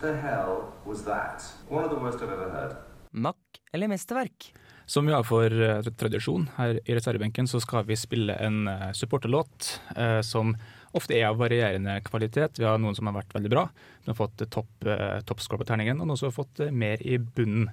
the 0.00 0.14
hell 0.16 0.72
was 0.86 1.04
that? 1.04 1.42
One 1.68 1.84
of 1.84 1.90
the 1.90 1.96
worst 1.96 2.22
I've 2.22 2.32
ever 2.32 2.50
heard. 2.50 2.76
Mack 3.10 3.36
eller 3.72 3.88
mesterverk? 3.88 4.54
Som 4.86 5.06
vi 5.06 5.12
har 5.12 5.22
for 5.22 5.52
eh, 5.62 5.82
tradisjon 5.82 6.48
her 6.56 6.80
i 6.84 6.94
reservebenken, 6.94 7.48
så 7.48 7.60
skal 7.60 7.84
vi 7.84 7.96
spille 7.96 8.34
en 8.34 8.68
eh, 8.68 8.92
supporterlåt 8.92 9.80
eh, 9.96 10.20
som 10.20 10.56
ofte 10.96 11.16
er 11.18 11.28
av 11.28 11.38
varierende 11.40 11.98
kvalitet. 12.06 12.58
Vi 12.58 12.66
har 12.66 12.78
noen 12.80 12.96
som 12.96 13.08
har 13.08 13.18
vært 13.18 13.34
veldig 13.36 13.52
bra, 13.52 13.66
som 14.04 14.12
har 14.12 14.18
fått 14.18 14.44
eh, 14.44 14.50
topp 14.52 14.88
eh, 14.88 15.20
toppscore 15.28 15.60
på 15.60 15.68
terningen, 15.68 16.00
og 16.00 16.08
noen 16.08 16.20
som 16.20 16.30
har 16.30 16.36
fått 16.36 16.62
eh, 16.64 16.72
mer 16.72 17.02
i 17.04 17.18
bunnen. 17.18 17.68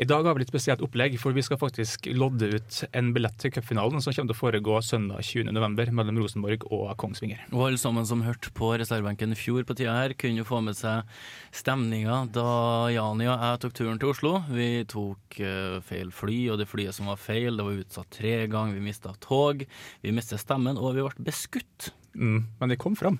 I 0.00 0.06
dag 0.08 0.24
har 0.24 0.36
vi 0.36 0.44
litt 0.44 0.52
spesielt 0.52 0.82
opplegg, 0.84 1.18
for 1.20 1.36
vi 1.36 1.44
skal 1.44 1.60
faktisk 1.60 2.08
lodde 2.14 2.52
ut 2.54 2.80
en 2.96 3.10
billett 3.16 3.36
til 3.42 3.52
cupfinalen 3.52 4.00
som 4.00 4.14
kommer 4.14 4.32
til 4.32 4.38
å 4.38 4.40
foregå 4.40 4.78
søndag 4.86 5.26
20.11. 5.26 5.92
mellom 5.96 6.22
Rosenborg 6.22 6.64
og 6.70 6.94
Kongsvinger. 7.00 7.42
Og 7.52 7.66
alle 7.68 7.80
sammen 7.82 8.08
som 8.08 8.24
hørte 8.24 8.52
på 8.56 8.72
reservebenken 8.80 9.34
i 9.34 9.38
fjor 9.38 9.66
på 9.68 9.76
tida 9.76 9.98
her, 9.98 10.16
kunne 10.16 10.40
jo 10.40 10.48
få 10.48 10.62
med 10.64 10.78
seg 10.78 11.08
stemninga 11.56 12.22
da 12.32 12.48
Jani 12.94 13.28
og 13.28 13.44
jeg 13.44 13.62
tok 13.64 13.76
turen 13.76 14.00
til 14.00 14.14
Oslo. 14.14 14.34
Vi 14.48 14.70
tok 14.88 15.40
feil 15.86 16.12
fly, 16.14 16.40
og 16.54 16.60
det 16.62 16.70
flyet 16.70 16.96
som 16.96 17.10
var 17.10 17.20
feil, 17.20 17.58
det 17.58 17.66
var 17.66 17.80
utsatt 17.82 18.12
tre 18.14 18.34
ganger. 18.50 18.78
Vi 18.78 18.86
mista 18.88 19.12
tog, 19.20 19.66
vi 20.00 20.14
mistet 20.16 20.40
stemmen, 20.40 20.80
og 20.80 20.96
vi 20.96 21.04
ble 21.04 21.28
beskutt. 21.28 21.90
Mm, 22.14 22.44
men 22.60 22.72
de 22.72 22.78
kom 22.80 22.96
fram. 22.98 23.18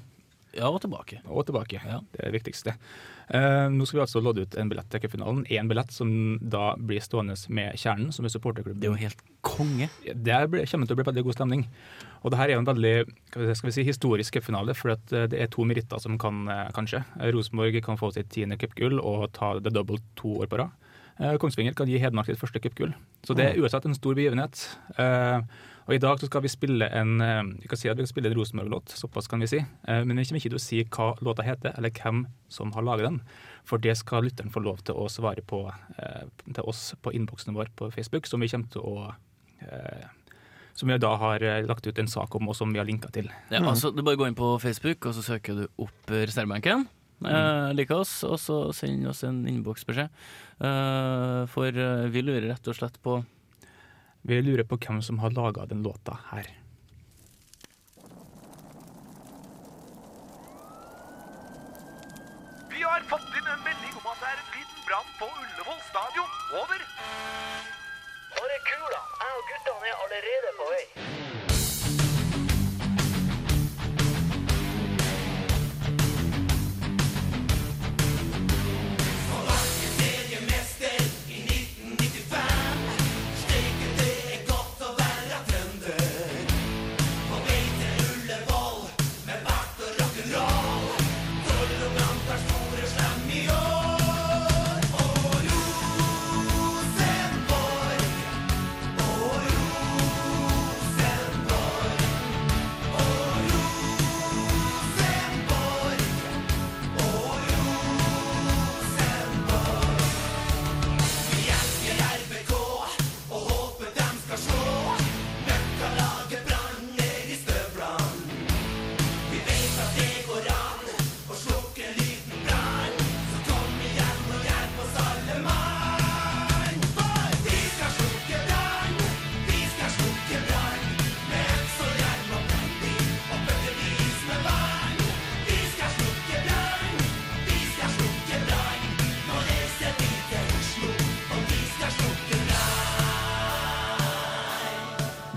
Ja, 0.50 0.66
og 0.66 0.80
tilbake. 0.82 1.20
Og 1.30 1.44
tilbake. 1.46 1.78
Ja. 1.78 2.00
Det 2.10 2.24
er 2.24 2.30
det 2.30 2.40
viktigste. 2.40 2.74
Eh, 3.30 3.68
nå 3.70 3.86
skal 3.86 4.00
vi 4.00 4.02
altså 4.02 4.22
lodde 4.22 4.42
ut 4.42 4.56
en 4.58 4.70
billett 4.70 4.88
til 4.90 5.02
cupfinalen. 5.04 5.44
Én 5.46 5.70
billett 5.70 5.92
som 5.94 6.10
da 6.42 6.72
blir 6.74 7.02
stående 7.04 7.36
med 7.54 7.78
Kjernen, 7.78 8.10
som 8.10 8.26
er 8.26 8.34
supporterklubben. 8.34 8.80
Det 8.82 8.88
er 8.88 8.96
jo 8.96 9.04
helt 9.04 9.22
konge. 9.46 9.86
Det 10.02 10.40
kommer 10.72 10.90
til 10.90 10.96
å 10.96 10.98
bli 10.98 11.06
veldig 11.06 11.24
god 11.28 11.38
stemning. 11.38 11.64
Og 12.24 12.34
det 12.34 12.40
her 12.40 12.50
er 12.50 12.58
jo 12.58 12.64
en 12.64 12.70
veldig 12.72 12.94
skal 13.30 13.70
vi 13.70 13.76
si, 13.78 13.86
historisk 13.86 14.40
cupfinale, 14.40 14.74
for 14.74 14.96
eh, 14.96 15.26
det 15.30 15.38
er 15.38 15.54
to 15.54 15.66
meritter 15.68 16.02
som 16.02 16.18
kan, 16.18 16.42
kan 16.74 16.90
skje. 16.90 17.04
Rosenborg 17.30 17.78
kan 17.86 18.00
få 18.00 18.10
sitt 18.16 18.32
tiende 18.34 18.58
cupgull 18.58 18.98
og 18.98 19.30
ta 19.38 19.54
det 19.62 19.74
double 19.76 20.02
to 20.18 20.40
år 20.42 20.50
på 20.50 20.64
rad. 20.64 20.74
Eh, 21.20 21.36
Kongsvinger 21.36 21.76
kan 21.76 21.88
gi 21.88 22.00
Hedmark 22.00 22.30
sitt 22.30 22.40
første 22.40 22.62
cupgull. 22.64 22.94
Så 23.26 23.36
det 23.36 23.50
er 23.50 23.60
uansett 23.60 23.84
en 23.86 23.96
stor 23.96 24.16
begivenhet. 24.16 24.62
Eh, 24.96 25.42
og 25.90 25.96
I 25.96 25.98
dag 25.98 26.20
så 26.22 26.28
skal 26.28 26.44
vi 26.44 26.50
spille 26.52 26.86
en 26.94 27.16
eh, 27.18 27.40
vi 27.64 27.68
kan 27.70 27.78
si 27.80 27.88
at 27.90 27.98
vi 27.98 28.04
skal 28.04 28.14
spille 28.14 28.30
en 28.30 28.36
Rosenborg-låt, 28.38 28.92
såpass 28.94 29.26
kan 29.26 29.42
vi 29.42 29.48
si. 29.50 29.58
Eh, 29.58 30.02
men 30.06 30.20
vi 30.20 30.26
kommer 30.28 30.38
ikke 30.38 30.52
til 30.52 30.60
å 30.60 30.62
si 30.62 30.82
hva 30.86 31.08
låta 31.18 31.42
heter, 31.42 31.74
eller 31.74 31.90
hvem 31.90 32.20
som 32.46 32.70
har 32.76 32.86
laget 32.86 33.08
den. 33.08 33.16
For 33.66 33.82
det 33.82 33.96
skal 33.98 34.22
lytteren 34.28 34.54
få 34.54 34.62
lov 34.62 34.84
til 34.86 34.94
å 34.94 35.08
svare 35.10 35.42
på 35.42 35.64
eh, 35.66 36.28
til 36.46 36.70
oss 36.70 36.92
på 37.02 37.10
innboksen 37.18 37.58
vår 37.58 37.72
på 37.74 37.90
Facebook, 37.96 38.30
som 38.30 38.44
vi 38.44 38.50
kommer 38.52 38.70
til 38.70 38.86
å 38.86 39.08
eh, 39.66 40.06
som 40.78 40.92
vi 40.92 41.00
da 41.02 41.10
har 41.18 41.42
lagt 41.66 41.90
ut 41.90 41.98
en 41.98 42.08
sak 42.08 42.38
om, 42.38 42.46
og 42.48 42.54
som 42.56 42.70
vi 42.70 42.78
har 42.78 42.86
linka 42.86 43.10
til. 43.12 43.26
Ja, 43.50 43.58
altså, 43.58 43.90
du 43.90 44.04
bare 44.06 44.16
går 44.16 44.30
inn 44.30 44.38
på 44.38 44.52
Facebook, 44.62 45.10
og 45.10 45.18
så 45.18 45.26
søker 45.26 45.58
du 45.58 45.66
opp 45.82 46.14
reservebenken. 46.14 46.86
Eh, 47.26 47.74
like 47.74 47.98
oss, 47.98 48.14
og 48.24 48.38
så 48.40 48.62
send 48.78 49.10
oss 49.10 49.26
en 49.26 49.42
innboksbeskjed. 49.50 50.22
Eh, 50.62 51.42
for 51.50 51.82
vi 52.14 52.22
lurer 52.24 52.52
rett 52.52 52.70
og 52.70 52.78
slett 52.78 53.02
på 53.02 53.18
vi 54.22 54.42
lurer 54.42 54.64
på 54.68 54.76
hvem 54.76 55.00
som 55.02 55.18
har 55.18 55.30
laga 55.30 55.64
den 55.66 55.82
låta 55.82 56.18
her. 56.30 56.46
Vi 62.70 62.82
har 62.82 63.00
fått 63.08 63.32
inn 63.38 63.48
en 63.54 63.64
melding 63.64 63.96
om 63.96 64.10
at 64.12 64.20
det 64.20 64.28
er 64.28 64.42
en 64.42 64.52
liten 64.58 64.84
brann 64.88 65.10
på 65.16 65.30
Ullevål 65.40 65.80
stadion. 65.88 66.36
Over. 66.60 66.84
Bare 68.36 68.60
kula. 68.68 69.02
Jeg 69.24 69.40
og 69.40 69.50
guttene 69.52 69.90
er 69.90 70.04
allerede 70.04 70.56
på 70.60 70.70
vei. 70.74 71.29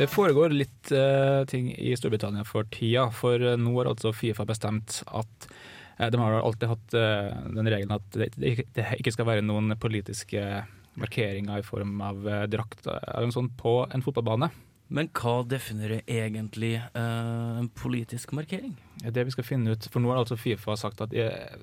Det 0.04 0.10
foregår 0.12 0.52
litt 0.52 0.92
uh, 0.92 1.44
ting 1.48 1.70
i 1.80 1.94
Storbritannia 1.96 2.44
for 2.48 2.68
tida, 2.74 3.08
for 3.16 3.40
eh, 3.40 3.56
nå 3.60 3.72
har 3.78 3.88
altså 3.94 4.12
Fifa 4.16 4.44
bestemt 4.50 5.00
at 5.08 5.48
uh, 6.02 6.08
de 6.12 6.20
har 6.20 6.36
alltid 6.42 6.72
hatt 6.74 6.96
uh, 6.98 7.30
den 7.56 7.70
regelen 7.72 7.96
at 7.96 8.08
det, 8.20 8.32
det, 8.36 8.54
ikke- 9.00 9.14
skal 9.16 9.30
være 9.30 9.46
noen 9.46 9.72
politiske 9.80 10.44
markeringer 11.00 11.58
i 11.62 11.66
form 11.66 11.96
av 12.06 12.28
eh, 12.30 12.44
drakt 12.54 12.86
eller 12.86 13.26
noe 13.26 13.34
sånt 13.34 13.56
på 13.58 13.72
en 13.90 14.04
fotballbane. 14.06 14.52
Men 14.94 15.08
hva 15.18 15.40
definerer 15.50 16.04
egentlig 16.06 16.76
eh, 16.78 17.00
en 17.64 17.70
politisk 17.74 18.36
markering? 18.38 18.76
Det 19.02 19.24
vi 19.26 19.34
skal 19.34 19.48
finne 19.48 19.74
ut, 19.74 19.88
for 19.90 20.04
nå 20.04 20.12
har 20.12 20.20
altså 20.22 20.38
Fifa 20.38 20.76
sagt 20.78 21.02
at 21.02 21.16
eh, 21.18 21.58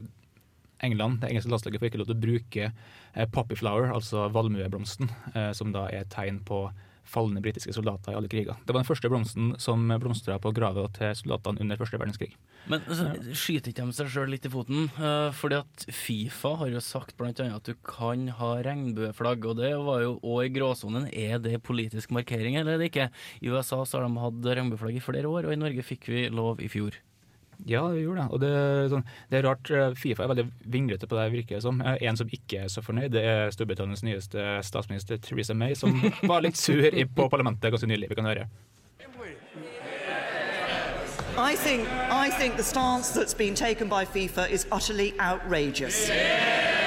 England, 0.83 1.21
det 1.23 1.31
engelske 1.31 1.53
landslaget, 1.53 1.79
får 1.83 1.93
ikke 1.93 2.01
lov 2.03 2.09
til 2.11 2.17
å 2.19 2.25
bruke 2.25 2.67
eh, 2.73 3.29
poppy 3.31 3.59
flower, 3.61 3.93
altså 3.95 4.27
valmueblomsten, 4.35 5.13
eh, 5.37 5.53
som 5.55 5.71
da 5.77 5.87
er 5.93 6.03
et 6.09 6.11
tegn 6.17 6.41
på 6.49 6.65
falne 7.09 7.43
britiske 7.43 7.75
soldater 7.75 8.15
i 8.15 8.19
alle 8.19 8.31
kriger. 8.31 8.59
Det 8.65 8.75
var 8.75 8.83
den 8.83 8.89
første 8.89 9.11
blomsten 9.11 9.55
som 9.63 9.89
blomstra 10.03 10.39
på 10.43 10.53
grava 10.57 10.87
til 10.97 11.13
soldatene 11.19 11.65
under 11.65 11.81
første 11.81 12.01
verdenskrig. 12.01 12.33
Men 12.71 12.85
altså, 12.87 13.09
skyter 13.33 13.73
ikke 13.73 13.87
de 13.89 13.97
seg 13.97 14.13
sjøl 14.13 14.33
litt 14.35 14.47
i 14.47 14.53
foten? 14.53 14.89
Eh, 15.01 15.31
fordi 15.37 15.61
at 15.61 15.87
Fifa 15.95 16.55
har 16.61 16.73
jo 16.73 16.85
sagt 16.85 17.21
annet 17.21 17.57
at 17.57 17.69
du 17.69 17.75
kan 17.87 18.29
ha 18.41 18.53
regnbueflagg, 18.65 19.47
og 19.49 19.61
det 19.61 19.75
var 19.81 20.05
jo 20.05 20.17
òg 20.21 20.49
i 20.49 20.55
gråsonen. 20.55 21.09
Er 21.11 21.41
det 21.43 21.63
politisk 21.67 22.13
markering 22.15 22.59
eller 22.61 22.77
er 22.77 22.83
det 22.83 22.91
ikke? 22.93 23.11
I 23.41 23.53
USA 23.53 23.83
så 23.85 24.01
har 24.01 24.09
de 24.09 24.25
hatt 24.25 24.51
regnbueflagg 24.61 24.99
i 24.99 25.05
flere 25.05 25.31
år, 25.31 25.49
og 25.49 25.55
i 25.55 25.61
Norge 25.61 25.87
fikk 25.87 26.11
vi 26.13 26.29
lov 26.33 26.63
i 26.63 26.71
fjor. 26.71 26.99
Ja, 27.67 27.83
det 27.93 28.01
gjorde 28.01 28.23
det. 28.23 28.31
Og 28.33 28.41
det, 28.41 28.49
er 28.57 28.89
sånn, 28.93 29.05
det 29.31 29.39
er 29.39 29.45
rart. 29.49 29.71
eh, 29.71 29.93
Fifa 29.99 30.25
er 30.25 30.29
veldig 30.33 30.47
vinglete 30.73 31.07
på 31.11 31.17
det, 31.19 31.27
virker 31.33 31.57
det 31.59 31.63
som. 31.63 31.81
Eh, 31.83 31.99
En 32.09 32.17
som 32.17 32.29
ikke 32.33 32.65
er 32.65 32.69
så 32.73 32.81
fornøyd, 32.83 33.11
det 33.13 33.23
er 33.25 33.51
Storbritannias 33.53 34.03
nyeste 34.07 34.47
statsminister 34.65 35.17
Theresa 35.19 35.55
May, 35.55 35.75
som 35.75 35.93
var 36.31 36.41
litt 36.43 36.57
sur 36.57 36.81
i, 36.89 37.05
på 37.05 37.29
parlamentet 37.29 37.71
ganske 37.71 37.87
nylig. 37.91 38.09
Vi 38.11 38.15
kan 38.21 38.25
høre. 38.31 38.49
I 41.39 41.55
think, 41.57 41.89
I 42.11 42.29
think 42.39 42.57
the 42.57 42.63
stance 42.63 43.13
that's 43.13 43.35
been 43.35 43.55
taken 43.55 43.89
by 43.89 44.05
FIFA 44.05 44.49
is 44.51 44.67
utterly 44.73 45.15
outrageous. 45.21 46.11
Our 46.11 46.80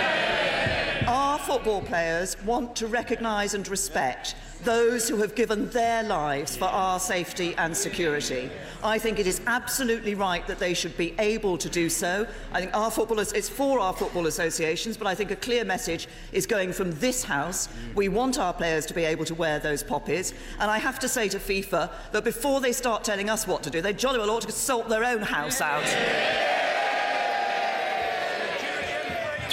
football 1.43 1.82
players 1.82 2.38
want 2.45 2.73
to 2.77 2.88
recognise 2.88 3.53
and 3.53 3.67
respect 3.67 4.36
those 4.63 5.10
who 5.10 5.17
have 5.17 5.36
given 5.36 5.69
their 5.71 6.01
lives 6.03 6.56
for 6.56 6.65
our 6.65 6.97
safety 6.99 7.53
and 7.58 7.75
security. 7.75 8.49
I 8.82 8.97
think 8.97 9.19
it 9.19 9.27
is 9.27 9.41
absolutely 9.45 10.15
right 10.15 10.47
that 10.47 10.58
they 10.58 10.73
should 10.73 10.95
be 10.95 11.13
able 11.19 11.58
to 11.58 11.69
do 11.69 11.89
so. 11.89 12.25
I 12.53 12.62
think 12.62 12.73
our 12.73 12.89
footballers, 12.89 13.34
it's 13.34 13.49
for 13.49 13.79
our 13.79 13.91
football 13.91 14.27
associations, 14.27 14.95
but 14.95 15.06
I 15.06 15.15
think 15.15 15.32
a 15.32 15.36
clear 15.36 15.65
message 15.65 16.08
is 16.32 16.45
going 16.45 16.71
from 16.71 16.91
this 16.99 17.25
house. 17.25 17.67
We 17.93 18.08
want 18.08 18.39
our 18.39 18.53
players 18.53 18.86
to 18.86 18.93
be 18.93 19.03
able 19.03 19.25
to 19.25 19.36
wear 19.36 19.60
those 19.60 19.84
poppies. 19.84 20.34
And 20.60 20.71
I 20.71 20.77
have 20.77 20.97
to 20.99 21.10
say 21.10 21.27
to 21.27 21.39
FIFA 21.39 21.91
that 22.13 22.23
before 22.23 22.62
they 22.62 22.71
start 22.71 23.03
telling 23.03 23.29
us 23.29 23.45
what 23.45 23.63
to 23.63 23.69
do, 23.69 23.82
they 23.82 23.93
jolly 23.93 24.19
well 24.19 24.32
ought 24.32 24.43
to 24.43 24.51
sort 24.51 24.88
their 24.88 25.03
own 25.03 25.21
house 25.21 25.60
out. 25.60 25.84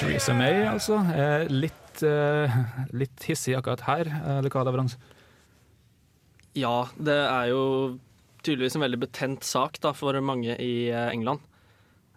Theresa 0.00 0.32
May, 0.32 0.66
altså. 0.66 1.04
er 1.14 1.46
litt, 1.50 1.72
eh, 2.06 2.54
litt 2.92 3.24
hissig 3.28 3.54
akkurat 3.58 3.80
her. 3.88 4.06
eh, 4.08 4.38
Eller 4.38 4.50
hva, 4.50 4.64
Leverans? 4.66 4.96
Ja, 6.58 6.88
det 6.98 7.14
er 7.30 7.50
jo 7.52 7.62
tydeligvis 8.42 8.74
en 8.78 8.82
veldig 8.86 9.00
betent 9.04 9.44
sak 9.46 9.78
da, 9.84 9.92
for 9.94 10.16
mange 10.24 10.56
i 10.58 10.88
eh, 10.90 11.08
England. 11.12 11.40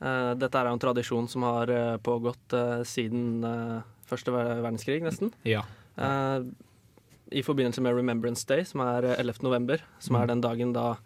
Dette 0.04 0.60
er 0.60 0.68
jo 0.68 0.74
en 0.76 0.82
tradisjon 0.84 1.30
som 1.32 1.46
har 1.48 1.70
pågått 2.04 2.52
siden 2.90 3.40
første 4.10 4.34
verdenskrig, 4.36 4.98
nesten. 5.06 5.30
Ja. 5.48 5.62
I 7.32 7.42
forbindelse 7.46 7.80
med 7.80 7.96
Remembrance 7.96 8.44
Day, 8.50 8.66
som 8.68 8.82
er 8.84 9.06
eh, 9.14 9.20
11. 9.22 9.40
november, 9.48 9.80
som 10.04 10.18
Mm. 10.18 10.22
er 10.22 10.28
den 10.28 10.42
dagen 10.44 10.74
da 10.76 10.98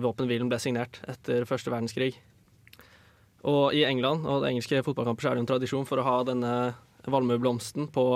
våpenhvilen 0.00 0.48
ble 0.48 0.56
signert 0.62 1.00
etter 1.10 1.44
første 1.44 1.68
verdenskrig. 1.68 2.14
Og 3.44 3.74
i 3.74 3.84
England 3.84 4.24
og 4.24 4.44
engelske 4.48 4.80
fotballkamper 4.86 5.20
så 5.26 5.30
er 5.30 5.34
det 5.34 5.40
en 5.44 5.50
tradisjon 5.50 5.86
for 5.88 5.98
å 6.00 6.04
ha 6.06 6.22
denne 6.24 6.74
valmueblomsten 7.06 7.88
på 7.94 8.06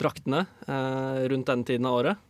draktene 0.00 0.46
eh, 0.66 1.22
rundt 1.30 1.48
denne 1.48 1.68
tiden 1.68 1.88
av 1.88 1.98
året. 2.00 2.28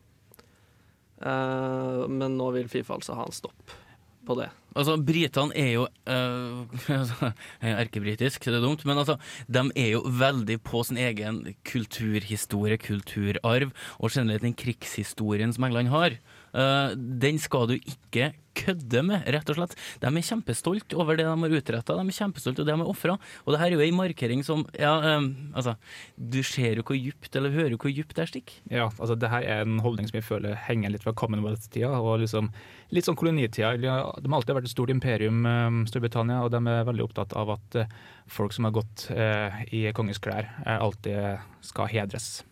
Eh, 1.23 2.03
men 2.11 2.37
nå 2.38 2.51
vil 2.57 2.71
Fifa 2.73 2.99
altså 2.99 3.16
ha 3.18 3.27
en 3.27 3.37
stopp 3.37 3.79
på 4.27 4.37
det. 4.38 4.49
Altså, 4.79 4.95
Britene 5.03 5.55
er 5.59 5.73
jo 5.75 5.87
uh, 6.09 7.25
Erkebritisk, 7.73 8.47
det 8.47 8.61
er 8.61 8.64
dumt, 8.64 8.85
men 8.88 9.01
altså, 9.03 9.18
de 9.51 9.64
er 9.75 9.90
jo 9.97 10.05
veldig 10.07 10.59
på 10.64 10.85
sin 10.87 11.01
egen 11.03 11.42
kulturhistorie, 11.68 12.79
kulturarv, 12.81 13.75
og 13.99 14.14
generelt 14.14 14.47
den 14.47 14.57
krigshistorien 14.57 15.53
som 15.55 15.66
England 15.68 15.92
har. 15.92 16.16
Eh, 16.53 16.95
den 16.97 17.38
skal 17.41 17.71
du 17.71 17.77
ikke 17.79 18.33
kødde 18.53 19.01
med, 19.07 19.25
rett 19.33 19.49
og 19.49 19.57
slett. 19.57 19.75
De 20.03 20.09
er 20.11 20.27
kjempestolt 20.27 20.95
over 21.01 21.17
det 21.17 21.25
de 21.25 21.33
har 21.33 21.55
utretta, 21.57 21.97
de 21.97 22.05
er 22.05 22.17
kjempestolt 22.19 22.59
over 22.61 22.69
det 22.69 22.75
de 22.75 22.85
har 22.85 22.91
ofra. 22.91 23.17
Og 23.47 23.55
det 23.55 23.61
her 23.62 23.71
er 23.71 23.77
jo 23.79 23.85
ei 23.87 23.95
markering 23.97 24.45
som 24.47 24.67
Ja, 24.79 24.93
um, 25.17 25.31
altså, 25.57 25.77
du 26.17 26.43
ser 26.47 26.77
jo 26.77 26.85
hvor 26.87 26.99
djupt, 26.99 27.33
eller 27.37 27.55
hører 27.55 27.75
jo 27.75 27.81
hvor 27.81 27.93
djupt 27.93 28.17
det 28.19 28.29
stikker. 28.29 28.61
Ja, 28.71 28.91
altså 28.91 29.17
det 29.17 29.33
her 29.33 29.47
er 29.49 29.65
en 29.65 29.81
holdning 29.85 30.09
som 30.11 30.21
jeg 30.21 30.29
føler 30.29 30.59
henger 30.69 30.93
litt 30.93 31.05
fra 31.07 31.17
Commonwealth-tida 31.17 31.95
og 31.97 32.21
liksom, 32.27 32.53
litt 32.93 33.09
sånn 33.09 33.19
kolonitida. 33.19 33.75
De 33.81 33.88
har 33.88 34.12
alltid 34.12 34.57
vært 34.57 34.69
et 34.69 34.77
stort 34.77 34.93
imperium, 34.93 35.43
Storbritannia, 35.88 36.43
og 36.45 36.53
de 36.53 36.61
er 36.61 36.88
veldig 36.88 37.09
opptatt 37.09 37.37
av 37.38 37.57
at 37.57 37.81
eh, 37.81 37.99
folk 38.31 38.53
som 38.55 38.69
har 38.69 38.77
gått 38.77 39.09
eh, 39.15 39.62
i 39.73 39.87
kongens 39.97 40.21
klær, 40.23 40.53
eh, 40.67 40.77
alltid 40.77 41.41
skal 41.65 41.91
hedres. 41.93 42.42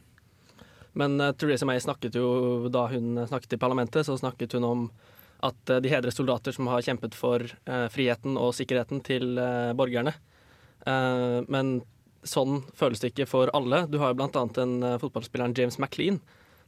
Men 0.99 1.21
uh, 1.21 1.33
Theresa 1.33 1.67
May 1.69 1.81
snakket 1.81 2.17
jo, 2.19 2.69
da 2.73 2.87
hun 2.91 3.23
snakket 3.29 3.57
i 3.57 3.61
parlamentet, 3.61 4.07
så 4.07 4.19
snakket 4.19 4.57
hun 4.59 4.67
om 4.67 4.85
at 5.41 5.71
eh, 5.73 5.79
de 5.81 5.89
hedrer 5.89 6.13
soldater 6.13 6.53
som 6.53 6.67
har 6.69 6.83
kjempet 6.85 7.15
for 7.17 7.41
eh, 7.41 7.87
friheten 7.89 8.35
og 8.37 8.51
sikkerheten 8.53 9.01
til 9.01 9.39
borgerne. 9.73 10.13
Men 10.85 11.71
sånn 12.29 12.63
føles 12.77 13.01
det 13.01 13.11
ikke 13.15 13.27
for 13.29 13.53
alle. 13.57 13.87
Du 13.89 13.99
har 14.01 14.13
jo 14.13 14.21
annet 14.25 14.57
den 14.57 14.79
uh, 14.85 14.99
fotballspilleren 15.01 15.53
James 15.57 15.77
McLean, 15.81 16.19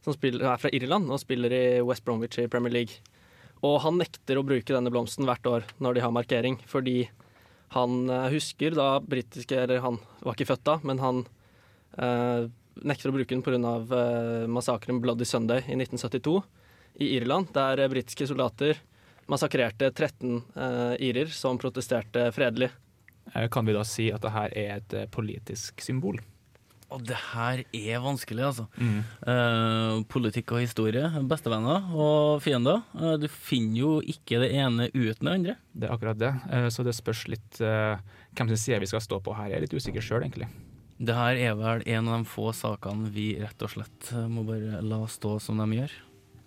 som 0.05 0.13
spiller, 0.13 0.45
er 0.45 0.61
fra 0.61 0.69
Irland 0.73 1.09
og 1.09 1.21
spiller 1.21 1.53
i 1.53 1.63
West 1.85 2.05
Bromwich 2.05 2.37
i 2.41 2.45
Premier 2.49 2.73
League. 2.73 3.01
Og 3.65 3.79
han 3.85 3.97
nekter 4.01 4.37
å 4.37 4.45
bruke 4.45 4.73
denne 4.73 4.93
blomsten 4.93 5.25
hvert 5.29 5.49
år 5.49 5.65
når 5.81 5.97
de 5.97 6.05
har 6.05 6.13
markering, 6.13 6.59
fordi 6.69 7.07
han 7.73 8.05
husker 8.29 8.75
da 8.77 8.99
britiske 9.01 9.57
Eller 9.57 9.81
han 9.81 9.97
var 10.21 10.35
ikke 10.35 10.51
født 10.51 10.65
da, 10.67 10.75
men 10.85 11.01
han 11.01 11.23
eh, 11.97 12.49
nekter 12.81 13.09
å 13.11 13.15
bruke 13.15 13.29
den 13.35 13.43
pga. 13.45 13.57
Uh, 13.59 14.47
massakren 14.49 15.01
Bloody 15.03 15.25
Sunday 15.25 15.61
i 15.67 15.77
1972 15.77 16.41
i 17.01 17.15
Irland, 17.17 17.47
der 17.53 17.79
eh, 17.81 17.89
britiske 17.89 18.27
soldater 18.29 18.77
massakrerte 19.31 19.87
13 19.95 20.35
eh, 20.55 20.95
irer 21.07 21.31
som 21.33 21.57
protesterte 21.57 22.27
fredelig. 22.35 22.69
Eh, 23.33 23.47
Kan 23.49 23.65
vi 23.65 23.73
da 23.73 23.81
si 23.87 24.11
at 24.13 24.21
det 24.21 24.33
her 24.35 24.53
er 24.53 24.75
et 24.77 24.93
eh, 24.93 25.07
politisk 25.09 25.81
symbol? 25.81 26.19
Og 26.93 27.01
det 27.09 27.17
her 27.31 27.63
er 27.73 28.03
vanskelig, 28.03 28.43
altså. 28.45 28.67
Mm. 28.77 28.99
Eh, 29.25 30.03
politikk 30.13 30.53
og 30.53 30.61
historie, 30.61 31.07
bestevenner 31.25 31.87
og 31.97 32.43
fiender. 32.45 32.83
Eh, 32.93 33.15
du 33.23 33.25
finner 33.31 33.79
jo 33.79 33.93
ikke 34.13 34.43
det 34.43 34.51
ene 34.53 34.91
uten 34.93 35.25
det 35.25 35.33
andre. 35.33 35.55
Det 35.73 35.89
er 35.89 35.95
akkurat 35.95 36.19
det. 36.21 36.33
Eh, 36.53 36.67
Så 36.69 36.85
det 36.85 36.93
spørs 36.93 37.25
litt 37.33 37.57
eh, 37.65 37.97
hvem 38.37 38.53
sin 38.53 38.61
side 38.67 38.83
vi 38.85 38.91
skal 38.93 39.01
stå 39.01 39.17
på 39.25 39.33
her. 39.33 39.49
Jeg 39.49 39.57
er 39.57 39.65
litt 39.65 39.73
usikker 39.73 40.05
sjøl, 40.05 40.27
egentlig. 40.27 40.51
Det 40.99 41.15
her 41.17 41.35
er 41.49 41.55
vel 41.57 41.83
en 41.89 42.07
av 42.07 42.21
de 42.21 42.29
få 42.29 42.51
sakene 42.55 43.09
vi 43.11 43.33
rett 43.41 43.61
og 43.65 43.71
slett 43.73 44.11
eh, 44.13 44.27
må 44.29 44.43
bare 44.47 44.81
la 44.85 45.01
stå 45.09 45.39
som 45.41 45.57
de 45.63 45.79
gjør. 45.79 45.93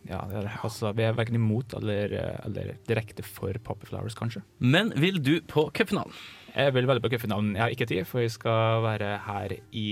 Ja, 0.07 0.21
det 0.31 0.37
er, 0.39 0.49
altså, 0.63 0.93
Vi 0.95 1.03
er 1.03 1.17
verken 1.19 1.35
imot 1.35 1.75
eller, 1.75 2.13
eh, 2.15 2.39
eller 2.47 2.77
direkte 2.87 3.25
for 3.27 3.53
Poppy 3.67 3.89
Flowers, 3.91 4.15
kanskje. 4.15 4.45
Men 4.63 4.93
vil 4.97 5.19
du 5.19 5.41
på 5.51 5.67
cupfinalen? 5.75 6.15
Jeg 6.57 6.73
vil 6.73 6.87
veldig 6.89 7.03
på 7.05 7.11
cupfinalen. 7.13 7.51
Jeg 7.57 7.61
har 7.65 7.75
ikke 7.75 7.89
tid, 7.91 8.07
for 8.09 8.23
vi 8.23 8.29
skal 8.33 8.81
være 8.87 9.11
her 9.27 9.57
i 9.77 9.89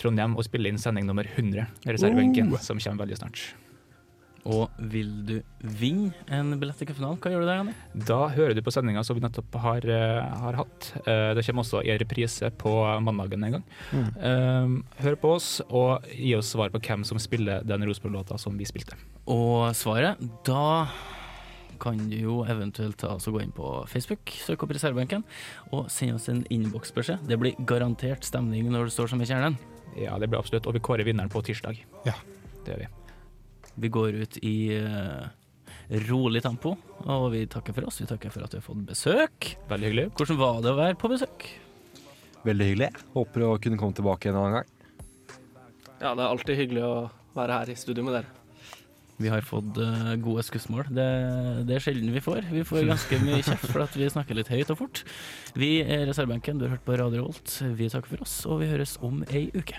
Trondheim 0.00 0.34
og 0.40 0.46
spille 0.48 0.72
inn 0.72 0.80
sending 0.80 1.04
nummer 1.06 1.28
100 1.28 1.66
med 1.84 1.92
reservebenken, 1.94 2.48
Oh. 2.50 2.58
som 2.58 2.80
kommer 2.80 3.04
veldig 3.04 3.18
snart. 3.20 3.42
Og 4.48 4.72
vil 4.90 5.10
du 5.26 5.36
vinne 5.62 6.10
en 6.34 6.56
billett 6.58 6.80
til 6.80 6.88
cupfinalen? 6.90 7.18
Hva 7.22 7.30
gjør 7.30 7.44
du 7.44 7.46
da, 7.46 7.56
Janni? 7.60 7.74
Da 8.08 8.18
hører 8.34 8.56
du 8.58 8.62
på 8.66 8.72
sendinga 8.74 9.04
som 9.06 9.14
vi 9.14 9.22
nettopp 9.22 9.54
har, 9.62 9.86
eh, 9.86 10.18
har 10.42 10.58
hatt. 10.58 10.88
Eh, 11.06 11.34
det 11.34 11.44
kommer 11.46 11.62
også 11.62 11.84
i 11.86 11.96
reprise 11.98 12.50
på 12.50 12.72
mandagen 13.00 13.44
en 13.44 13.52
gang. 13.52 13.64
Mm. 13.92 14.08
Eh, 14.18 15.04
hør 15.04 15.16
på 15.16 15.34
oss 15.36 15.60
og 15.70 16.02
gi 16.10 16.34
oss 16.34 16.50
svar 16.50 16.70
på 16.70 16.82
hvem 16.82 17.04
som 17.06 17.18
spiller 17.22 17.62
den 17.62 17.86
Rosenborg-låta 17.86 18.38
som 18.38 18.58
vi 18.58 18.64
spilte. 18.64 18.98
Og 19.30 19.70
svaret, 19.78 20.18
da 20.44 20.88
kan 21.78 21.98
du 22.10 22.16
jo 22.16 22.42
eventuelt 22.44 22.96
ta 22.96 23.14
oss 23.14 23.26
og 23.28 23.34
gå 23.34 23.42
inn 23.42 23.54
på 23.54 23.86
Facebook, 23.90 24.26
søk 24.26 24.62
opp 24.62 24.74
reservebenken, 24.74 25.22
og 25.72 25.88
sende 25.90 26.14
oss 26.18 26.28
en 26.28 26.44
innboksbeskjed. 26.50 27.26
Det 27.26 27.38
blir 27.38 27.54
garantert 27.66 28.26
stemning 28.26 28.70
når 28.70 28.90
du 28.90 28.90
står 28.90 29.08
som 29.14 29.22
i 29.22 29.26
kjernen. 29.26 29.58
Ja, 29.98 30.18
det 30.18 30.30
blir 30.30 30.40
absolutt. 30.40 30.66
Og 30.66 30.74
vi 30.74 30.82
kårer 30.82 31.06
vinneren 31.06 31.30
på 31.30 31.42
tirsdag. 31.44 31.78
Ja. 32.06 32.14
Det 32.62 32.74
gjør 32.74 32.84
vi. 32.84 33.01
Vi 33.80 33.88
går 33.92 34.18
ut 34.22 34.36
i 34.44 34.56
eh, 34.76 35.24
rolig 36.08 36.42
tempo, 36.44 36.74
og 37.06 37.30
vi 37.32 37.46
takker 37.50 37.76
for 37.76 37.88
oss. 37.88 38.00
Vi 38.02 38.08
takker 38.10 38.32
for 38.34 38.44
at 38.44 38.54
vi 38.54 38.60
har 38.60 38.66
fått 38.66 38.84
besøk. 38.88 39.54
Veldig 39.70 39.90
hyggelig. 39.90 40.06
Hvordan 40.18 40.40
var 40.40 40.60
det 40.64 40.72
å 40.74 40.78
være 40.78 40.98
på 41.00 41.10
besøk? 41.12 41.48
Veldig 42.46 42.68
hyggelig. 42.72 42.92
Håper 43.16 43.46
å 43.46 43.56
kunne 43.62 43.80
komme 43.80 43.96
tilbake 43.96 44.30
en 44.30 44.38
annen 44.40 44.60
gang. 44.60 44.78
Ja, 46.02 46.14
det 46.18 46.22
er 46.22 46.28
alltid 46.28 46.58
hyggelig 46.58 46.86
å 46.86 46.94
være 47.36 47.60
her 47.60 47.72
i 47.72 47.78
studio 47.78 48.04
med 48.06 48.18
dere. 48.18 48.38
Vi 49.22 49.30
har 49.30 49.44
fått 49.46 49.76
eh, 49.78 50.14
gode 50.22 50.42
skussmål. 50.46 50.88
Det, 50.90 51.08
det 51.68 51.76
er 51.76 51.84
sjelden 51.84 52.10
vi 52.14 52.22
får. 52.24 52.48
Vi 52.50 52.64
får 52.66 52.88
ganske 52.90 53.20
mye 53.22 53.42
kjeft 53.44 53.68
for 53.70 53.84
at 53.84 53.94
vi 53.98 54.08
snakker 54.10 54.38
litt 54.38 54.50
høyt 54.50 54.72
og 54.74 54.80
fort. 54.82 55.04
Vi 55.54 55.76
er 55.84 56.08
reservebenken, 56.10 56.58
du 56.58 56.66
har 56.66 56.76
hørt 56.76 56.86
på 56.88 56.98
Radio 56.98 57.28
Holt. 57.28 57.60
Vi 57.78 57.90
takker 57.92 58.16
for 58.16 58.26
oss, 58.26 58.40
og 58.48 58.64
vi 58.64 58.72
høres 58.72 58.96
om 59.04 59.22
ei 59.30 59.46
uke. 59.54 59.78